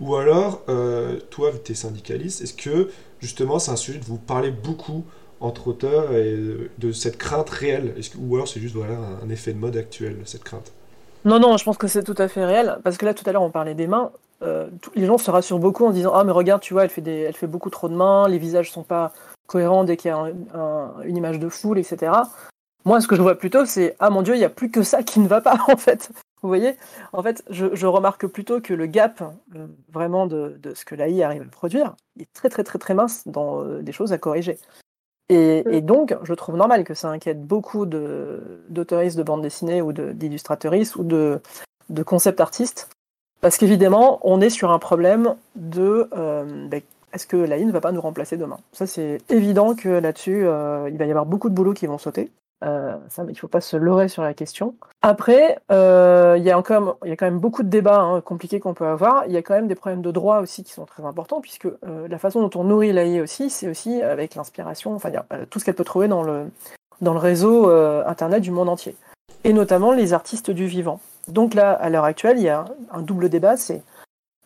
Ou 0.00 0.14
alors, 0.16 0.62
euh, 0.68 1.18
toi, 1.30 1.50
tu 1.64 1.72
es 1.72 1.74
syndicaliste, 1.74 2.40
est-ce 2.42 2.54
que 2.54 2.90
justement 3.20 3.58
c'est 3.58 3.70
un 3.72 3.76
sujet 3.76 3.98
de 3.98 4.04
vous 4.04 4.18
parler 4.18 4.50
beaucoup 4.50 5.04
entre 5.40 5.68
auteurs 5.68 6.12
et 6.14 6.36
de 6.78 6.92
cette 6.92 7.18
crainte 7.18 7.50
réelle? 7.50 7.94
Que- 7.94 8.18
Ou 8.18 8.34
alors 8.36 8.48
c'est 8.48 8.60
juste 8.60 8.74
voilà, 8.76 8.94
un, 8.96 9.26
un 9.26 9.28
effet 9.30 9.52
de 9.52 9.58
mode 9.58 9.76
actuel, 9.76 10.16
cette 10.24 10.44
crainte? 10.44 10.72
Non, 11.24 11.38
non, 11.38 11.56
je 11.58 11.64
pense 11.64 11.76
que 11.76 11.86
c'est 11.86 12.02
tout 12.02 12.14
à 12.18 12.28
fait 12.28 12.44
réel, 12.44 12.78
parce 12.82 12.96
que 12.96 13.04
là, 13.04 13.12
tout 13.12 13.24
à 13.28 13.32
l'heure, 13.32 13.42
on 13.42 13.50
parlait 13.50 13.74
des 13.74 13.86
mains. 13.86 14.10
Euh, 14.42 14.68
les 14.94 15.04
gens 15.04 15.18
se 15.18 15.30
rassurent 15.30 15.58
beaucoup 15.58 15.84
en 15.84 15.90
disant 15.90 16.12
Ah, 16.14 16.24
mais 16.24 16.32
regarde, 16.32 16.62
tu 16.62 16.72
vois, 16.72 16.84
elle 16.84 16.90
fait, 16.90 17.46
beaucoup 17.46 17.68
trop 17.68 17.88
de 17.90 17.94
mains, 17.94 18.26
les 18.26 18.38
visages 18.38 18.70
sont 18.70 18.82
pas 18.84 19.12
cohérents 19.46 19.84
dès 19.84 19.96
qu'il 19.98 20.08
y 20.08 20.12
a 20.12 20.16
un- 20.16 20.32
un- 20.54 21.02
une 21.04 21.16
image 21.16 21.38
de 21.38 21.48
foule, 21.50 21.78
etc. 21.78 22.12
Moi, 22.86 23.02
ce 23.02 23.08
que 23.08 23.16
je 23.16 23.20
vois 23.20 23.34
plutôt, 23.34 23.66
c'est 23.66 23.96
Ah 23.98 24.08
mon 24.08 24.22
Dieu, 24.22 24.34
il 24.34 24.38
n'y 24.38 24.44
a 24.44 24.48
plus 24.50 24.70
que 24.70 24.82
ça 24.82 25.02
qui 25.02 25.20
ne 25.20 25.28
va 25.28 25.42
pas, 25.42 25.58
en 25.68 25.76
fait. 25.76 26.10
Vous 26.42 26.48
voyez? 26.48 26.76
En 27.12 27.22
fait, 27.22 27.44
je, 27.50 27.86
remarque 27.86 28.26
plutôt 28.26 28.62
que 28.62 28.72
le 28.72 28.86
gap, 28.86 29.22
euh, 29.54 29.66
vraiment, 29.92 30.26
de, 30.26 30.56
de 30.62 30.72
ce 30.72 30.86
que 30.86 30.94
l'AI 30.94 31.22
arrive 31.22 31.42
à 31.42 31.50
produire, 31.50 31.94
est 32.18 32.32
très, 32.32 32.48
très, 32.48 32.64
très, 32.64 32.78
très 32.78 32.94
mince 32.94 33.28
dans 33.28 33.62
euh, 33.62 33.82
des 33.82 33.92
choses 33.92 34.14
à 34.14 34.18
corriger. 34.18 34.58
Et, 35.30 35.62
et 35.70 35.80
donc, 35.80 36.16
je 36.24 36.34
trouve 36.34 36.56
normal 36.56 36.82
que 36.82 36.92
ça 36.92 37.08
inquiète 37.08 37.40
beaucoup 37.40 37.86
d'auteuristes 37.86 39.16
de 39.16 39.22
bande 39.22 39.42
dessinée 39.42 39.80
ou 39.80 39.92
d'illustrateuristes 39.92 40.96
ou 40.96 41.04
de, 41.04 41.40
de 41.88 42.02
concept 42.02 42.40
artistes. 42.40 42.88
Parce 43.40 43.56
qu'évidemment, 43.56 44.18
on 44.22 44.40
est 44.40 44.50
sur 44.50 44.72
un 44.72 44.80
problème 44.80 45.36
de 45.54 46.10
euh, 46.14 46.44
ben, 46.68 46.82
est-ce 47.12 47.28
que 47.28 47.36
l'AI 47.36 47.64
ne 47.64 47.72
va 47.72 47.80
pas 47.80 47.92
nous 47.92 48.00
remplacer 48.00 48.36
demain? 48.36 48.58
Ça, 48.72 48.88
c'est 48.88 49.18
évident 49.30 49.74
que 49.74 49.88
là-dessus, 49.88 50.44
euh, 50.44 50.90
il 50.90 50.98
va 50.98 51.06
y 51.06 51.10
avoir 51.10 51.26
beaucoup 51.26 51.48
de 51.48 51.54
boulots 51.54 51.74
qui 51.74 51.86
vont 51.86 51.98
sauter. 51.98 52.30
Euh, 52.62 52.96
ça, 53.08 53.22
il 53.22 53.32
ne 53.32 53.34
faut 53.34 53.48
pas 53.48 53.60
se 53.60 53.76
leurrer 53.76 54.08
sur 54.08 54.22
la 54.22 54.34
question. 54.34 54.74
Après, 55.02 55.58
euh, 55.72 56.34
il 56.36 56.44
y 56.44 56.50
a 56.50 56.62
quand 56.62 56.94
même 57.22 57.38
beaucoup 57.38 57.62
de 57.62 57.68
débats 57.68 58.00
hein, 58.00 58.20
compliqués 58.20 58.60
qu'on 58.60 58.74
peut 58.74 58.86
avoir. 58.86 59.24
Il 59.26 59.32
y 59.32 59.38
a 59.38 59.42
quand 59.42 59.54
même 59.54 59.66
des 59.66 59.74
problèmes 59.74 60.02
de 60.02 60.10
droit 60.10 60.40
aussi 60.40 60.62
qui 60.62 60.72
sont 60.72 60.84
très 60.84 61.04
importants, 61.04 61.40
puisque 61.40 61.66
euh, 61.66 62.06
la 62.06 62.18
façon 62.18 62.46
dont 62.46 62.60
on 62.60 62.64
nourrit 62.64 62.92
l'AI 62.92 63.22
aussi, 63.22 63.48
c'est 63.48 63.68
aussi 63.68 64.02
avec 64.02 64.34
l'inspiration, 64.34 64.94
enfin, 64.94 65.10
euh, 65.32 65.46
tout 65.48 65.58
ce 65.58 65.64
qu'elle 65.64 65.74
peut 65.74 65.84
trouver 65.84 66.06
dans 66.06 66.22
le, 66.22 66.50
réseau 67.02 67.70
Internet 68.06 68.42
du 68.42 68.50
monde 68.50 68.68
entier, 68.68 68.94
et 69.44 69.54
notamment 69.54 69.92
les 69.92 70.12
artistes 70.12 70.50
du 70.50 70.66
vivant. 70.66 71.00
Donc 71.28 71.54
là, 71.54 71.72
à 71.72 71.88
l'heure 71.88 72.04
actuelle, 72.04 72.36
il 72.36 72.44
y 72.44 72.50
a 72.50 72.66
un 72.92 73.00
double 73.00 73.30
débat, 73.30 73.56
c'est 73.56 73.82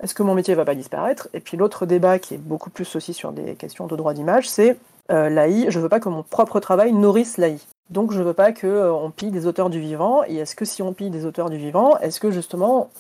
est-ce 0.01 0.15
que 0.15 0.23
mon 0.23 0.35
métier 0.35 0.55
va 0.55 0.65
pas 0.65 0.77
disparaître? 0.77 1.29
Et 1.35 1.41
puis 1.41 1.57
l'autre 1.57 1.85
débat 1.85 2.21
qui 2.21 2.35
est 2.35 2.39
beaucoup 2.39 2.71
plus 2.71 2.95
aussi 2.95 3.13
sur 3.13 3.33
des 3.33 3.57
questions 3.57 3.89
de 3.89 3.97
droit 3.97 4.15
d'image, 4.15 4.49
c'est 4.49 4.79
l'AI, 5.09 5.67
je 5.69 5.81
veux 5.81 5.89
pas 5.89 5.99
que 5.99 6.09
mon 6.09 6.23
propre 6.23 6.61
travail 6.61 6.93
nourrisse 6.93 7.39
l'AI. 7.39 7.59
Donc 7.91 8.13
je 8.13 8.23
veux 8.23 8.35
pas 8.35 8.53
que 8.53 8.67
euh, 8.67 8.93
on 8.93 9.11
pille 9.11 9.31
des 9.31 9.47
auteurs 9.47 9.71
du 9.71 9.81
vivant. 9.81 10.25
Et 10.27 10.37
est-ce 10.37 10.57
que 10.57 10.65
si 10.65 10.83
on 10.83 10.93
pille 10.93 11.11
des 11.11 11.27
auteurs 11.27 11.51
du 11.51 11.57
vivant, 11.57 11.99
est-ce 11.99 12.21
que 12.21 12.31
justement, 12.31 12.91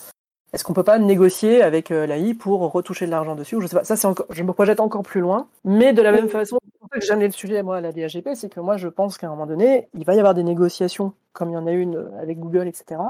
est-ce 0.52 0.64
qu'on 0.64 0.72
peut 0.72 0.84
pas 0.84 0.98
négocier 0.98 1.62
avec 1.62 1.90
euh, 1.90 2.06
l'AI 2.06 2.34
pour 2.34 2.60
retoucher 2.72 3.06
de 3.06 3.10
l'argent 3.10 3.34
dessus 3.34 3.56
Je 3.60 3.66
sais 3.66 3.76
pas. 3.76 3.84
Ça 3.84 3.96
je 4.30 4.42
me 4.42 4.52
projette 4.52 4.80
encore 4.80 5.02
plus 5.02 5.20
loin. 5.20 5.48
Mais 5.64 5.92
de 5.92 6.02
la 6.02 6.12
même 6.12 6.28
façon, 6.28 6.58
que 6.90 7.00
j'amenais 7.00 7.26
le 7.26 7.32
sujet 7.32 7.62
moi 7.62 7.78
à 7.78 7.80
la 7.80 7.92
DAGP, 7.92 8.30
c'est 8.34 8.48
que 8.48 8.60
moi 8.60 8.76
je 8.76 8.88
pense 8.88 9.18
qu'à 9.18 9.26
un 9.26 9.30
moment 9.30 9.46
donné, 9.46 9.88
il 9.94 10.04
va 10.04 10.14
y 10.14 10.18
avoir 10.18 10.34
des 10.34 10.44
négociations 10.44 11.12
comme 11.32 11.50
il 11.50 11.54
y 11.54 11.56
en 11.56 11.66
a 11.66 11.72
une 11.72 12.08
avec 12.20 12.38
Google, 12.38 12.68
etc 12.68 13.00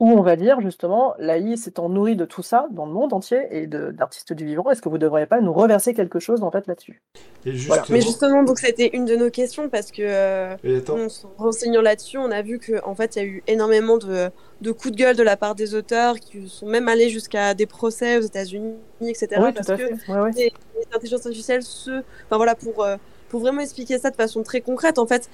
où 0.00 0.10
on 0.10 0.22
va 0.22 0.36
dire 0.36 0.60
justement 0.60 1.14
l'AI 1.18 1.56
s'étant 1.56 1.88
nourrie 1.88 2.16
de 2.16 2.24
tout 2.24 2.42
ça 2.42 2.66
dans 2.72 2.84
le 2.84 2.92
monde 2.92 3.12
entier 3.12 3.46
et 3.50 3.66
de- 3.66 3.90
d'artistes 3.92 4.32
du 4.32 4.44
vivant, 4.44 4.68
est-ce 4.70 4.82
que 4.82 4.88
vous 4.88 4.96
ne 4.96 5.00
devriez 5.02 5.26
pas 5.26 5.40
nous 5.40 5.52
reverser 5.52 5.94
quelque 5.94 6.18
chose 6.18 6.42
en 6.42 6.50
fait 6.50 6.66
là-dessus? 6.66 7.00
Voilà. 7.44 7.54
justement, 7.56 7.84
Mais 7.90 8.00
justement, 8.00 8.42
donc 8.42 8.58
c'était 8.58 8.88
une 8.92 9.04
de 9.04 9.14
nos 9.16 9.30
questions 9.30 9.68
parce 9.68 9.92
que 9.92 10.02
euh, 10.02 10.56
en 10.88 11.08
se 11.08 11.26
renseignant 11.38 11.80
là-dessus, 11.82 12.18
on 12.18 12.30
a 12.30 12.42
vu 12.42 12.58
que 12.58 12.82
en 12.84 12.94
fait, 12.94 13.16
il 13.16 13.18
y 13.18 13.22
a 13.22 13.24
eu 13.26 13.42
énormément 13.46 13.96
de, 13.98 14.30
de 14.60 14.72
coups 14.72 14.92
de 14.92 14.96
gueule 14.96 15.16
de 15.16 15.22
la 15.22 15.36
part 15.36 15.54
des 15.54 15.74
auteurs 15.74 16.18
qui 16.18 16.48
sont 16.48 16.66
même 16.66 16.88
allés 16.88 17.08
jusqu'à 17.10 17.54
des 17.54 17.66
procès 17.66 18.18
aux 18.18 18.22
États-Unis, 18.22 18.74
etc. 19.02 19.40
Oui, 19.40 19.52
parce 19.52 19.66
tout 19.66 19.72
à 19.72 19.76
que 19.76 19.86
fait. 19.96 20.12
Ouais, 20.12 20.18
ouais. 20.20 20.30
les 20.34 20.52
intelligences 20.92 21.26
artificielles 21.26 21.62
se, 21.62 21.90
enfin 22.26 22.36
voilà, 22.36 22.54
pour 22.54 22.82
euh, 22.84 22.96
pour 23.28 23.40
vraiment 23.40 23.60
expliquer 23.62 23.98
ça 23.98 24.10
de 24.10 24.16
façon 24.16 24.42
très 24.42 24.60
concrète, 24.60 24.98
en 24.98 25.06
fait. 25.06 25.28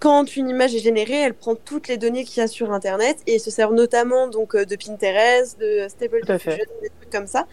Quand 0.00 0.34
une 0.36 0.48
image 0.48 0.74
est 0.74 0.78
générée, 0.80 1.20
elle 1.20 1.34
prend 1.34 1.54
toutes 1.54 1.86
les 1.86 1.98
données 1.98 2.24
qu'il 2.24 2.38
y 2.40 2.42
a 2.42 2.48
sur 2.48 2.72
Internet 2.72 3.18
et 3.26 3.38
se 3.38 3.50
sert 3.50 3.70
notamment 3.70 4.28
donc 4.28 4.54
euh, 4.56 4.64
de 4.64 4.74
Pinterest, 4.74 5.58
de 5.60 5.86
Stable. 5.88 6.22
Diffusion, 6.24 6.64
des 6.82 6.88
trucs 6.88 7.10
comme 7.12 7.26
ça. 7.26 7.46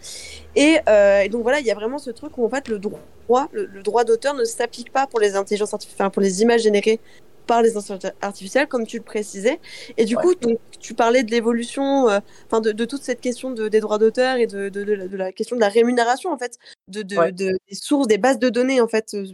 Et, 0.56 0.78
euh, 0.88 1.20
et 1.20 1.28
donc 1.28 1.42
voilà, 1.42 1.60
il 1.60 1.66
y 1.66 1.70
a 1.70 1.74
vraiment 1.74 1.98
ce 1.98 2.10
truc 2.10 2.38
où 2.38 2.46
en 2.46 2.48
fait 2.48 2.68
le 2.68 2.78
droit, 2.78 3.48
le, 3.52 3.66
le 3.66 3.82
droit 3.82 4.04
d'auteur 4.04 4.32
ne 4.34 4.44
s'applique 4.44 4.90
pas 4.92 5.06
pour 5.06 5.20
les 5.20 5.36
intelligences 5.36 5.74
artificielles, 5.74 6.06
enfin, 6.06 6.10
pour 6.10 6.22
les 6.22 6.40
images 6.42 6.62
générées 6.62 7.00
par 7.46 7.60
les 7.62 7.76
intelligences 7.76 8.12
artificielles, 8.22 8.66
comme 8.66 8.86
tu 8.86 8.96
le 8.96 9.02
précisais. 9.02 9.58
Et 9.98 10.04
du 10.06 10.16
Ouais. 10.16 10.22
coup, 10.22 10.34
donc, 10.34 10.58
tu 10.80 10.94
parlais 10.94 11.22
de 11.22 11.30
l'évolution, 11.30 12.08
euh, 12.08 12.20
enfin 12.46 12.60
de, 12.62 12.72
de 12.72 12.84
toute 12.86 13.02
cette 13.02 13.20
question 13.20 13.50
de, 13.50 13.68
des 13.68 13.80
droits 13.80 13.98
d'auteur 13.98 14.36
et 14.36 14.46
de, 14.46 14.70
de, 14.70 14.84
de 14.84 15.16
la, 15.16 15.32
question 15.32 15.56
de 15.56 15.60
la 15.60 15.68
rémunération 15.68 16.30
en 16.32 16.38
fait, 16.38 16.58
de, 16.88 17.02
de, 17.02 17.16
Ouais. 17.16 17.32
de- 17.32 17.58
des 17.68 17.74
sources, 17.74 18.06
des 18.06 18.18
bases 18.18 18.38
de 18.38 18.48
données 18.48 18.80
en 18.80 18.88
fait, 18.88 19.12
euh, 19.14 19.26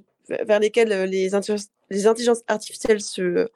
vers 0.45 0.59
lesquelles 0.59 0.93
euh, 0.93 1.07
les, 1.07 1.35
intelligences- 1.35 1.69
les 1.91 2.07
intelligences 2.07 2.43
artificielles 2.49 3.01
se, 3.01 3.49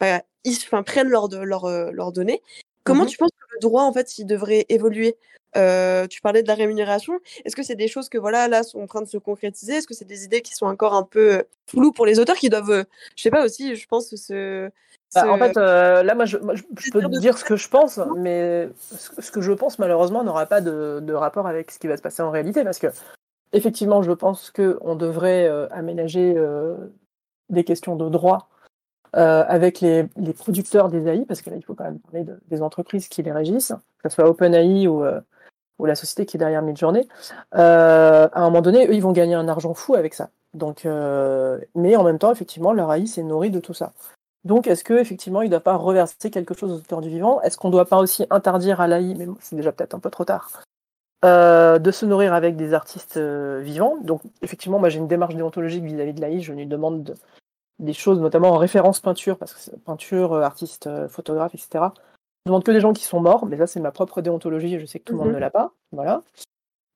bah, 0.00 0.22
ils- 0.44 0.56
enfin, 0.64 0.82
prennent 0.82 1.08
leurs 1.08 1.28
leurs, 1.44 1.64
euh, 1.64 2.10
données. 2.10 2.42
Comment 2.84 3.04
Mhm. 3.04 3.08
tu 3.10 3.18
penses 3.18 3.30
que 3.30 3.54
le 3.54 3.60
droit 3.60 3.82
en 3.82 3.92
fait, 3.92 4.18
il 4.18 4.26
devrait 4.26 4.66
évoluer? 4.68 5.16
Euh, 5.56 6.06
tu 6.06 6.20
parlais 6.20 6.42
de 6.42 6.48
la 6.48 6.54
rémunération. 6.54 7.18
Est-ce 7.44 7.56
que 7.56 7.62
c'est 7.62 7.76
des 7.76 7.88
choses 7.88 8.10
que 8.10 8.18
voilà 8.18 8.46
là 8.46 8.62
sont 8.62 8.80
en 8.80 8.86
train 8.86 9.00
de 9.00 9.08
se 9.08 9.16
concrétiser? 9.16 9.74
Est-ce 9.76 9.86
que 9.86 9.94
c'est 9.94 10.04
des 10.04 10.24
idées 10.24 10.42
qui 10.42 10.52
sont 10.54 10.66
encore 10.66 10.92
un 10.94 11.02
peu 11.02 11.36
euh, 11.38 11.42
floues 11.66 11.92
pour 11.92 12.04
les 12.04 12.18
auteurs 12.20 12.36
qui 12.36 12.50
doivent, 12.50 12.70
euh, 12.70 12.84
je 13.16 13.22
sais 13.22 13.30
pas 13.30 13.42
aussi, 13.44 13.74
je 13.74 13.86
pense 13.88 14.10
que 14.10 14.16
ce, 14.16 14.68
Bah, 15.14 15.22
ce- 15.22 15.26
en 15.28 15.38
fait, 15.38 15.56
euh, 15.56 16.02
là, 16.02 16.14
moi, 16.14 16.26
je, 16.26 16.36
moi, 16.36 16.54
je- 16.54 16.62
je 16.78 16.90
peux 16.90 17.00
te 17.00 17.18
dire 17.20 17.38
ce 17.38 17.44
que 17.44 17.56
je 17.56 17.68
pense, 17.70 17.98
mais 18.18 18.68
ce, 18.98 19.30
que 19.30 19.40
je 19.40 19.52
pense, 19.52 19.78
malheureusement, 19.78 20.24
n'aura 20.24 20.44
pas 20.44 20.60
de, 20.60 21.00
de 21.00 21.12
rapport 21.14 21.46
avec 21.46 21.70
ce 21.70 21.78
qui 21.78 21.86
va 21.86 21.96
se 21.96 22.02
passer 22.02 22.22
en 22.22 22.30
réalité, 22.30 22.62
parce 22.62 22.78
que, 22.78 22.88
effectivement, 23.54 24.02
je 24.02 24.12
pense 24.12 24.50
qu'on 24.50 24.94
devrait 24.94 25.46
euh, 25.48 25.68
aménager 25.70 26.34
des 27.50 27.64
questions 27.64 27.96
de 27.96 28.08
droit 28.08 28.48
euh, 29.16 29.44
avec 29.48 29.80
les, 29.80 30.04
producteurs 30.36 30.88
des 30.88 31.08
AI, 31.08 31.24
parce 31.24 31.40
que 31.40 31.50
là, 31.50 31.56
il 31.56 31.64
faut 31.64 31.74
quand 31.74 31.84
même 31.84 32.00
parler 32.00 32.24
de- 32.24 32.38
des 32.48 32.62
entreprises 32.62 33.08
qui 33.08 33.22
les 33.22 33.32
régissent, 33.32 33.72
que 34.02 34.08
ce 34.08 34.14
soit 34.14 34.28
OpenAI 34.28 34.88
ou, 34.88 35.04
euh, 35.04 35.20
ou 35.78 35.86
la 35.86 35.94
société 35.94 36.26
qui 36.26 36.36
est 36.36 36.38
derrière 36.38 36.62
Midjourney. 36.62 37.08
Euh, 37.54 38.28
à 38.32 38.40
un 38.40 38.44
moment 38.44 38.62
donné, 38.62 38.86
eux, 38.88 38.94
ils 38.94 39.02
vont 39.02 39.12
gagner 39.12 39.34
un 39.34 39.48
argent 39.48 39.74
fou 39.74 39.94
avec 39.94 40.14
ça. 40.14 40.30
Euh, 40.86 41.58
mais 41.74 41.96
en 41.96 42.04
même 42.04 42.18
temps, 42.18 42.32
effectivement, 42.32 42.72
leur 42.72 42.92
AI 42.92 43.06
s'est 43.06 43.22
nourri 43.22 43.50
de 43.50 43.60
tout 43.60 43.74
ça. 43.74 43.92
Donc, 44.44 44.66
est-ce 44.66 44.84
que 44.84 44.94
effectivement, 44.94 45.42
il 45.42 45.46
ne 45.46 45.50
doit 45.50 45.60
pas 45.60 45.76
reverser 45.76 46.30
quelque 46.30 46.54
chose 46.54 46.72
aux 46.72 46.76
auteurs 46.76 47.00
du 47.00 47.08
vivant? 47.08 47.40
Est-ce 47.42 47.56
qu'on 47.56 47.68
ne 47.68 47.72
doit 47.72 47.84
pas 47.86 47.98
aussi 47.98 48.26
interdire 48.30 48.80
à 48.80 48.86
l'AI, 48.86 49.14
mais 49.14 49.26
c'est 49.40 49.56
déjà 49.56 49.72
peut-être 49.72 49.94
un 49.94 49.98
peu 49.98 50.10
trop 50.10 50.24
tard, 50.24 50.62
euh, 51.24 51.78
de 51.78 51.90
se 51.90 52.04
nourrir 52.06 52.34
avec 52.34 52.56
des 52.56 52.74
artistes 52.74 53.16
euh, 53.16 53.60
vivants 53.62 53.96
Donc, 54.02 54.22
effectivement, 54.42 54.78
moi, 54.78 54.88
j'ai 54.88 54.98
une 54.98 55.08
démarche 55.08 55.34
déontologique 55.34 55.84
vis-à-vis 55.84 56.12
de 56.14 56.20
l'AI. 56.20 56.40
Je 56.40 56.52
lui 56.52 56.66
demande 56.66 57.02
de- 57.04 57.14
des 57.78 57.92
choses, 57.92 58.20
notamment 58.20 58.50
en 58.50 58.56
référence 58.58 59.00
peinture, 59.00 59.36
parce 59.38 59.52
que 59.54 59.60
c'est 59.60 59.82
peinture, 59.82 60.32
euh, 60.34 60.42
artiste, 60.42 60.86
euh, 60.86 61.08
photographe, 61.08 61.54
etc. 61.54 61.92
Je 62.44 62.50
demande 62.50 62.64
que 62.64 62.70
des 62.70 62.80
gens 62.80 62.92
qui 62.92 63.04
sont 63.04 63.20
morts, 63.20 63.46
mais 63.46 63.56
ça, 63.58 63.66
c'est 63.66 63.80
ma 63.80 63.90
propre 63.90 64.20
déontologie. 64.22 64.74
et 64.74 64.80
Je 64.80 64.86
sais 64.86 64.98
que 65.00 65.04
tout 65.04 65.12
le 65.14 65.18
monde 65.18 65.28
Mhm. 65.28 65.34
ne 65.34 65.40
l'a 65.40 65.50
pas. 65.50 65.72
Voilà. 65.92 66.22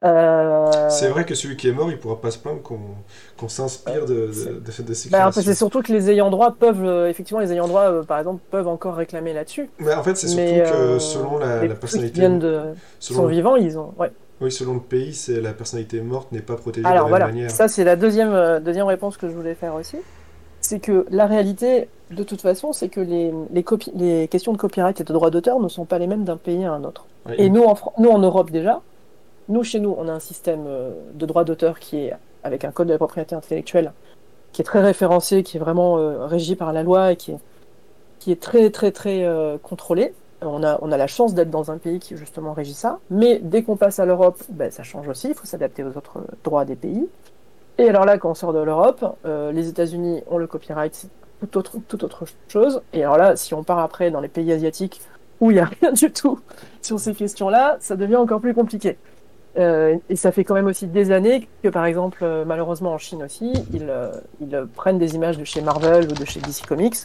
Euh, 0.03 0.89
c'est 0.89 1.09
vrai 1.09 1.27
que 1.27 1.35
celui 1.35 1.57
qui 1.57 1.69
est 1.69 1.73
mort, 1.73 1.91
il 1.91 1.99
pourra 1.99 2.21
pas 2.21 2.31
se 2.31 2.39
plaindre 2.39 2.63
qu'on 2.63 3.49
s'inspire 3.49 4.07
de, 4.07 4.29
de, 4.29 4.33
c'est- 4.33 4.49
de, 4.83 4.89
de 4.89 4.95
ces 4.95 5.11
bah, 5.11 5.29
en 5.29 5.33
fait, 5.33 5.43
créations. 5.43 5.43
c'est 5.43 5.55
surtout 5.55 5.83
que 5.83 5.93
les 5.93 6.11
ayants 6.11 6.31
droit 6.31 6.53
peuvent, 6.53 6.85
euh, 6.85 7.09
effectivement, 7.11 7.41
les 7.41 7.53
ayants 7.53 7.69
droit, 7.69 7.83
euh, 7.91 8.03
par 8.03 8.19
exemple, 8.19 8.41
peuvent 8.51 8.69
encore 8.69 8.95
réclamer 8.95 9.35
là-dessus. 9.35 9.69
Mais 9.79 9.93
en 9.95 10.03
fait, 10.03 10.15
c'est 10.17 10.29
surtout 10.29 10.43
que 10.43 10.75
euh, 10.75 10.99
selon 10.99 11.39
la, 11.39 11.67
la 11.67 11.75
trucs 11.75 11.75
qui 11.75 11.81
personnalité, 11.81 12.21
viennent 12.21 12.39
de, 12.39 12.63
selon 12.99 13.19
sont 13.19 13.27
le, 13.27 13.33
vivants, 13.33 13.57
ils 13.57 13.79
ont. 13.79 13.93
Ouais. 13.99 14.11
oui, 14.41 14.51
selon 14.51 14.75
le 14.75 14.81
pays, 14.81 15.13
c'est 15.15 15.41
la 15.41 15.53
personnalité 15.53 16.01
morte 16.01 16.33
n'est 16.33 16.41
pas 16.41 16.57
protégée 16.57 16.87
Alors 16.87 17.05
de 17.07 17.11
la 17.11 17.11
voilà, 17.11 17.27
même 17.27 17.35
manière. 17.35 17.51
ça 17.51 17.69
c'est 17.69 17.85
la 17.85 17.97
deuxième, 17.97 18.33
euh, 18.33 18.59
deuxième 18.61 18.87
réponse 18.87 19.17
que 19.19 19.29
je 19.29 19.35
voulais 19.35 19.55
faire 19.55 19.75
aussi. 19.75 19.97
C'est 20.63 20.79
que 20.81 21.07
la 21.11 21.27
réalité, 21.27 21.89
de 22.11 22.23
toute 22.23 22.41
façon, 22.43 22.73
c'est 22.73 22.89
que 22.89 23.01
les, 23.01 23.33
les, 23.53 23.63
copi- 23.63 23.93
les 23.95 24.29
questions 24.29 24.53
de 24.53 24.59
copyright 24.59 25.01
et 25.01 25.05
de 25.05 25.13
droit 25.13 25.31
d'auteur 25.31 25.59
ne 25.61 25.69
sont 25.69 25.85
pas 25.87 25.99
les 25.99 26.07
mêmes 26.07 26.25
d'un 26.25 26.37
pays 26.37 26.65
à 26.65 26.73
un 26.73 26.85
autre. 26.85 27.07
Et 27.39 27.49
nous 27.51 27.65
en, 27.65 27.75
Fran- 27.75 27.93
nous, 27.99 28.11
en 28.11 28.19
Europe 28.19 28.51
déjà, 28.51 28.83
nous, 29.51 29.65
chez 29.65 29.81
nous, 29.81 29.95
on 29.99 30.09
a 30.09 30.13
un 30.13 30.21
système 30.21 30.65
euh, 30.67 30.93
de 31.15 31.27
droit 31.27 31.45
d'auteur 31.45 31.79
qui 31.81 31.99
est 31.99 32.15
avec 32.45 32.65
un 32.65 32.71
code 32.71 32.87
de 32.87 32.93
la 32.93 32.99
propriété 32.99 33.35
intellectuelle 33.35 33.93
qui 34.53 34.63
est 34.63 34.65
très 34.65 34.81
référencé, 34.81 35.43
qui 35.43 35.57
est 35.57 35.61
vraiment 35.61 35.99
euh, 35.99 36.27
régi 36.27 36.57
par 36.57 36.73
la 36.73 36.83
loi 36.83 37.13
et 37.13 37.17
qui 37.17 37.33
est, 38.29 38.41
très 38.41 38.71
très 38.71 38.93
très 38.93 39.25
euh, 39.25 39.59
contrôlé. 39.63 40.15
On 40.41 40.63
a, 40.63 40.79
on 40.83 40.91
a 40.91 40.97
la 40.97 41.07
chance 41.07 41.35
d'être 41.35 41.51
dans 41.51 41.71
un 41.71 41.79
pays 41.79 41.99
qui 41.99 42.17
justement 42.17 42.53
régit 42.53 42.75
ça, 42.75 43.01
mais 43.11 43.41
dès 43.43 43.63
qu'on 43.63 43.77
passe 43.77 43.99
à 43.99 44.07
l'Europe, 44.07 44.43
ben, 44.49 44.71
ça 44.71 44.83
change 44.83 45.07
aussi, 45.09 45.29
il 45.29 45.35
faut 45.35 45.47
s'adapter 45.47 45.85
aux 45.85 45.97
autres 45.99 46.21
droits 46.45 46.65
des 46.65 46.77
pays. 46.77 47.09
Et 47.77 47.89
alors 47.89 48.05
là, 48.05 48.19
quand 48.19 48.31
on 48.31 48.35
sort 48.35 48.53
de 48.53 48.61
l'Europe, 48.61 49.05
les 49.25 49.69
États-Unis 49.69 50.23
ont 50.29 50.39
le 50.39 50.47
copyright, 50.47 50.95
c'est 50.95 51.09
tout 51.41 51.59
autre, 51.59 51.77
tout 51.89 52.05
autre 52.05 52.25
chose. 52.49 52.83
Et 52.93 53.03
alors 53.03 53.19
là, 53.19 53.37
si 53.37 53.53
on 53.55 53.65
part 53.65 53.79
après 53.79 54.11
dans 54.11 54.21
les 54.21 54.29
pays 54.29 54.53
asiatiques 54.53 55.01
où 55.41 55.51
il 55.51 55.55
n'y 55.55 55.61
a 55.61 55.65
rien 55.81 55.93
du 55.93 56.11
tout 56.13 56.39
sur 56.83 57.01
ces 57.01 57.15
questions-là, 57.15 57.77
ça 57.81 57.97
devient 57.97 58.17
encore 58.17 58.41
plus 58.41 58.55
compliqué. 58.55 58.97
Euh, 59.59 59.97
et 60.09 60.17
ça 60.17 60.31
fait 60.31 60.45
quand 60.45 60.55
même 60.55 60.67
aussi 60.67 60.87
des 60.87 61.11
années 61.11 61.49
que, 61.63 61.69
par 61.69 61.85
exemple, 61.85 62.21
euh, 62.23 62.45
malheureusement 62.45 62.93
en 62.93 62.99
Chine 62.99 63.23
aussi, 63.25 63.53
ils, 63.73 63.89
euh, 63.89 64.67
prennent 64.75 64.99
des 64.99 65.15
images 65.17 65.39
de 65.39 65.45
chez 65.45 65.61
Marvel 65.61 66.05
ou 66.05 66.15
de 66.15 66.25
chez 66.25 66.41
DC 66.41 66.65
Comics, 66.67 66.97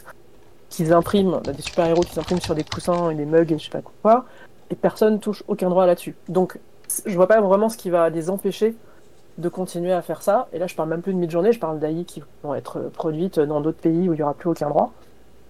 qu'ils 0.68 0.92
impriment, 0.92 1.40
des 1.42 1.62
super-héros 1.62 2.02
qu'ils 2.02 2.20
impriment 2.20 2.40
sur 2.40 2.54
des 2.54 2.64
coussins 2.64 3.10
et 3.10 3.14
des 3.14 3.24
mugs 3.24 3.50
et 3.50 3.58
je 3.58 3.64
sais 3.64 3.70
pas 3.70 3.82
quoi, 4.02 4.26
et 4.70 4.76
personne 4.76 5.18
touche 5.18 5.42
aucun 5.48 5.70
droit 5.70 5.86
là-dessus. 5.86 6.14
Donc, 6.28 6.58
je 7.04 7.14
vois 7.16 7.26
pas 7.26 7.40
vraiment 7.40 7.68
ce 7.68 7.76
qui 7.76 7.90
va 7.90 8.10
les 8.10 8.30
empêcher 8.30 8.76
de 9.38 9.48
continuer 9.48 9.92
à 9.92 10.00
faire 10.00 10.22
ça. 10.22 10.48
Et 10.52 10.58
là, 10.58 10.66
je 10.66 10.74
parle 10.74 10.88
même 10.88 11.02
plus 11.02 11.12
de 11.12 11.18
mid-journée, 11.18 11.52
je 11.52 11.58
parle 11.58 11.78
d'AI 11.78 12.04
qui 12.04 12.22
vont 12.42 12.54
être 12.54 12.80
produites 12.94 13.40
dans 13.40 13.60
d'autres 13.60 13.80
pays 13.80 14.08
où 14.08 14.14
il 14.14 14.20
y 14.20 14.22
aura 14.22 14.34
plus 14.34 14.50
aucun 14.50 14.68
droit. 14.68 14.92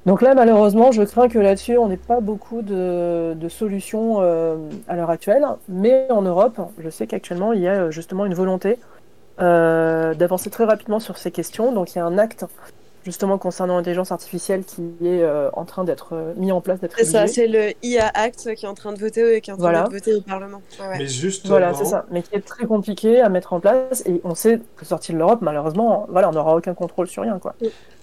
Donc 0.07 0.23
là, 0.23 0.35
malheureusement, 0.35 0.93
je 0.93 1.03
crains 1.03 1.29
que 1.29 1.41
là-dessus, 1.41 1.77
on 1.79 1.89
n'ait 1.89 1.97
pas 1.97 2.21
beaucoup 2.21 2.63
de, 2.63 3.37
solutions 3.49 4.19
euh, 4.21 4.57
à 4.87 4.95
l'heure 4.95 5.11
actuelle. 5.11 5.45
Mais 5.69 6.07
en 6.11 6.23
Europe, 6.23 6.61
je 6.79 6.89
sais 6.91 7.09
qu'actuellement, 7.09 7.53
il 7.53 7.61
y 7.61 7.69
a 7.69 7.75
euh, 7.75 7.91
justement 7.91 8.25
une 8.25 8.35
volonté 8.35 8.79
euh, 9.41 10.15
d'avancer 10.15 10.49
très 10.49 10.65
rapidement 10.65 11.01
sur 11.01 11.19
ces 11.19 11.33
questions. 11.33 11.73
Donc 11.73 11.95
il 11.95 11.99
y 11.99 12.01
a 12.01 12.07
un 12.07 12.19
acte 12.19 12.45
justement 13.07 13.39
concernant 13.39 13.77
l'intelligence 13.77 14.11
artificielle 14.11 14.65
qui 14.65 14.83
est 15.01 15.23
euh, 15.23 15.49
en 15.53 15.65
train 15.65 15.85
d'être 15.85 16.09
euh, 16.13 16.35
mis 16.37 16.51
en 16.51 16.61
place, 16.61 16.81
d'être 16.81 16.97
C'est 16.99 17.05
ça, 17.05 17.29
c'est 17.29 17.47
le 17.47 17.73
IA 17.85 18.11
Act 18.13 18.53
qui 18.57 18.67
est 18.67 18.69
en 18.69 18.75
train 18.75 18.93
de 18.93 18.99
voter, 18.99 19.41
qui 19.41 19.51
est 19.51 19.53
en 19.53 19.57
train 19.57 19.63
Voilà. 19.71 19.83
d'être 19.85 19.93
voté 19.93 20.15
au 20.15 20.21
Parlement. 20.21 20.61
Ouais, 20.81 20.89
ouais. 20.89 20.99
Mais 20.99 21.07
justement, 21.07 21.51
Voilà, 21.53 21.73
c'est 21.73 21.85
ça. 21.85 22.05
Mais 22.11 22.23
qui 22.23 22.35
est 22.35 22.41
très 22.41 22.67
compliqué 22.67 23.21
à 23.21 23.29
mettre 23.29 23.53
en 23.53 23.61
place. 23.61 24.03
Et 24.07 24.21
on 24.25 24.35
sait 24.35 24.61
que 24.77 24.85
sorti 24.85 25.13
de 25.13 25.19
l'Europe, 25.19 25.39
malheureusement, 25.41 26.09
voilà, 26.11 26.29
on 26.29 26.33
n'aura 26.33 26.57
aucun 26.57 26.75
contrôle 26.75 27.07
sur 27.07 27.23
rien, 27.23 27.39
quoi. 27.39 27.55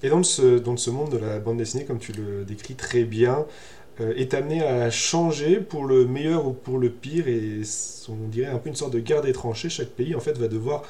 Et 0.03 0.09
dans 0.09 0.23
ce, 0.23 0.57
dans 0.57 0.77
ce 0.77 0.89
monde 0.89 1.09
de 1.11 1.17
la 1.17 1.39
bande 1.39 1.57
dessinée, 1.57 1.83
comme 1.83 1.99
tu 1.99 2.13
le 2.13 2.45
décris 2.45 2.75
très 2.75 3.03
bien, 3.03 3.45
euh, 3.99 4.13
est 4.15 4.33
amené 4.33 4.63
à 4.63 4.89
changer 4.89 5.57
pour 5.57 5.85
le 5.85 6.05
meilleur 6.05 6.47
ou 6.47 6.53
pour 6.53 6.79
le 6.79 6.89
pire, 6.89 7.27
et 7.27 7.61
on 8.09 8.27
dirait 8.29 8.51
un 8.51 8.57
peu 8.57 8.69
une 8.69 8.75
sorte 8.75 8.93
de 8.93 8.99
guerre 8.99 9.21
des 9.21 9.33
tranchées. 9.33 9.69
Chaque 9.69 9.89
pays, 9.89 10.15
en 10.15 10.21
fait, 10.21 10.37
va 10.37 10.47
devoir 10.47 10.83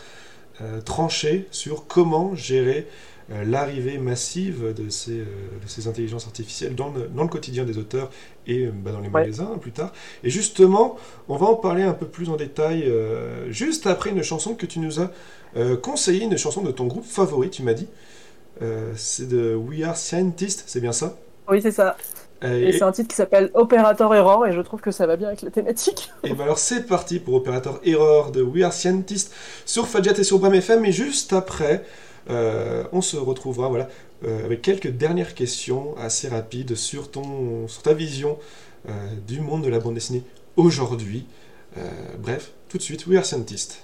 euh, 0.61 0.81
trancher 0.81 1.47
sur 1.49 1.87
comment 1.87 2.35
gérer 2.35 2.85
euh, 2.85 2.87
l'arrivée 3.29 3.97
massive 3.97 4.73
de 4.73 4.89
ces, 4.89 5.19
euh, 5.19 5.25
de 5.63 5.67
ces 5.67 5.87
intelligences 5.87 6.25
artificielles 6.25 6.75
dans 6.75 6.89
le, 6.89 7.07
dans 7.07 7.23
le 7.23 7.29
quotidien 7.29 7.63
des 7.63 7.77
auteurs 7.77 8.09
et 8.47 8.65
euh, 8.65 8.71
bah, 8.73 8.91
dans 8.91 8.99
les 8.99 9.09
magasins 9.09 9.57
plus 9.59 9.71
tard. 9.71 9.93
Et 10.23 10.29
justement, 10.29 10.97
on 11.29 11.37
va 11.37 11.47
en 11.47 11.55
parler 11.55 11.83
un 11.83 11.93
peu 11.93 12.07
plus 12.07 12.29
en 12.29 12.35
détail 12.35 12.83
euh, 12.83 13.49
juste 13.51 13.87
après 13.87 14.09
une 14.11 14.23
chanson 14.23 14.55
que 14.55 14.65
tu 14.65 14.79
nous 14.79 14.99
as 14.99 15.11
euh, 15.55 15.77
conseillée, 15.77 16.23
une 16.25 16.37
chanson 16.37 16.61
de 16.61 16.71
ton 16.71 16.87
groupe 16.87 17.05
favori, 17.05 17.49
tu 17.49 17.63
m'as 17.63 17.73
dit. 17.73 17.87
Euh, 18.61 18.93
c'est 18.95 19.27
de 19.27 19.55
We 19.55 19.83
Are 19.83 19.97
Scientists, 19.97 20.63
c'est 20.67 20.81
bien 20.81 20.91
ça? 20.93 21.17
Oui, 21.47 21.61
c'est 21.61 21.71
ça. 21.71 21.97
Euh, 22.43 22.59
Et 22.59 22.71
Et, 22.71 22.71
c'est 22.73 22.83
un 22.83 22.91
titre 22.91 23.09
qui 23.09 23.15
s'appelle 23.15 23.51
Operator 23.53 24.13
Error, 24.15 24.45
et 24.47 24.53
je 24.53 24.61
trouve 24.61 24.81
que 24.81 24.91
ça 24.91 25.07
va 25.07 25.17
bien 25.17 25.27
avec 25.29 25.41
la 25.41 25.51
thématique. 25.51 26.11
et 26.23 26.33
ben 26.33 26.43
alors 26.45 26.59
c'est 26.59 26.85
parti 26.85 27.19
pour 27.19 27.35
Opérateur 27.35 27.79
Error 27.83 28.31
de 28.31 28.41
We 28.41 28.63
Are 28.63 28.73
Scientists 28.73 29.33
sur 29.65 29.87
Fadjet 29.87 30.19
et 30.19 30.23
sur 30.23 30.39
Bram 30.39 30.53
FM. 30.53 30.85
Et 30.85 30.91
juste 30.91 31.33
après, 31.33 31.83
euh, 32.29 32.83
on 32.91 33.01
se 33.01 33.17
retrouvera 33.17 33.69
voilà, 33.69 33.89
euh, 34.25 34.45
avec 34.45 34.61
quelques 34.61 34.87
dernières 34.89 35.35
questions 35.35 35.95
assez 35.97 36.27
rapides 36.27 36.75
sur, 36.75 37.11
ton, 37.11 37.67
sur 37.67 37.83
ta 37.83 37.93
vision 37.93 38.39
euh, 38.87 38.91
du 39.27 39.41
monde 39.41 39.63
de 39.63 39.69
la 39.69 39.79
bande 39.79 39.95
dessinée 39.95 40.23
aujourd'hui. 40.55 41.25
Bref, 42.19 42.51
tout 42.69 42.77
de 42.77 42.83
suite, 42.83 43.07
We 43.07 43.17
Are 43.17 43.25
Scientists. 43.25 43.83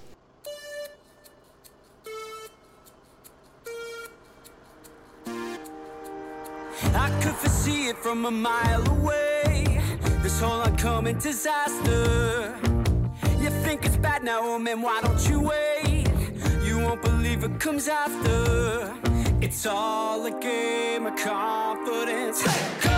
Won't 16.89 17.03
believe 17.03 17.43
it 17.43 17.59
comes 17.59 17.87
after. 17.87 18.95
It's 19.41 19.67
all 19.67 20.25
a 20.25 20.31
game 20.31 21.05
of 21.05 21.15
confidence. 21.17 22.41
Cut 22.41 22.81
the 22.81 22.88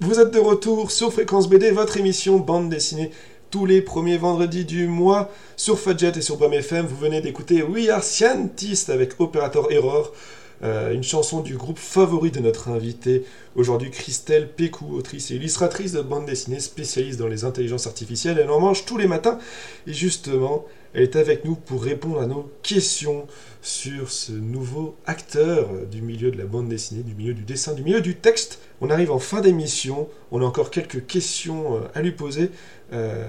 Vous 0.00 0.18
êtes 0.18 0.32
de 0.32 0.40
retour 0.40 0.90
sur 0.90 1.12
Fréquence 1.12 1.48
BD, 1.48 1.70
votre 1.70 1.96
émission 1.96 2.38
bande 2.38 2.68
dessinée 2.68 3.12
tous 3.50 3.66
les 3.66 3.80
premiers 3.80 4.16
vendredis 4.16 4.64
du 4.64 4.88
mois 4.88 5.30
sur 5.56 5.78
Fudget 5.78 6.12
et 6.16 6.20
sur 6.20 6.36
BAM 6.36 6.52
FM. 6.52 6.86
Vous 6.86 6.96
venez 6.96 7.20
d'écouter 7.20 7.62
We 7.62 7.88
Are 7.88 8.02
Scientists 8.02 8.90
avec 8.90 9.20
Operator 9.20 9.70
Error, 9.70 10.12
euh, 10.62 10.92
une 10.92 11.02
chanson 11.02 11.40
du 11.40 11.56
groupe 11.56 11.78
favori 11.78 12.30
de 12.30 12.40
notre 12.40 12.68
invité 12.68 13.24
aujourd'hui, 13.54 13.90
Christelle 13.90 14.48
Pécou, 14.48 14.94
autrice 14.96 15.30
et 15.30 15.34
illustratrice 15.34 15.92
de 15.92 16.00
bande 16.00 16.26
dessinée, 16.26 16.60
spécialiste 16.60 17.18
dans 17.18 17.28
les 17.28 17.44
intelligences 17.44 17.86
artificielles. 17.86 18.38
Elle 18.38 18.50
en 18.50 18.60
mange 18.60 18.84
tous 18.84 18.96
les 18.96 19.06
matins 19.06 19.38
et 19.86 19.92
justement, 19.92 20.64
elle 20.94 21.02
est 21.02 21.16
avec 21.16 21.44
nous 21.44 21.56
pour 21.56 21.82
répondre 21.82 22.20
à 22.20 22.26
nos 22.26 22.50
questions 22.62 23.26
sur 23.60 24.10
ce 24.10 24.32
nouveau 24.32 24.96
acteur 25.06 25.68
du 25.90 26.00
milieu 26.00 26.30
de 26.30 26.38
la 26.38 26.44
bande 26.44 26.68
dessinée, 26.68 27.02
du 27.02 27.14
milieu 27.14 27.34
du 27.34 27.42
dessin, 27.42 27.74
du 27.74 27.82
milieu 27.82 28.00
du 28.00 28.16
texte. 28.16 28.60
On 28.80 28.90
arrive 28.90 29.10
en 29.10 29.18
fin 29.18 29.40
d'émission, 29.40 30.08
on 30.30 30.40
a 30.40 30.44
encore 30.44 30.70
quelques 30.70 31.06
questions 31.06 31.76
euh, 31.76 31.80
à 31.94 32.02
lui 32.02 32.12
poser, 32.12 32.50
euh, 32.92 33.26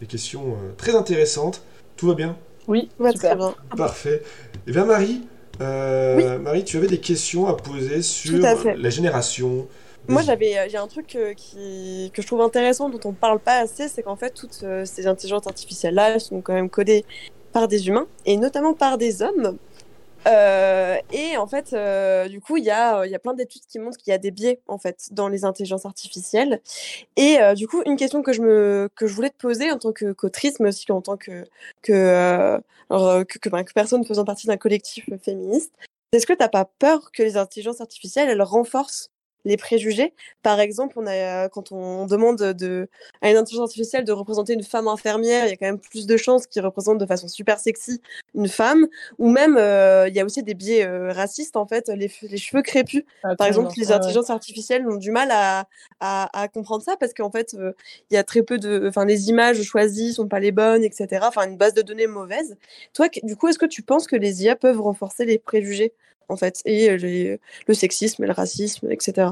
des 0.00 0.06
questions 0.06 0.56
très 0.78 0.94
intéressantes. 0.94 1.62
Tout 1.96 2.06
va 2.06 2.14
bien? 2.14 2.36
Oui, 2.68 2.88
très 3.16 3.34
bien. 3.34 3.54
Parfait. 3.76 4.22
Eh 4.66 4.72
bien 4.72 4.84
Marie, 4.84 5.22
euh, 5.60 6.38
Marie, 6.38 6.64
tu 6.64 6.76
avais 6.76 6.86
des 6.86 7.00
questions 7.00 7.46
à 7.46 7.54
poser 7.56 8.02
sur 8.02 8.44
à 8.44 8.54
la 8.74 8.90
génération. 8.90 9.66
Moi, 10.08 10.22
j'avais, 10.22 10.58
euh, 10.58 10.66
j'ai 10.68 10.76
un 10.76 10.86
truc 10.86 11.14
euh, 11.14 11.34
qui, 11.34 12.10
que 12.14 12.22
je 12.22 12.26
trouve 12.26 12.40
intéressant, 12.40 12.88
dont 12.88 13.00
on 13.04 13.12
parle 13.12 13.38
pas 13.38 13.58
assez, 13.58 13.88
c'est 13.88 14.02
qu'en 14.02 14.16
fait, 14.16 14.30
toutes 14.30 14.60
euh, 14.62 14.84
ces 14.84 15.06
intelligences 15.06 15.46
artificielles-là 15.46 16.10
elles 16.10 16.20
sont 16.20 16.40
quand 16.40 16.54
même 16.54 16.70
codées 16.70 17.04
par 17.52 17.68
des 17.68 17.88
humains, 17.88 18.06
et 18.26 18.36
notamment 18.36 18.74
par 18.74 18.98
des 18.98 19.22
hommes. 19.22 19.56
Euh, 20.26 20.96
et 21.12 21.36
en 21.36 21.46
fait, 21.46 21.72
euh, 21.72 22.28
du 22.28 22.40
coup, 22.40 22.56
il 22.56 22.64
y 22.64 22.70
a, 22.70 23.00
euh, 23.00 23.06
y 23.06 23.14
a 23.14 23.18
plein 23.18 23.34
d'études 23.34 23.62
qui 23.66 23.78
montrent 23.78 23.96
qu'il 23.96 24.10
y 24.10 24.14
a 24.14 24.18
des 24.18 24.30
biais, 24.30 24.60
en 24.68 24.78
fait, 24.78 25.08
dans 25.12 25.28
les 25.28 25.44
intelligences 25.44 25.86
artificielles. 25.86 26.60
Et 27.16 27.40
euh, 27.40 27.54
du 27.54 27.66
coup, 27.68 27.82
une 27.86 27.96
question 27.96 28.22
que 28.22 28.32
je, 28.32 28.42
me, 28.42 28.90
que 28.96 29.06
je 29.06 29.14
voulais 29.14 29.30
te 29.30 29.36
poser 29.38 29.70
en 29.72 29.78
tant 29.78 29.92
que 29.92 30.12
qu'autrice, 30.12 30.60
mais 30.60 30.68
aussi 30.68 30.90
en 30.92 31.00
tant 31.00 31.16
que, 31.16 31.44
que, 31.82 31.92
euh, 31.92 32.58
euh, 32.92 33.24
que, 33.24 33.48
ben, 33.48 33.64
que 33.64 33.72
personne 33.72 34.04
faisant 34.04 34.24
partie 34.24 34.46
d'un 34.46 34.56
collectif 34.56 35.08
féministe, 35.22 35.72
est-ce 36.12 36.26
que 36.26 36.32
tu 36.32 36.40
n'as 36.40 36.48
pas 36.48 36.64
peur 36.64 37.12
que 37.12 37.22
les 37.22 37.36
intelligences 37.36 37.80
artificielles, 37.80 38.28
elles 38.28 38.42
renforcent 38.42 39.10
les 39.44 39.56
préjugés. 39.56 40.12
Par 40.42 40.60
exemple, 40.60 40.94
on 40.98 41.06
a, 41.06 41.48
quand 41.48 41.72
on 41.72 42.06
demande 42.06 42.38
de, 42.38 42.88
à 43.22 43.30
une 43.30 43.36
intelligence 43.36 43.70
artificielle 43.70 44.04
de 44.04 44.12
représenter 44.12 44.54
une 44.54 44.62
femme 44.62 44.88
infirmière, 44.88 45.46
il 45.46 45.50
y 45.50 45.52
a 45.52 45.56
quand 45.56 45.66
même 45.66 45.78
plus 45.78 46.06
de 46.06 46.16
chances 46.16 46.46
qu'il 46.46 46.62
représente 46.62 46.98
de 46.98 47.06
façon 47.06 47.28
super 47.28 47.58
sexy 47.58 48.00
une 48.34 48.48
femme. 48.48 48.86
Ou 49.18 49.30
même, 49.30 49.56
euh, 49.56 50.08
il 50.08 50.14
y 50.14 50.20
a 50.20 50.24
aussi 50.24 50.42
des 50.42 50.54
biais 50.54 50.86
euh, 50.86 51.12
racistes, 51.12 51.56
en 51.56 51.66
fait, 51.66 51.88
les, 51.88 52.10
les 52.22 52.36
cheveux 52.36 52.62
crépus. 52.62 53.04
Par 53.38 53.46
exemple, 53.46 53.72
les 53.76 53.92
intelligences 53.92 54.30
artificielles 54.30 54.86
ont 54.88 54.96
du 54.96 55.10
mal 55.10 55.30
à, 55.30 55.66
à, 56.00 56.42
à 56.42 56.48
comprendre 56.48 56.82
ça 56.82 56.96
parce 56.96 57.14
qu'en 57.14 57.30
fait, 57.30 57.54
euh, 57.54 57.72
il 58.10 58.14
y 58.14 58.16
a 58.16 58.24
très 58.24 58.42
peu 58.42 58.58
de, 58.58 58.88
enfin, 58.88 59.04
les 59.04 59.28
images 59.28 59.62
choisies 59.62 60.12
sont 60.12 60.28
pas 60.28 60.40
les 60.40 60.52
bonnes, 60.52 60.84
etc. 60.84 61.26
Enfin, 61.26 61.48
une 61.48 61.56
base 61.56 61.74
de 61.74 61.82
données 61.82 62.06
mauvaise. 62.06 62.56
Toi, 62.94 63.08
du 63.22 63.36
coup, 63.36 63.48
est-ce 63.48 63.58
que 63.58 63.66
tu 63.66 63.82
penses 63.82 64.06
que 64.06 64.16
les 64.16 64.44
IA 64.44 64.56
peuvent 64.56 64.80
renforcer 64.80 65.24
les 65.24 65.38
préjugés? 65.38 65.92
En 66.30 66.36
fait, 66.36 66.60
et 66.64 66.96
les, 66.96 67.40
le 67.66 67.74
sexisme 67.74 68.24
et 68.24 68.26
le 68.26 68.32
racisme, 68.32 68.90
etc. 68.90 69.28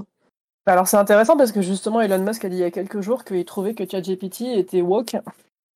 Alors 0.67 0.87
c'est 0.89 0.97
intéressant 0.99 1.37
parce 1.37 1.53
que 1.53 1.63
justement 1.63 2.01
Elon 2.01 2.19
Musk 2.23 2.45
a 2.45 2.49
dit 2.49 2.57
il 2.57 2.61
y 2.61 2.65
a 2.65 2.71
quelques 2.71 3.01
jours 3.01 3.25
qu'il 3.25 3.45
trouvait 3.45 3.75
que 3.75 3.85
ChatGPT 3.91 4.43
était 4.59 4.83
woke 4.83 5.17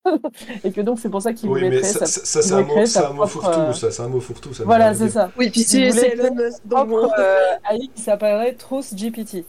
et 0.64 0.72
que 0.72 0.80
donc 0.80 0.98
c'est 1.00 1.08
pour 1.08 1.22
ça 1.22 1.32
qu'il 1.32 1.48
Oui, 1.48 1.60
voulait 1.60 1.70
mais 1.70 1.78
créer 1.78 1.92
ça, 1.92 2.06
sa, 2.06 2.42
ça, 2.42 2.56
voulait 2.56 2.64
mot, 2.64 2.74
créer 2.74 2.86
c'est 2.86 2.98
un 2.98 3.12
mot 3.12 3.26
fourre-tout, 3.26 3.60
euh, 3.60 3.72
ça, 3.72 3.90
c'est 3.90 4.02
un 4.02 4.08
mot 4.08 4.20
fourre-tout. 4.20 4.52
ça 4.52 4.64
Voilà, 4.64 4.94
c'est 4.94 5.08
ça. 5.08 5.30
Oui, 5.38 5.50
puis 5.50 5.60
c'est 5.62 5.78
Elon 5.80 6.34
Musk, 6.34 6.66
donc 6.66 6.88
bon. 6.88 7.08
euh, 7.18 7.56
AI 7.70 7.88
qui 7.94 8.02
s'appellerait 8.02 8.54
Truth 8.54 8.94
GPT. 8.94 9.46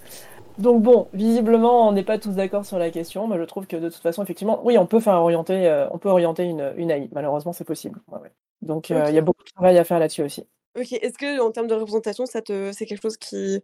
Donc 0.59 0.83
bon, 0.83 1.07
visiblement, 1.13 1.87
on 1.87 1.91
n'est 1.91 2.03
pas 2.03 2.19
tous 2.19 2.33
d'accord 2.33 2.65
sur 2.65 2.77
la 2.77 2.91
question, 2.91 3.27
mais 3.27 3.37
je 3.39 3.43
trouve 3.43 3.65
que 3.65 3.75
de 3.75 3.89
toute 3.89 4.01
façon, 4.03 4.21
effectivement, 4.21 4.61
oui, 4.63 4.77
on 4.77 4.85
peut 4.85 4.99
faire 4.99 5.15
orienter, 5.15 5.67
euh, 5.67 5.87
on 5.89 5.97
peut 5.97 6.09
orienter 6.09 6.43
une, 6.43 6.73
une 6.77 6.91
AI. 6.91 7.09
Malheureusement, 7.11 7.53
c'est 7.53 7.63
possible. 7.63 7.99
Ouais, 8.11 8.19
ouais. 8.19 8.31
Donc 8.61 8.91
euh, 8.91 9.05
il 9.09 9.15
y 9.15 9.17
a 9.17 9.21
beaucoup 9.21 9.43
de 9.43 9.49
travail 9.49 9.77
à 9.77 9.83
faire 9.83 9.99
là-dessus 9.99 10.21
aussi. 10.23 10.45
Ok, 10.75 10.91
est-ce 10.93 11.17
que 11.17 11.39
en 11.39 11.51
termes 11.51 11.67
de 11.67 11.75
représentation, 11.75 12.25
ça 12.25 12.41
te, 12.41 12.71
c'est 12.71 12.85
quelque 12.85 13.01
chose 13.01 13.17
qui 13.17 13.61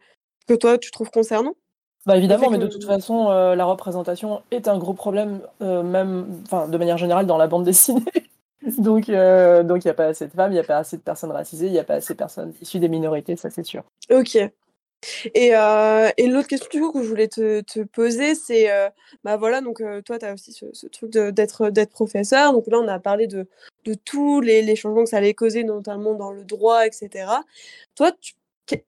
que 0.47 0.53
toi 0.53 0.78
tu 0.78 0.91
trouves 0.91 1.10
concernant? 1.10 1.55
Bah 2.05 2.18
évidemment, 2.18 2.49
mais 2.49 2.57
de 2.57 2.68
toute 2.68 2.86
façon, 2.86 3.30
euh, 3.30 3.55
la 3.55 3.66
représentation 3.66 4.41
est 4.51 4.68
un 4.68 4.78
gros 4.78 4.93
problème, 4.93 5.41
euh, 5.62 5.84
même, 5.84 6.41
enfin, 6.43 6.68
de 6.68 6.78
manière 6.78 6.97
générale 6.97 7.26
dans 7.26 7.38
la 7.38 7.47
bande 7.47 7.66
dessinée. 7.66 8.01
donc, 8.78 9.10
euh, 9.10 9.64
donc 9.64 9.84
il 9.84 9.88
n'y 9.88 9.91
a 9.91 9.95
pas 9.95 10.05
assez 10.05 10.28
de 10.28 10.32
femmes, 10.32 10.51
il 10.51 10.55
n'y 10.55 10.60
a 10.60 10.64
pas 10.64 10.78
assez 10.78 10.97
de 10.97 11.01
personnes 11.01 11.32
racisées, 11.32 11.68
il 11.68 11.72
n'y 11.72 11.80
a 11.80 11.84
pas 11.84 11.95
assez 11.95 12.14
de 12.14 12.18
personnes 12.18 12.53
issues 12.62 12.80
des 12.80 12.89
minorités, 12.89 13.36
ça 13.36 13.49
c'est 13.49 13.66
sûr. 13.66 13.84
Ok. 14.12 14.38
Et, 15.34 15.51
et 15.53 16.28
l'autre 16.28 16.47
question 16.47 16.68
du 16.72 16.82
coup 16.82 16.91
que 16.91 17.03
je 17.03 17.07
voulais 17.07 17.30
te, 17.30 17.62
te 17.62 17.82
poser, 17.84 18.36
c'est 18.36 18.68
bah 19.24 19.38
voilà 19.38 19.62
donc 19.62 19.82
toi 20.05 20.20
tu 20.20 20.26
as 20.26 20.34
aussi 20.34 20.51
ce, 20.51 20.66
ce 20.74 20.88
truc 20.88 21.12
d'être 21.12 21.88
professeur 21.89 22.51
donc 22.51 22.68
là 22.68 22.80
on 22.80 22.88
a 22.89 22.99
parlé 22.99 23.28
de, 23.28 23.47
de 23.86 23.93
tous 23.93 24.41
les, 24.41 24.61
les 24.61 24.75
changements 24.75 25.03
que 25.03 25.09
ça 25.09 25.17
allait 25.17 25.34
causer 25.34 25.63
notamment 25.63 26.13
dans 26.13 26.32
le 26.32 26.43
droit 26.43 26.86
etc. 26.86 27.25
Toi 27.95 28.11
tu, 28.19 28.34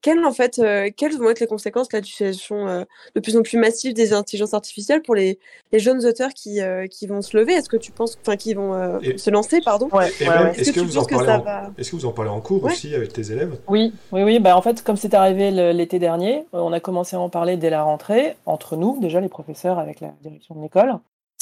quelles 0.01 0.23
en 0.25 0.31
fait 0.31 0.59
euh, 0.59 0.91
quelles 0.95 1.17
vont 1.17 1.31
être 1.31 1.39
les 1.39 1.47
conséquences 1.47 1.89
de 1.89 1.97
la 1.97 2.01
l'utilisation 2.01 2.67
euh, 2.67 2.83
de 3.15 3.19
plus 3.19 3.35
en 3.35 3.41
plus 3.41 3.57
massive 3.57 3.93
des 3.93 4.13
intelligences 4.13 4.53
artificielles 4.53 5.01
pour 5.01 5.15
les, 5.15 5.39
les 5.71 5.79
jeunes 5.79 6.05
auteurs 6.05 6.29
qui, 6.35 6.61
euh, 6.61 6.85
qui 6.85 7.07
vont 7.07 7.23
se 7.23 7.35
lever? 7.35 7.53
Est-ce 7.53 7.67
que 7.67 7.77
tu 7.77 7.91
penses 7.91 8.15
enfin 8.21 8.37
qui 8.37 8.53
vont 8.53 8.75
euh, 8.75 8.99
Et- 9.01 9.17
se 9.17 9.31
lancer 9.31 9.59
pardon? 9.59 9.89
Ouais, 9.91 10.11
Et 10.21 10.25
ouais, 10.25 10.29
même, 10.29 10.43
ouais. 10.49 10.59
Est-ce 10.59 10.71
que 10.71 10.81
vous 10.81 10.97
en 10.97 10.99
penses 10.99 11.07
que 11.07 11.15
parlez 11.15 11.27
ça 11.27 11.39
en... 11.39 11.41
va? 11.41 11.71
est-ce 11.79 11.89
que 11.89 11.95
vous 11.95 12.05
en 12.05 12.11
parlez 12.11 12.29
en 12.29 12.41
cours 12.41 12.63
Ouais. 12.63 12.71
aussi 12.71 12.93
avec 12.93 13.11
tes 13.11 13.31
élèves? 13.31 13.57
Oui, 13.67 13.91
oui, 14.11 14.21
oui. 14.21 14.39
Bah, 14.39 14.55
en 14.55 14.61
fait, 14.61 14.83
comme 14.83 14.97
c'est 14.97 15.15
arrivé 15.15 15.49
l'été 15.73 15.97
dernier, 15.97 16.45
on 16.53 16.71
a 16.73 16.79
commencé 16.79 17.15
à 17.15 17.19
en 17.19 17.29
parler 17.29 17.57
dès 17.57 17.71
la 17.71 17.81
rentrée, 17.81 18.35
entre 18.45 18.75
nous, 18.75 18.99
déjà 19.01 19.19
les 19.19 19.29
professeurs 19.29 19.79
avec 19.79 19.99
la 19.99 20.13
direction 20.21 20.53
de 20.53 20.61
l'école. 20.61 20.93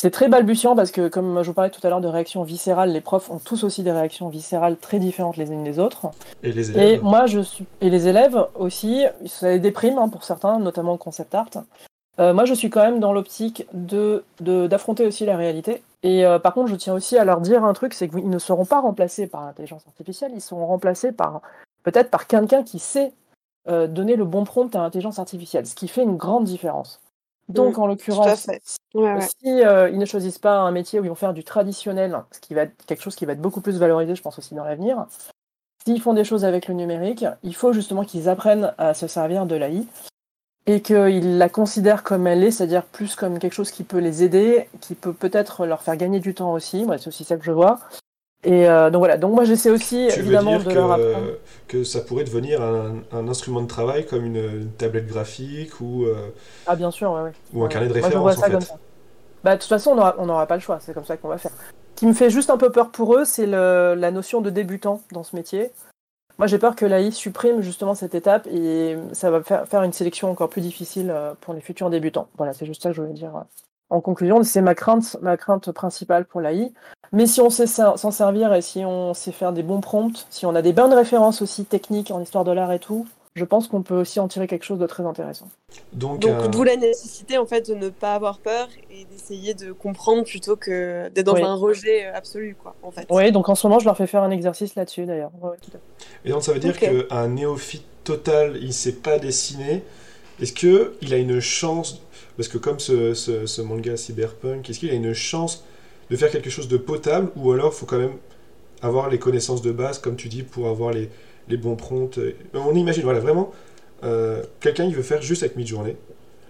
C'est 0.01 0.11
très 0.11 0.29
balbutiant 0.29 0.77
parce 0.77 0.91
que, 0.91 1.09
comme 1.09 1.43
je 1.43 1.47
vous 1.47 1.53
parlais 1.53 1.71
tout 1.71 1.85
à 1.85 1.89
l'heure 1.89 1.99
de 1.99 2.07
réactions 2.07 2.43
viscérales, 2.43 2.93
les 2.93 3.01
profs 3.01 3.29
ont 3.29 3.37
tous 3.37 3.65
aussi 3.65 3.83
des 3.83 3.91
réactions 3.91 4.29
viscérales 4.29 4.77
très 4.77 4.97
différentes 4.97 5.35
les 5.35 5.51
unes 5.51 5.65
des 5.65 5.77
autres. 5.77 6.07
Et 6.41 6.53
les 6.53 6.71
Et 6.71 6.75
élèves 6.93 7.03
moi, 7.03 7.25
je 7.25 7.41
suis 7.41 7.65
et 7.81 7.89
les 7.89 8.07
élèves 8.07 8.47
aussi, 8.55 9.03
ça 9.25 9.49
les 9.49 9.59
déprime 9.59 9.97
hein, 9.97 10.07
pour 10.07 10.23
certains, 10.23 10.57
notamment 10.57 10.93
en 10.93 10.97
concept 10.97 11.35
art. 11.35 11.49
Euh, 12.17 12.33
moi, 12.33 12.45
je 12.45 12.53
suis 12.53 12.69
quand 12.69 12.81
même 12.81 13.01
dans 13.01 13.11
l'optique 13.11 13.67
de 13.73 14.23
de- 14.39 14.67
d'affronter 14.67 15.05
aussi 15.05 15.25
la 15.25 15.35
réalité. 15.35 15.83
Et 16.03 16.25
euh, 16.25 16.39
par 16.39 16.53
contre, 16.53 16.69
je 16.69 16.77
tiens 16.77 16.93
aussi 16.93 17.17
à 17.17 17.25
leur 17.25 17.41
dire 17.41 17.65
un 17.65 17.73
truc, 17.73 17.93
c'est 17.93 18.07
qu'ils 18.07 18.29
ne 18.29 18.39
seront 18.39 18.63
pas 18.63 18.79
remplacés 18.79 19.27
par 19.27 19.45
l'intelligence 19.45 19.85
artificielle, 19.85 20.31
ils 20.33 20.39
seront 20.39 20.65
remplacés 20.65 21.11
par 21.11 21.41
peut-être 21.83 22.09
par 22.09 22.25
quelqu'un 22.25 22.63
qui 22.63 22.79
sait 22.79 23.11
euh, 23.67 23.85
donner 23.85 24.15
le 24.15 24.23
bon 24.23 24.45
prompt 24.45 24.73
à 24.77 24.79
l'intelligence 24.79 25.19
artificielle, 25.19 25.65
ce 25.65 25.75
qui 25.75 25.89
fait 25.89 26.03
une 26.03 26.15
grande 26.15 26.45
différence. 26.45 27.01
Donc, 27.49 27.77
Mm, 27.77 27.81
en 27.81 27.87
l'occurrence. 27.87 28.47
Ouais, 28.93 29.13
ouais. 29.13 29.21
si 29.21 29.63
euh, 29.63 29.89
ils 29.89 29.97
ne 29.97 30.05
choisissent 30.05 30.39
pas 30.39 30.57
un 30.59 30.71
métier 30.71 30.99
où 30.99 31.03
ils 31.03 31.09
vont 31.09 31.15
faire 31.15 31.33
du 31.33 31.43
traditionnel, 31.43 32.23
ce 32.31 32.39
qui 32.39 32.53
va 32.53 32.61
être 32.63 32.85
quelque 32.85 33.01
chose 33.01 33.15
qui 33.15 33.25
va 33.25 33.33
être 33.33 33.41
beaucoup 33.41 33.61
plus 33.61 33.77
valorisé, 33.77 34.15
je 34.15 34.21
pense 34.21 34.37
aussi 34.37 34.55
dans 34.55 34.63
l'avenir, 34.63 35.05
s'ils 35.83 36.01
font 36.01 36.13
des 36.13 36.23
choses 36.23 36.45
avec 36.45 36.67
le 36.67 36.75
numérique, 36.75 37.25
il 37.43 37.55
faut 37.55 37.73
justement 37.73 38.03
qu'ils 38.05 38.29
apprennent 38.29 38.73
à 38.77 38.93
se 38.93 39.07
servir 39.07 39.45
de 39.45 39.55
l'AI 39.55 39.85
et 40.67 40.81
qu'ils 40.81 41.37
la 41.37 41.49
considèrent 41.49 42.03
comme 42.03 42.27
elle 42.27 42.43
est, 42.43 42.51
c'est-à-dire 42.51 42.85
plus 42.85 43.15
comme 43.15 43.39
quelque 43.39 43.53
chose 43.53 43.71
qui 43.71 43.83
peut 43.83 43.97
les 43.97 44.23
aider, 44.23 44.69
qui 44.81 44.93
peut 44.93 45.13
peut-être 45.13 45.65
leur 45.65 45.81
faire 45.81 45.97
gagner 45.97 46.19
du 46.19 46.35
temps 46.35 46.53
aussi. 46.53 46.83
Moi, 46.83 46.99
c'est 46.99 47.07
aussi 47.07 47.23
ça 47.23 47.37
que 47.37 47.43
je 47.45 47.51
vois. 47.51 47.79
Et 48.43 48.69
euh, 48.69 48.89
donc 48.89 48.99
voilà. 48.99 49.17
Donc 49.17 49.33
moi, 49.33 49.43
j'essaie 49.43 49.69
aussi 49.69 50.07
Tu 50.09 50.19
veux 50.19 50.25
évidemment 50.27 50.57
dire 50.57 50.69
de 50.69 50.73
leur 50.73 50.91
apprendre. 50.91 51.27
que, 51.67 51.77
que 51.79 51.83
ça 51.83 51.99
pourrait 52.01 52.23
devenir 52.23 52.61
un, 52.61 52.95
un 53.11 53.27
instrument 53.27 53.61
de 53.61 53.67
travail 53.67 54.05
comme 54.05 54.25
une, 54.25 54.37
une 54.37 54.71
tablette 54.71 55.07
graphique 55.07 55.81
ou, 55.81 56.05
euh, 56.05 56.29
Ah 56.65 56.75
bien 56.75 56.89
sûr, 56.91 57.11
ouais, 57.11 57.21
ouais. 57.21 57.31
ou 57.53 57.61
un 57.61 57.63
Ouais. 57.65 57.69
carnet 57.69 57.87
de 57.87 57.93
Moi, 57.93 57.99
je 58.01 58.05
référence 58.05 58.37
en 58.37 58.41
fait 58.41 58.51
comme 58.51 58.61
ça. 58.61 58.75
Bah, 59.43 59.55
de 59.55 59.59
toute 59.61 59.69
façon, 59.69 59.91
on 60.17 60.25
n'aura 60.25 60.45
pas 60.47 60.55
le 60.55 60.61
choix. 60.61 60.79
C'est 60.79 60.93
comme 60.93 61.05
ça 61.05 61.17
qu'on 61.17 61.27
va 61.27 61.37
faire. 61.37 61.51
Ce 61.51 61.99
qui 61.99 62.07
me 62.07 62.13
fait 62.13 62.29
juste 62.29 62.49
un 62.49 62.57
peu 62.57 62.71
peur 62.71 62.91
pour 62.91 63.15
eux, 63.15 63.25
c'est 63.25 63.45
la 63.45 64.11
notion 64.11 64.39
de 64.39 64.49
débutant 64.49 65.01
dans 65.11 65.23
ce 65.23 65.35
métier. 65.35 65.71
Moi, 66.37 66.47
j'ai 66.47 66.57
peur 66.59 66.77
que 66.77 66.85
l'AI 66.85 67.11
supprime 67.11 67.59
justement 67.61 67.93
cette 67.95 68.15
étape 68.15 68.47
et 68.47 68.95
ça 69.11 69.29
va 69.29 69.43
faire, 69.43 69.67
faire 69.67 69.83
une 69.83 69.91
sélection 69.91 70.31
encore 70.31 70.47
plus 70.47 70.61
difficile 70.61 71.09
euh, 71.11 71.33
pour 71.41 71.53
les 71.53 71.59
futurs 71.59 71.89
débutants. 71.89 72.29
Voilà, 72.37 72.53
c'est 72.53 72.65
juste 72.65 72.81
ça 72.81 72.89
que 72.91 72.95
je 72.95 73.01
voulais 73.01 73.13
dire 73.13 73.33
en 73.89 74.01
conclusion. 74.01 74.43
C'est 74.43 74.61
ma 74.61 74.75
crainte, 74.75 75.17
ma 75.21 75.37
crainte 75.37 75.71
principale 75.71 76.25
pour 76.25 76.41
l'AI. 76.41 76.71
Mais 77.11 77.25
si 77.25 77.41
on 77.41 77.49
sait 77.49 77.67
s'en 77.67 78.11
servir 78.11 78.53
et 78.53 78.61
si 78.61 78.85
on 78.85 79.13
sait 79.13 79.31
faire 79.31 79.51
des 79.53 79.63
bons 79.63 79.81
prompts, 79.81 80.27
si 80.29 80.45
on 80.45 80.53
a 80.55 80.61
des 80.61 80.73
bonnes 80.73 80.93
références 80.93 81.41
aussi 81.41 81.65
techniques 81.65 82.11
en 82.11 82.21
histoire 82.21 82.43
de 82.43 82.51
l'art 82.51 82.71
et 82.71 82.79
tout, 82.79 83.07
je 83.35 83.45
pense 83.45 83.67
qu'on 83.67 83.83
peut 83.83 83.95
aussi 83.95 84.19
en 84.19 84.27
tirer 84.27 84.47
quelque 84.47 84.65
chose 84.65 84.79
de 84.79 84.85
très 84.87 85.03
intéressant. 85.05 85.47
Donc, 85.93 86.19
Donc, 86.19 86.31
un- 86.31 86.47
d'où 86.49 86.63
la 86.63 86.75
nécessité 86.75 87.37
en 87.37 87.45
fait 87.45 87.67
de 87.69 87.75
ne 87.75 87.89
pas 87.89 88.13
avoir 88.15 88.39
peur 88.39 88.67
et 88.91 89.05
d'essayer 89.05 89.53
de 89.53 89.71
comprendre 89.71 90.23
plutôt 90.23 90.55
que 90.55 91.09
d'être 91.09 91.25
dans 91.27 91.35
Oui. 91.35 91.43
un 91.43 91.53
rejet 91.53 92.07
euh, 92.07 92.15
absolu, 92.15 92.55
quoi, 92.61 92.75
en 92.83 92.91
fait. 92.91 93.07
Oui, 93.09 93.31
donc 93.31 93.47
en 93.49 93.55
ce 93.55 93.65
moment, 93.67 93.79
je 93.79 93.85
leur 93.85 93.95
fais 93.95 94.07
faire 94.07 94.23
un 94.23 94.31
exercice 94.31 94.75
là-dessus 94.75 95.05
d'ailleurs. 95.05 95.31
Ouais. 95.41 95.57
Et 96.25 96.31
donc 96.31 96.43
ça 96.43 96.51
veut 96.53 96.59
dire 96.59 96.77
qu'un 96.77 97.27
néophyte 97.27 97.85
total, 98.03 98.57
il 98.61 98.73
sait 98.73 98.93
pas 98.93 99.19
dessiner. 99.19 99.83
Est-ce 100.41 100.53
que 100.53 100.93
il 101.01 101.13
a 101.13 101.17
une 101.17 101.39
chance, 101.39 102.01
parce 102.37 102.47
que 102.47 102.57
comme 102.57 102.79
ce, 102.79 103.13
ce, 103.13 103.45
ce 103.45 103.61
manga 103.61 103.97
cyberpunk, 103.97 104.69
est-ce 104.69 104.79
qu'il 104.79 104.89
a 104.89 104.93
une 104.93 105.13
chance 105.13 105.63
de 106.09 106.15
faire 106.15 106.31
quelque 106.31 106.49
chose 106.49 106.67
de 106.67 106.77
potable 106.77 107.29
ou 107.35 107.51
alors 107.51 107.73
faut 107.73 107.85
quand 107.85 107.97
même 107.99 108.17
avoir 108.81 109.09
les 109.09 109.19
connaissances 109.19 109.61
de 109.61 109.71
base, 109.71 109.99
comme 109.99 110.15
tu 110.15 110.29
dis, 110.29 110.43
pour 110.43 110.67
avoir 110.69 110.91
les, 110.91 111.09
les 111.49 111.57
bons 111.57 111.75
prompts. 111.75 112.17
euh, 112.17 112.31
On 112.53 112.73
imagine, 112.75 113.03
voilà, 113.03 113.19
vraiment, 113.19 113.51
euh, 114.03 114.41
quelqu'un 114.61 114.85
il 114.85 114.95
veut 114.95 115.03
faire 115.03 115.21
juste 115.21 115.43
avec 115.43 115.55
Midjourney, 115.57 115.95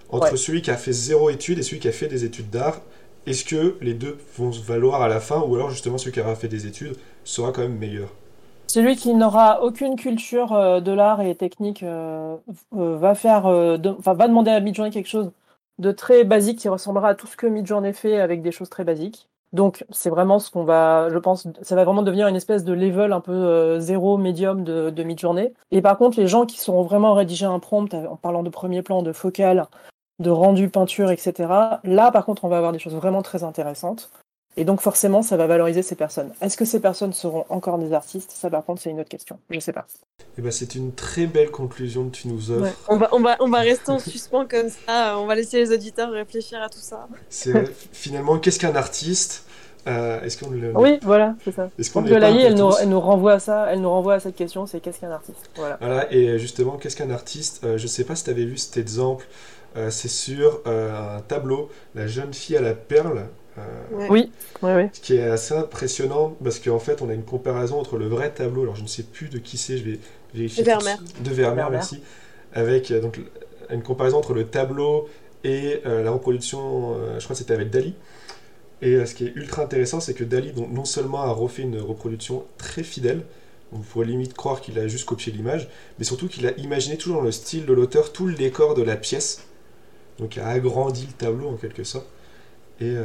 entre 0.10 0.32
Ouais. 0.32 0.38
celui 0.38 0.62
qui 0.62 0.72
a 0.72 0.78
fait 0.78 0.94
zéro 0.94 1.30
étude 1.32 1.58
et 1.60 1.64
celui 1.64 1.80
qui 1.80 1.88
a 1.88 1.92
fait 1.92 2.08
des 2.08 2.24
études 2.26 2.50
d'art, 2.52 2.82
est-ce 3.26 3.44
que 3.44 3.76
les 3.82 3.94
deux 3.96 4.18
vont 4.38 4.52
se 4.52 4.62
valoir 4.62 5.02
à 5.02 5.08
la 5.08 5.20
fin, 5.20 5.42
ou 5.42 5.56
alors 5.56 5.72
justement 5.72 5.98
celui 5.98 6.12
qui 6.12 6.20
aura 6.22 6.36
fait 6.36 6.48
des 6.48 6.68
études 6.68 6.96
sera 7.24 7.52
quand 7.52 7.62
même 7.62 7.78
meilleur? 7.78 8.10
Celui 8.70 8.96
qui 8.96 9.16
n'aura 9.16 9.64
aucune 9.64 9.96
culture 9.96 10.54
euh, 10.54 10.80
de 10.80 10.92
l'art 10.92 11.22
et 11.22 11.34
technique 11.34 11.82
euh, 11.82 12.38
euh, 12.78 12.98
va 12.98 13.16
faire, 13.16 13.50
va 13.50 14.28
demander 14.28 14.52
à 14.52 14.60
Midjourney 14.60 14.92
quelque 14.92 15.10
chose 15.10 15.32
de 15.80 15.92
très 15.92 16.24
basique 16.24 16.60
qui 16.60 16.70
ressemblera 16.70 17.10
à 17.10 17.16
tout 17.16 17.26
ce 17.26 17.36
que 17.36 17.48
Midjourney 17.48 17.94
fait 17.94 18.20
avec 18.20 18.44
des 18.44 18.52
choses 18.52 18.70
très 18.70 18.84
basiques. 18.84 19.28
Donc 19.54 19.84
c'est 19.90 20.12
vraiment 20.12 20.38
ce 20.38 20.52
qu'on 20.52 20.64
va, 20.64 21.10
je 21.10 21.18
pense, 21.18 21.48
ça 21.62 21.76
va 21.76 21.84
vraiment 21.84 22.04
devenir 22.04 22.28
une 22.28 22.36
espèce 22.36 22.64
de 22.64 22.74
level 22.74 23.14
un 23.14 23.22
peu 23.22 23.32
euh, 23.32 23.80
zéro 23.80 24.18
médium 24.18 24.64
de, 24.64 25.04
Midjourney. 25.04 25.52
Et 25.72 25.82
par 25.82 25.98
contre, 25.98 26.20
les 26.20 26.28
gens 26.28 26.46
qui 26.46 26.60
sauront 26.60 26.84
vraiment 26.84 27.14
rédiger 27.14 27.48
un 27.48 27.60
prompt 27.60 27.92
en 27.94 28.16
parlant 28.16 28.44
de 28.44 28.50
premier 28.50 28.84
plan, 28.84 29.02
de 29.02 29.12
focal, 29.12 29.66
de 30.20 30.30
rendu 30.30 30.70
peinture, 30.70 31.10
etc. 31.10 31.34
Là, 31.84 32.12
par 32.12 32.26
contre, 32.26 32.46
on 32.46 32.50
va 32.50 32.58
avoir 32.58 32.74
des 32.74 32.80
choses 32.80 32.94
vraiment 32.94 33.24
très 33.24 33.44
intéressantes. 33.44 34.12
Et 34.58 34.66
donc 34.66 34.82
forcément, 34.82 35.22
ça 35.22 35.38
va 35.38 35.48
valoriser 35.48 35.82
ces 35.82 35.96
personnes. 35.96 36.32
Est-ce 36.42 36.58
que 36.58 36.66
ces 36.66 36.80
personnes 36.80 37.14
seront 37.14 37.46
encore 37.50 37.78
des 37.78 37.94
artistes? 37.94 38.32
Ça, 38.32 38.50
par 38.50 38.66
contre, 38.66 38.82
c'est 38.82 38.90
une 38.90 39.00
autre 39.00 39.10
question. 39.10 39.40
Je 39.50 39.60
sais 39.60 39.72
pas. 39.74 39.86
Eh 40.38 40.42
ben, 40.42 40.52
c'est 40.52 40.76
une 40.76 40.94
très 40.94 41.28
belle 41.28 41.52
conclusion 41.52 42.10
que 42.10 42.16
tu 42.16 42.28
nous 42.28 42.52
offres. 42.52 42.64
Ouais. 42.64 42.74
On, 42.88 42.98
va, 42.98 43.10
on, 43.14 43.20
va, 43.22 43.38
on 43.40 43.50
va 43.50 43.60
rester 43.60 43.92
en 43.92 44.00
suspens 44.00 44.46
comme 44.48 44.70
ça. 44.70 45.18
On 45.18 45.28
va 45.28 45.36
laisser 45.36 45.58
les 45.58 45.72
auditeurs 45.72 46.12
réfléchir 46.12 46.62
à 46.62 46.68
tout 46.68 46.80
ça. 46.80 47.08
C'est 47.30 47.52
vrai, 47.52 47.66
finalement, 47.94 48.38
qu'est-ce 48.40 48.60
qu'un 48.60 48.76
artiste? 48.76 49.46
Euh, 49.88 50.22
Est-ce 50.22 50.38
qu'on 50.44 50.52
le... 50.52 50.76
Oui, 50.76 51.00
voilà, 51.04 51.36
c'est 51.44 51.54
ça. 51.54 51.70
Est-ce 51.80 51.90
qu'on 51.90 52.06
elle 52.06 52.24
elle 52.24 52.56
nous 52.90 53.00
renvoie 53.00 53.34
à 53.34 53.40
ça. 53.40 53.68
Elle 53.72 53.82
nous 53.82 53.90
renvoie 53.90 54.16
à 54.16 54.20
cette 54.20 54.36
question. 54.36 54.66
C'est 54.66 54.82
qu'est-ce 54.82 55.00
qu'un 55.00 55.12
artiste? 55.12 55.50
Voilà. 55.56 55.78
Voilà, 55.80 56.12
et 56.14 56.38
justement, 56.38 56.78
qu'est-ce 56.78 56.98
qu'un 56.98 57.12
artiste? 57.12 57.64
Euh, 57.64 57.78
Je 57.78 57.88
sais 57.88 58.04
pas 58.04 58.16
si 58.16 58.26
tu 58.26 58.30
avais 58.30 58.46
vu 58.46 58.58
cet 58.58 58.76
exemple. 58.76 59.26
Euh, 59.78 59.90
c'est 59.90 60.10
sur 60.10 60.62
euh, 60.68 61.18
un 61.18 61.22
tableau, 61.22 61.70
La 61.96 62.08
jeune 62.08 62.34
fille 62.34 62.58
à 62.58 62.62
la 62.62 62.74
perle. 62.74 63.28
Euh. 63.60 64.08
Oui, 64.10 64.32
oui, 64.62 64.72
oui. 64.76 64.84
Ce 64.94 65.00
qui 65.00 65.16
est 65.16 65.24
assez 65.24 65.54
impressionnant 65.54 66.36
parce 66.44 66.60
qu'en 66.60 66.80
fait, 66.80 67.02
on 67.02 67.10
a 67.10 67.14
une 67.14 67.24
comparaison 67.24 67.80
entre 67.80 67.98
le 67.98 68.08
vrai 68.08 68.32
tableau. 68.32 68.64
Alors, 68.64 68.76
je 68.76 68.84
ne 68.84 68.88
sais 68.88 69.04
plus 69.04 69.30
de 69.30 69.38
qui 69.38 69.58
c'est, 69.58 69.78
je 69.78 69.84
vais 69.84 70.00
vérifier. 70.34 70.64
De 70.64 70.68
Vermeer. 70.68 70.98
De 71.22 71.32
Vermeer, 71.32 71.70
merci. 71.70 72.02
Avec 72.54 72.92
euh, 72.92 73.02
donc 73.02 73.20
une 73.70 73.84
comparaison 73.84 74.18
entre 74.18 74.34
le 74.34 74.46
tableau 74.46 75.08
et 75.44 75.82
euh, 75.86 76.04
la 76.04 76.12
reproduction. 76.12 76.96
euh, 76.96 77.20
je 77.20 77.24
crois 77.24 77.36
que 77.36 77.40
c'était 77.40 77.54
avec 77.54 77.70
Dali. 77.70 77.94
Et 78.82 78.96
euh, 78.96 79.06
ce 79.06 79.14
qui 79.14 79.26
est 79.26 79.34
ultra 79.36 79.64
intéressant, 79.64 80.00
c'est 80.00 80.14
que 80.14 80.24
Dali, 80.24 80.52
donc, 80.52 80.72
non 80.72 80.86
seulement 80.86 81.22
a 81.22 81.32
refait 81.32 81.64
une 81.64 81.80
reproduction 81.80 82.46
très 82.58 82.84
fidèle, 82.84 83.24
on 83.74 83.80
pourrait 83.80 84.08
limite 84.08 84.34
croire 84.34 84.62
qu'il 84.62 84.80
a 84.80 84.88
juste 84.88 85.06
copié 85.06 85.32
l'image, 85.32 85.70
mais 86.00 86.06
surtout 86.06 86.28
qu'il 86.28 86.48
a 86.48 86.58
imaginé 86.58 86.98
toujours 86.98 87.18
dans 87.18 87.24
le 87.26 87.32
style 87.32 87.66
de 87.66 87.74
l'auteur 87.74 88.12
tout 88.12 88.26
le 88.26 88.34
décor 88.34 88.74
de 88.74 88.82
la 88.82 88.96
pièce. 88.96 89.44
Donc, 90.18 90.38
il 90.38 90.42
a 90.42 90.48
agrandi 90.48 91.06
le 91.06 91.14
tableau 91.14 91.50
en 91.50 91.56
quelque 91.56 91.84
sorte. 91.84 92.08
Et 92.82 92.94
euh, 92.96 93.04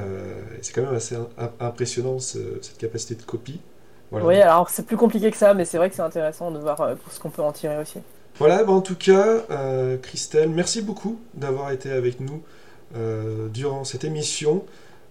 c'est 0.63 0.73
quand 0.73 0.83
même 0.83 0.95
assez 0.95 1.17
im- 1.17 1.29
impressionnant 1.61 2.19
ce- 2.19 2.59
cette 2.63 2.79
capacité 2.79 3.15
de 3.17 3.23
copie. 3.23 3.61
Voilà. 4.11 4.27
Oui, 4.27 4.41
alors 4.41 4.71
c'est 4.71 4.87
plus 4.87 4.97
compliqué 4.97 5.31
que 5.31 5.37
ça, 5.37 5.55
mais 5.55 5.65
c'est 5.65 5.79
vrai 5.79 5.91
que 5.91 5.97
c'est 5.97 6.03
intéressant 6.03 6.51
de 6.51 6.59
voir 6.59 6.81
euh, 6.81 6.95
ce 7.11 7.19
qu'on 7.19 7.31
peut 7.31 7.43
en 7.43 7.53
tirer 7.53 7.79
aussi. 7.79 7.99
Voilà, 8.39 8.65
bah, 8.65 8.73
en 8.73 8.81
tout 8.81 8.97
cas, 8.97 9.43
euh, 9.51 9.97
Christelle, 9.99 10.51
merci 10.51 10.83
beaucoup 10.83 11.19
d'avoir 11.35 11.71
été 11.71 11.91
avec 11.91 12.21
nous 12.21 12.43
euh, 12.97 13.49
durant 13.49 13.85
cette 13.85 14.05
émission, 14.05 14.65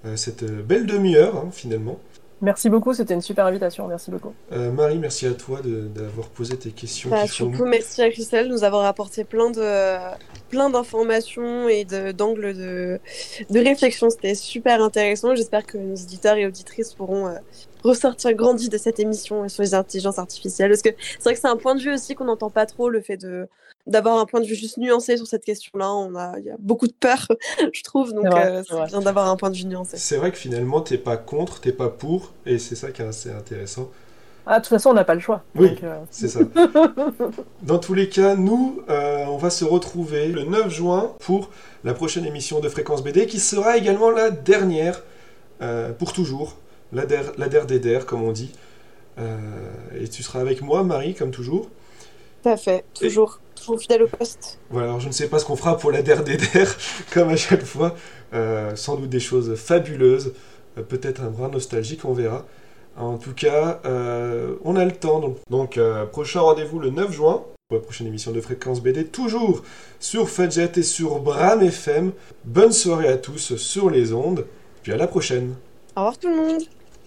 euh, 0.06 0.16
cette 0.16 0.44
belle 0.46 0.86
demi-heure 0.86 1.36
hein, 1.38 1.50
finalement. 1.52 2.00
Merci 2.44 2.70
beaucoup, 2.70 2.94
c'était 2.94 3.14
une 3.14 3.22
super 3.22 3.46
invitation. 3.46 3.88
Merci 3.88 4.12
beaucoup. 4.12 4.34
Euh, 4.52 4.70
Marie, 4.72 4.98
merci 5.00 5.26
à 5.26 5.32
toi 5.32 5.62
de- 5.62 5.88
d'avoir 5.88 6.28
posé 6.28 6.58
tes 6.58 6.72
questions. 6.72 7.10
Bah, 7.10 7.22
qui 7.24 7.30
sont- 7.30 7.50
surtout, 7.50 7.66
merci 7.66 8.02
à 8.02 8.10
Christelle 8.12 8.50
de 8.50 8.54
nous 8.54 8.64
avoir 8.66 8.86
apporté 8.86 9.24
plein 9.24 9.50
de 9.50 9.98
plein 10.50 10.70
d'informations 10.70 11.70
et 11.70 11.86
de- 11.86 12.12
d'angles 12.12 12.54
de, 12.54 13.00
de 13.50 13.60
réflexion. 13.60 14.10
C'était 14.10 14.36
super 14.36 14.84
intéressant. 14.84 15.34
J'espère 15.36 15.66
que 15.66 15.78
nos 15.78 15.96
éditeurs 15.96 16.36
et 16.36 16.46
auditrices 16.46 16.94
pourront 16.94 17.28
euh, 17.28 17.36
ressortir 17.84 18.34
grandis 18.34 18.70
de 18.70 18.78
cette 18.78 19.00
émission 19.00 19.48
sur 19.50 19.64
les 19.64 19.74
intelligences 19.74 20.20
artificielles. 20.20 20.70
Parce 20.70 20.82
que 20.82 20.90
c'est 21.00 21.24
vrai 21.24 21.34
que 21.34 21.40
c'est 21.40 21.48
un 21.48 21.58
point 21.58 21.76
de 21.76 21.82
vue 21.82 21.94
aussi 21.94 22.16
qu'on 22.16 22.26
n'entend 22.26 22.50
pas 22.50 22.66
trop, 22.66 22.90
le 22.90 23.02
fait 23.02 23.18
de 23.18 23.48
d'avoir 23.86 24.18
un 24.18 24.26
point 24.26 24.40
de 24.40 24.46
vue 24.46 24.56
juste 24.56 24.78
nuancé 24.78 25.18
sur 25.18 25.28
cette 25.28 25.44
question-là. 25.44 25.92
On 25.92 26.16
a, 26.16 26.40
il 26.40 26.46
y 26.46 26.50
a 26.50 26.56
beaucoup 26.58 26.88
de 26.88 26.94
peur, 26.94 27.28
je 27.74 27.84
trouve. 27.84 28.14
Donc, 28.14 28.28
C'est 28.32 28.46
euh, 28.46 28.64
c'est 28.64 28.86
bien 28.86 29.02
d'avoir 29.02 29.30
un 29.30 29.36
point 29.36 29.50
de 29.50 29.58
vue 29.58 29.66
nuancé. 29.66 29.98
C'est 29.98 30.18
vrai 30.18 30.32
que 30.32 30.38
finalement, 30.38 30.80
t'es 30.82 30.98
pas 30.98 31.18
contre, 31.18 31.60
t'es 31.60 31.74
pas 31.74 31.90
pour, 31.90 32.32
et 32.46 32.60
c'est 32.60 32.76
ça 32.76 32.92
qui 32.92 33.02
est 33.02 33.06
assez 33.06 33.30
intéressant. 33.30 33.90
Ah, 34.46 34.60
de 34.60 34.64
toute 34.64 34.70
façon, 34.70 34.90
on 34.90 34.94
n'a 34.94 35.06
pas 35.06 35.16
le 35.16 35.22
choix. 35.22 35.44
Oui. 35.56 35.78
Euh, 35.84 36.00
C'est 36.12 36.28
ça. 36.30 36.42
Dans 37.62 37.80
tous 37.80 37.94
les 37.94 38.10
cas, 38.10 38.36
nous, 38.36 38.82
euh, 38.90 39.26
on 39.28 39.38
va 39.38 39.50
se 39.50 39.64
retrouver 39.64 40.28
le 40.28 40.44
9 40.44 40.70
juin 40.70 41.14
pour 41.20 41.50
la 41.84 41.94
prochaine 41.94 42.26
émission 42.26 42.60
de 42.60 42.68
Fréquence 42.68 43.04
BD, 43.04 43.26
qui 43.26 43.40
sera 43.40 43.78
également 43.78 44.10
la 44.12 44.32
dernière, 44.32 45.02
euh, 45.62 45.94
pour 45.94 46.12
toujours, 46.12 46.58
la 46.94 47.06
der, 47.06 47.66
des 47.66 47.80
der, 47.80 48.06
comme 48.06 48.24
on 48.24 48.32
dit. 48.32 48.52
Euh, 49.20 49.38
et 50.00 50.08
tu 50.08 50.24
seras 50.24 50.40
avec 50.40 50.62
moi, 50.62 50.84
Marie, 50.84 51.14
comme 51.14 51.32
toujours. 51.32 51.70
Tout 52.42 52.50
à 52.50 52.58
fait. 52.58 52.84
Toujours, 52.94 53.40
toujours 53.56 53.80
fidèle 53.80 54.04
au 54.04 54.08
poste. 54.08 54.60
Voilà, 54.70 54.90
alors 54.90 55.00
je 55.00 55.08
ne 55.08 55.14
sais 55.14 55.28
pas 55.28 55.40
ce 55.40 55.46
qu'on 55.46 55.56
fera 55.56 55.78
pour 55.78 55.92
la 55.92 56.02
der 56.02 56.24
des 56.24 56.38
der, 56.38 56.76
comme 57.14 57.30
à 57.30 57.38
chaque 57.38 57.64
fois. 57.64 57.96
Euh, 58.34 58.76
sans 58.76 58.96
doute 58.96 59.10
des 59.10 59.20
choses 59.20 59.56
fabuleuses, 59.56 60.34
euh, 60.78 60.82
peut-être 60.82 61.22
un 61.22 61.30
brin 61.30 61.50
nostalgique, 61.50 62.06
on 62.06 62.14
verra. 62.14 62.46
En 62.96 63.18
tout 63.18 63.34
cas, 63.34 63.82
on 64.64 64.76
a 64.76 64.86
le 64.86 64.92
temps. 64.92 65.20
Donc, 65.20 65.38
donc, 65.50 65.80
prochain 66.12 66.42
rendez-vous 66.42 66.78
le 66.78 66.92
9 66.92 67.12
juin 67.12 67.44
pour 67.68 67.78
la 67.78 67.84
prochaine 67.84 68.06
émission 68.06 68.32
de 68.32 68.40
Fréquence 68.40 68.84
BD, 68.84 69.06
toujours 69.08 69.64
sur 70.00 70.30
Fudget 70.30 70.74
et 70.76 70.84
sur 70.84 71.18
Bram 71.18 71.64
FM. 71.64 72.12
Bonne 72.46 72.72
soirée 72.72 73.08
à 73.08 73.18
tous 73.18 73.56
sur 73.56 73.90
les 73.90 74.14
ondes, 74.14 74.46
puis 74.84 74.92
à 74.92 74.98
la 74.98 75.08
prochaine. 75.08 75.56
Au 75.96 76.02
revoir 76.02 76.18
tout 76.20 76.30
le 76.30 76.36
monde. 76.36 76.62